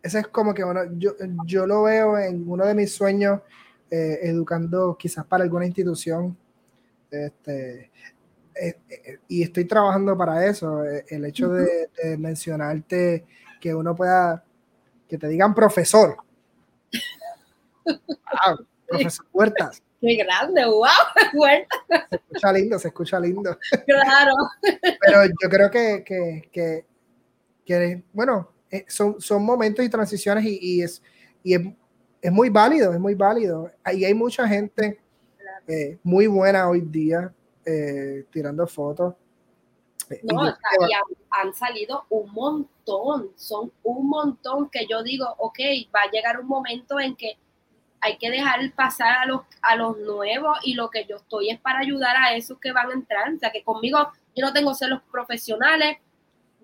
ese 0.03 0.19
es 0.21 0.27
como 0.29 0.53
que, 0.53 0.63
bueno, 0.63 0.83
yo, 0.99 1.13
yo 1.47 1.67
lo 1.67 1.85
veo 1.85 2.19
en 2.19 2.47
uno 2.47 2.67
de 2.67 2.75
mis 2.75 2.95
sueños 2.95 3.41
eh, 3.91 4.19
educando 4.25 4.97
quizás 4.99 5.25
para 5.25 5.43
alguna 5.43 5.65
institución. 5.65 6.37
Este, 7.11 7.91
eh, 8.55 8.79
eh, 8.91 9.19
y 9.27 9.43
estoy 9.43 9.65
trabajando 9.65 10.17
para 10.19 10.45
eso. 10.47 10.85
El 10.85 11.25
hecho 11.25 11.49
de, 11.49 11.89
de, 12.03 12.19
mencionarte 12.19 13.25
que 13.59 13.75
uno 13.75 13.97
pueda, 13.97 14.45
que 15.09 15.17
te 15.17 15.29
digan 15.29 15.55
profesor. 15.55 16.19
wow, 17.87 18.67
profesor 18.87 19.27
Huertas. 19.33 19.83
Qué 20.01 20.17
grande, 20.17 20.65
wow, 20.65 20.87
Huertas. 21.35 21.81
Se 22.09 22.17
escucha 22.17 22.53
lindo, 22.53 22.79
se 22.79 22.89
escucha 22.89 23.21
lindo. 23.21 23.59
Claro. 23.87 24.33
Pero 24.83 25.25
yo 25.25 25.49
creo 25.49 25.71
que, 25.71 26.03
que, 26.05 26.49
que, 26.51 26.87
que 27.65 28.03
bueno, 28.13 28.51
son, 28.89 29.21
son 29.21 29.45
momentos 29.45 29.85
y 29.85 29.89
transiciones 29.89 30.45
y, 30.45 30.59
y 30.61 30.83
es, 30.83 31.03
y 31.43 31.55
es 31.55 31.61
es 32.21 32.33
muy 32.33 32.51
válido, 32.51 32.93
es 32.93 33.01
muy 33.01 33.15
válido. 33.15 33.71
Ahí 33.83 34.05
hay 34.05 34.15
mucha 34.15 34.47
gente 34.47 35.01
eh, 35.67 35.99
muy 36.03 36.27
buena 36.27 36.69
hoy 36.69 36.83
día 36.83 37.33
eh, 37.65 38.25
tirando 38.31 38.67
fotos. 38.67 39.15
No, 40.25 40.45
y 40.45 40.93
han, 40.93 41.03
han, 41.31 41.55
salido 41.55 42.05
un 42.09 42.33
montón, 42.33 43.31
son 43.37 43.73
un 43.85 44.09
montón 44.09 44.69
que 44.69 44.85
yo 44.89 45.05
digo, 45.05 45.25
ok, 45.39 45.59
va 45.95 46.03
a 46.03 46.11
llegar 46.11 46.41
un 46.41 46.49
momento 46.49 46.99
en 46.99 47.15
que 47.15 47.39
hay 48.01 48.17
que 48.17 48.31
dejar 48.31 48.61
pasar 48.73 49.19
a 49.19 49.27
los, 49.27 49.43
a 49.63 49.77
los 49.77 49.99
nuevos 49.99 50.59
y 50.63 50.75
lo 50.75 50.91
que 50.91 51.05
yo 51.05 51.17
estoy 51.17 51.51
es 51.51 51.61
para 51.61 51.81
ayudar 51.81 52.17
a 52.17 52.35
esos 52.35 52.59
que 52.59 52.73
van 52.73 52.91
a 52.91 52.95
entrar. 52.95 53.33
O 53.33 53.39
sea, 53.39 53.51
que 53.51 53.63
conmigo 53.63 54.11
yo 54.35 54.47
no 54.47 54.53
tengo 54.53 54.75
celos 54.75 55.03
profesionales, 55.11 55.99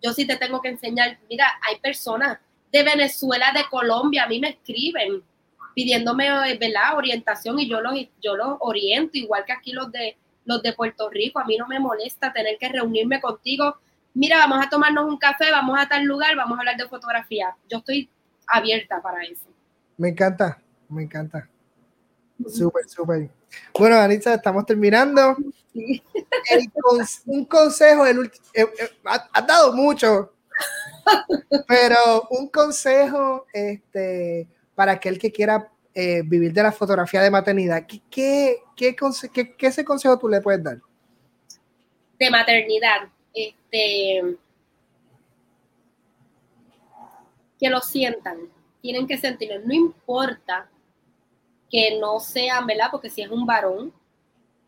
yo 0.02 0.12
sí 0.12 0.26
te 0.26 0.36
tengo 0.36 0.60
que 0.60 0.68
enseñar, 0.68 1.18
mira, 1.28 1.46
hay 1.68 1.78
personas 1.80 2.38
de 2.72 2.82
Venezuela, 2.82 3.52
de 3.52 3.64
Colombia, 3.70 4.24
a 4.24 4.28
mí 4.28 4.40
me 4.40 4.50
escriben 4.50 5.22
pidiéndome 5.74 6.30
¿verdad? 6.56 6.96
orientación 6.96 7.60
y 7.60 7.68
yo 7.68 7.80
los, 7.80 7.94
yo 8.22 8.34
los 8.34 8.56
oriento, 8.60 9.18
igual 9.18 9.44
que 9.44 9.52
aquí 9.52 9.72
los 9.72 9.92
de, 9.92 10.16
los 10.46 10.62
de 10.62 10.72
Puerto 10.72 11.10
Rico. 11.10 11.38
A 11.38 11.44
mí 11.44 11.58
no 11.58 11.66
me 11.66 11.78
molesta 11.78 12.32
tener 12.32 12.56
que 12.58 12.68
reunirme 12.68 13.20
contigo. 13.20 13.76
Mira, 14.14 14.38
vamos 14.38 14.64
a 14.64 14.70
tomarnos 14.70 15.04
un 15.04 15.18
café, 15.18 15.50
vamos 15.50 15.78
a 15.78 15.86
tal 15.86 16.04
lugar, 16.04 16.34
vamos 16.34 16.56
a 16.56 16.60
hablar 16.62 16.78
de 16.78 16.88
fotografía. 16.88 17.54
Yo 17.68 17.78
estoy 17.78 18.08
abierta 18.46 19.02
para 19.02 19.22
eso. 19.24 19.48
Me 19.98 20.08
encanta, 20.08 20.58
me 20.88 21.02
encanta. 21.02 21.48
Súper, 22.48 22.88
súper. 22.88 23.30
Bueno, 23.78 23.96
Anita, 23.96 24.34
estamos 24.34 24.66
terminando. 24.66 25.36
un 27.26 27.44
consejo, 27.44 28.06
el 28.06 28.18
último, 28.18 28.44
eh, 28.54 28.66
eh, 28.78 28.90
has 29.04 29.46
dado 29.46 29.72
mucho, 29.72 30.32
pero 31.68 32.26
un 32.30 32.48
consejo 32.48 33.46
este, 33.52 34.48
para 34.74 34.92
aquel 34.92 35.18
que 35.18 35.32
quiera 35.32 35.70
eh, 35.94 36.22
vivir 36.24 36.52
de 36.52 36.62
la 36.62 36.72
fotografía 36.72 37.22
de 37.22 37.30
maternidad, 37.30 37.86
¿qué, 37.86 38.02
qué, 38.10 38.58
qué, 39.32 39.54
qué, 39.56 39.66
ese 39.66 39.84
consejo 39.84 40.18
tú 40.18 40.28
le 40.28 40.40
puedes 40.40 40.62
dar? 40.62 40.78
De 42.18 42.30
maternidad, 42.30 43.08
este, 43.34 44.36
que 47.58 47.70
lo 47.70 47.80
sientan, 47.80 48.38
tienen 48.80 49.06
que 49.06 49.18
sentirlo, 49.18 49.60
no 49.66 49.74
importa 49.74 50.68
que 51.70 51.98
no 51.98 52.20
sean, 52.20 52.66
¿verdad? 52.66 52.88
Porque 52.90 53.10
si 53.10 53.22
es 53.22 53.30
un 53.30 53.46
varón, 53.46 53.92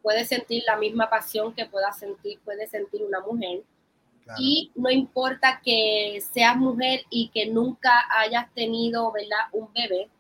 puede 0.03 0.25
sentir 0.25 0.63
la 0.67 0.77
misma 0.77 1.11
pasión 1.11 1.55
que 1.55 1.67
pueda 1.67 1.93
sentir, 1.93 2.41
puede 2.41 2.67
sentir 2.67 3.03
una 3.03 3.21
mujer. 3.21 3.63
Y 4.39 4.71
no 4.75 4.91
importa 4.91 5.61
que 5.65 6.23
seas 6.33 6.55
mujer 6.57 7.01
y 7.09 7.31
que 7.31 7.47
nunca 7.47 8.07
hayas 8.11 8.53
tenido, 8.53 9.11
¿verdad? 9.11 9.49
Un 9.53 9.73
bebé, 9.73 10.11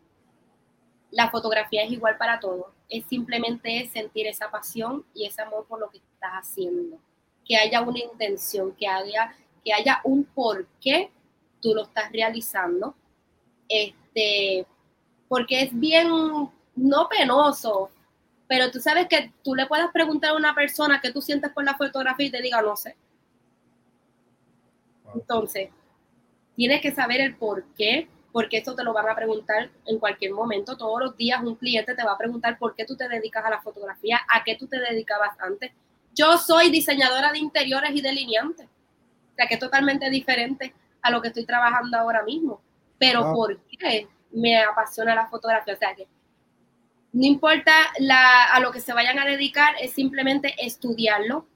la 1.10 1.30
fotografía 1.30 1.84
es 1.84 1.90
igual 1.90 2.16
para 2.16 2.40
todos. 2.40 2.66
Es 2.88 3.04
simplemente 3.06 3.86
sentir 3.86 4.26
esa 4.26 4.50
pasión 4.50 5.04
y 5.14 5.26
ese 5.26 5.42
amor 5.42 5.66
por 5.66 5.80
lo 5.80 5.90
que 5.90 5.98
estás 5.98 6.32
haciendo. 6.32 6.98
Que 7.44 7.56
haya 7.56 7.82
una 7.82 7.98
intención, 7.98 8.74
que 8.74 8.86
haya, 8.86 9.34
que 9.64 9.72
haya 9.72 10.00
un 10.04 10.24
por 10.24 10.66
qué 10.80 11.10
tú 11.60 11.74
lo 11.74 11.82
estás 11.82 12.10
realizando. 12.10 12.94
Este, 13.68 14.66
porque 15.28 15.62
es 15.62 15.78
bien 15.78 16.08
no 16.78 17.08
penoso, 17.08 17.90
pero 18.46 18.70
tú 18.70 18.80
sabes 18.80 19.08
que 19.08 19.32
tú 19.42 19.54
le 19.54 19.66
puedes 19.66 19.88
preguntar 19.92 20.30
a 20.30 20.36
una 20.36 20.54
persona 20.54 21.00
qué 21.00 21.12
tú 21.12 21.20
sientes 21.20 21.52
por 21.52 21.64
la 21.64 21.76
fotografía 21.76 22.26
y 22.26 22.30
te 22.30 22.40
diga, 22.40 22.62
no 22.62 22.76
sé. 22.76 22.96
Entonces, 25.14 25.70
tienes 26.56 26.80
que 26.80 26.92
saber 26.92 27.20
el 27.20 27.36
por 27.36 27.64
qué, 27.74 28.08
porque 28.32 28.58
esto 28.58 28.74
te 28.74 28.84
lo 28.84 28.92
van 28.92 29.08
a 29.08 29.14
preguntar 29.14 29.70
en 29.86 29.98
cualquier 29.98 30.32
momento. 30.32 30.76
Todos 30.76 31.00
los 31.00 31.16
días 31.16 31.42
un 31.42 31.56
cliente 31.56 31.94
te 31.94 32.04
va 32.04 32.12
a 32.12 32.18
preguntar 32.18 32.58
por 32.58 32.74
qué 32.74 32.84
tú 32.84 32.96
te 32.96 33.08
dedicas 33.08 33.44
a 33.44 33.50
la 33.50 33.60
fotografía, 33.60 34.20
a 34.32 34.44
qué 34.44 34.56
tú 34.56 34.66
te 34.66 34.78
dedicabas 34.78 35.38
antes. 35.40 35.72
Yo 36.14 36.38
soy 36.38 36.70
diseñadora 36.70 37.32
de 37.32 37.38
interiores 37.38 37.90
y 37.94 38.00
delineante, 38.00 38.64
o 38.64 39.34
sea 39.36 39.46
que 39.46 39.54
es 39.54 39.60
totalmente 39.60 40.08
diferente 40.10 40.74
a 41.02 41.10
lo 41.10 41.20
que 41.22 41.28
estoy 41.28 41.44
trabajando 41.44 41.96
ahora 41.98 42.22
mismo. 42.22 42.60
Pero 42.98 43.32
¿por 43.32 43.60
qué 43.66 44.08
me 44.32 44.62
apasiona 44.62 45.14
la 45.14 45.28
fotografía? 45.28 45.74
O 45.74 45.76
sea 45.76 45.94
que 45.94 46.08
no 47.18 47.26
importa 47.26 47.72
a 48.52 48.60
lo 48.60 48.70
que 48.70 48.80
se 48.80 48.92
vayan 48.92 49.18
a 49.18 49.24
dedicar, 49.24 49.74
es 49.80 49.90
simplemente 49.90 50.54
estudiarlo, 50.56 51.48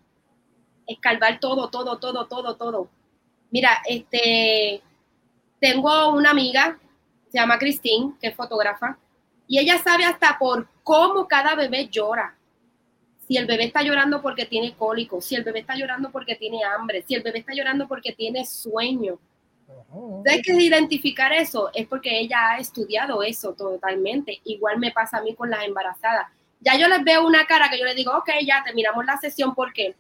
escalvar 0.88 1.38
todo, 1.38 1.70
todo, 1.70 1.98
todo, 2.00 2.26
todo, 2.26 2.56
todo. 2.56 2.90
Mira, 3.52 3.80
este, 3.86 4.82
tengo 5.60 6.14
una 6.14 6.30
amiga, 6.30 6.80
se 7.30 7.38
llama 7.38 7.60
Christine, 7.60 8.14
que 8.20 8.26
es 8.26 8.34
fotógrafa, 8.34 8.98
y 9.46 9.60
ella 9.60 9.78
sabe 9.78 10.04
hasta 10.04 10.36
por 10.36 10.66
cómo 10.82 11.28
cada 11.28 11.54
bebé 11.54 11.88
llora. 11.88 12.36
Si 13.28 13.36
el 13.36 13.46
bebé 13.46 13.66
está 13.66 13.82
llorando 13.82 14.20
porque 14.20 14.46
tiene 14.46 14.74
cólico, 14.74 15.20
si 15.20 15.36
el 15.36 15.44
bebé 15.44 15.60
está 15.60 15.76
llorando 15.76 16.10
porque 16.10 16.34
tiene 16.34 16.64
hambre, 16.64 17.04
si 17.06 17.14
el 17.14 17.22
bebé 17.22 17.38
está 17.38 17.54
llorando 17.54 17.86
porque 17.86 18.12
tiene 18.12 18.44
sueño. 18.44 19.20
Hay 20.26 20.40
que 20.42 20.52
identificar 20.52 21.32
eso, 21.32 21.70
es 21.74 21.86
porque 21.86 22.18
ella 22.20 22.52
ha 22.52 22.58
estudiado 22.58 23.22
eso 23.22 23.52
totalmente. 23.52 24.40
Igual 24.44 24.78
me 24.78 24.90
pasa 24.90 25.18
a 25.18 25.22
mí 25.22 25.34
con 25.34 25.50
las 25.50 25.64
embarazadas. 25.64 26.28
Ya 26.60 26.78
yo 26.78 26.88
les 26.88 27.02
veo 27.04 27.26
una 27.26 27.44
cara 27.46 27.68
que 27.68 27.78
yo 27.78 27.84
les 27.84 27.96
digo, 27.96 28.12
ok, 28.16 28.30
ya 28.46 28.62
terminamos 28.64 29.04
la 29.04 29.18
sesión 29.18 29.54
porque 29.54 29.94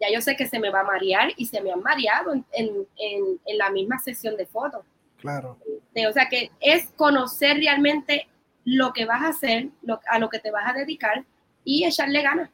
ya 0.00 0.08
yo 0.12 0.20
sé 0.20 0.34
que 0.34 0.48
se 0.48 0.58
me 0.58 0.70
va 0.70 0.80
a 0.80 0.84
marear 0.84 1.32
y 1.36 1.46
se 1.46 1.60
me 1.60 1.70
han 1.70 1.80
mareado 1.80 2.32
en, 2.52 3.58
la 3.58 3.70
misma 3.70 3.98
sesión 3.98 4.36
de 4.36 4.46
fotos. 4.46 4.84
Claro. 5.18 5.58
o 5.62 6.12
sea 6.12 6.28
que 6.28 6.50
es 6.60 6.90
conocer 6.96 7.56
realmente 7.56 8.28
lo 8.64 8.92
que 8.92 9.06
vas 9.06 9.22
a 9.22 9.28
hacer, 9.28 9.68
a 10.06 10.18
lo 10.18 10.28
que 10.28 10.38
te 10.38 10.50
vas 10.50 10.68
a 10.68 10.72
dedicar 10.74 11.24
y 11.64 11.84
echarle 11.84 12.22
ganas. 12.22 12.50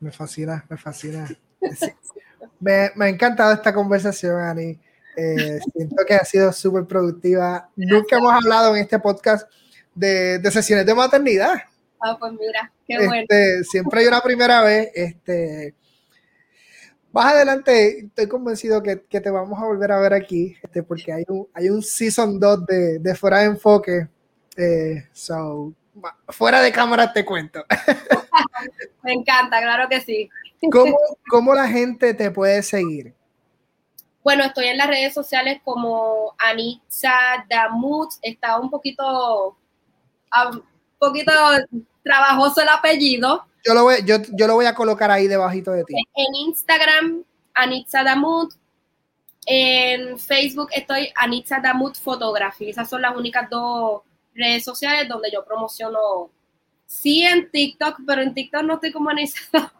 Me 0.00 0.12
fascina, 0.12 0.64
me 0.68 0.76
fascina. 0.76 1.28
me, 2.60 2.90
me 2.94 3.06
ha 3.06 3.08
encantado 3.08 3.52
esta 3.52 3.74
conversación, 3.74 4.40
Ani. 4.40 4.78
Eh, 5.16 5.58
siento 5.72 6.04
que 6.06 6.14
ha 6.14 6.24
sido 6.24 6.52
súper 6.52 6.84
productiva. 6.84 7.68
Nunca 7.74 8.16
hemos 8.16 8.32
hablado 8.32 8.74
en 8.76 8.82
este 8.82 8.98
podcast 8.98 9.50
de, 9.94 10.40
sesiones 10.50 10.84
de 10.86 10.94
maternidad. 10.94 11.54
Ah, 12.00 12.16
pues 12.18 12.32
mira, 12.32 12.72
qué 12.86 12.98
bueno. 12.98 13.14
Este, 13.28 13.64
siempre 13.64 14.00
hay 14.00 14.06
una 14.06 14.20
primera 14.20 14.62
vez. 14.62 14.90
Este, 14.94 15.74
más 17.12 17.32
adelante 17.32 18.00
estoy 18.00 18.28
convencido 18.28 18.82
que, 18.82 18.96
te 18.96 19.30
vamos 19.30 19.58
a 19.58 19.64
volver 19.64 19.90
a 19.90 20.00
ver 20.00 20.12
aquí, 20.12 20.56
este, 20.62 20.82
porque 20.82 21.12
hay 21.12 21.24
un, 21.28 21.48
hay 21.54 21.70
un 21.70 21.82
season 21.82 22.38
2 22.38 22.66
de, 22.66 22.98
de 22.98 23.14
Fuera 23.14 23.38
de 23.38 23.46
Enfoque. 23.46 24.08
Eh, 24.56 25.08
so, 25.12 25.72
fuera 26.28 26.60
de 26.60 26.72
cámara 26.72 27.12
te 27.12 27.24
cuento. 27.24 27.64
Me 29.02 29.12
encanta, 29.12 29.60
claro 29.62 29.88
que 29.88 30.00
sí. 30.00 30.28
¿Cómo, 30.70 30.96
¿Cómo 31.28 31.54
la 31.54 31.68
gente 31.68 32.14
te 32.14 32.30
puede 32.30 32.62
seguir? 32.62 33.14
Bueno, 34.26 34.42
estoy 34.42 34.66
en 34.66 34.76
las 34.76 34.88
redes 34.88 35.14
sociales 35.14 35.60
como 35.62 36.34
Anitza 36.36 37.46
Damut. 37.48 38.10
Está 38.20 38.58
un 38.58 38.68
poquito, 38.68 39.56
un 40.50 40.62
poquito 40.98 41.30
trabajoso 42.02 42.60
el 42.60 42.68
apellido. 42.68 43.46
Yo 43.64 43.72
lo, 43.72 43.84
voy, 43.84 43.98
yo, 44.04 44.16
yo 44.32 44.48
lo 44.48 44.54
voy 44.54 44.66
a 44.66 44.74
colocar 44.74 45.12
ahí 45.12 45.28
debajito 45.28 45.70
de 45.70 45.84
ti. 45.84 45.94
En 45.94 46.34
Instagram, 46.48 47.22
Anitza 47.54 48.02
Damut. 48.02 48.52
En 49.46 50.18
Facebook 50.18 50.70
estoy 50.72 51.12
Anitza 51.14 51.60
Damut 51.60 51.96
Photography. 51.96 52.70
Esas 52.70 52.90
son 52.90 53.02
las 53.02 53.16
únicas 53.16 53.48
dos 53.48 54.02
redes 54.34 54.64
sociales 54.64 55.08
donde 55.08 55.30
yo 55.30 55.44
promociono. 55.44 56.32
Sí, 56.84 57.22
en 57.22 57.48
TikTok, 57.48 58.00
pero 58.04 58.22
en 58.22 58.34
TikTok 58.34 58.64
no 58.64 58.74
estoy 58.74 58.90
como 58.90 59.08
Anitza 59.08 59.72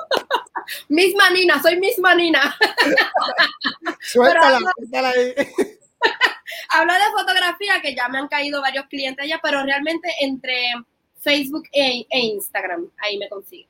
misma 0.88 1.30
Nina, 1.30 1.60
soy 1.62 1.78
misma 1.78 2.14
Nina. 2.14 2.56
suéltala, 4.00 4.58
suéltala 4.76 5.08
ahí. 5.10 5.34
Hablo 6.70 6.92
de 6.92 7.00
fotografía, 7.12 7.80
que 7.82 7.94
ya 7.94 8.08
me 8.08 8.18
han 8.18 8.28
caído 8.28 8.60
varios 8.60 8.86
clientes 8.86 9.24
allá, 9.24 9.40
pero 9.42 9.62
realmente 9.62 10.08
entre 10.20 10.72
Facebook 11.20 11.64
e, 11.72 12.06
e 12.10 12.18
Instagram, 12.20 12.90
ahí 12.98 13.18
me 13.18 13.28
consigo. 13.28 13.68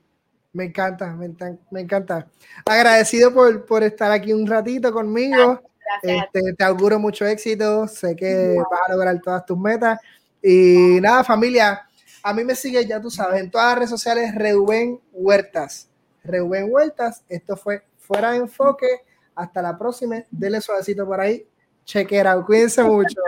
Me 0.53 0.67
encanta, 0.67 1.13
me, 1.13 1.81
encanta. 1.81 2.29
Agradecido 2.65 3.35
por, 3.67 3.83
estar 3.83 4.13
aquí 4.13 4.33
un 4.33 4.47
ratito 4.47 4.93
conmigo. 4.93 5.61
Este, 6.01 6.55
te 6.55 6.65
auguro 6.65 7.01
mucho 7.01 7.27
éxito. 7.27 7.89
Sé 7.89 8.15
que 8.15 8.57
vas 8.59 8.81
a 8.89 8.93
lograr 8.93 9.21
todas 9.21 9.45
tus 9.45 9.59
metas. 9.59 9.99
Y 10.41 11.01
nada, 11.01 11.25
familia, 11.25 11.89
a 12.23 12.33
mí 12.33 12.45
me 12.45 12.55
sigue, 12.55 12.87
ya 12.87 13.01
tú 13.01 13.11
sabes, 13.11 13.41
en 13.41 13.51
todas 13.51 13.67
las 13.67 13.75
redes 13.77 13.91
sociales, 13.91 14.35
Reuben 14.35 15.01
Huertas. 15.13 15.89
Reuben 16.25 16.71
Vueltas. 16.71 17.25
Esto 17.29 17.57
fue 17.57 17.85
Fuera 17.99 18.33
de 18.33 18.39
Enfoque. 18.39 18.89
Hasta 19.35 19.63
la 19.63 19.79
próxima. 19.79 20.25
Dele 20.31 20.61
suavecito 20.61 21.07
por 21.07 21.21
ahí. 21.21 21.47
Chequera. 21.85 22.41
Cuídense 22.43 22.83
mucho. 22.83 23.21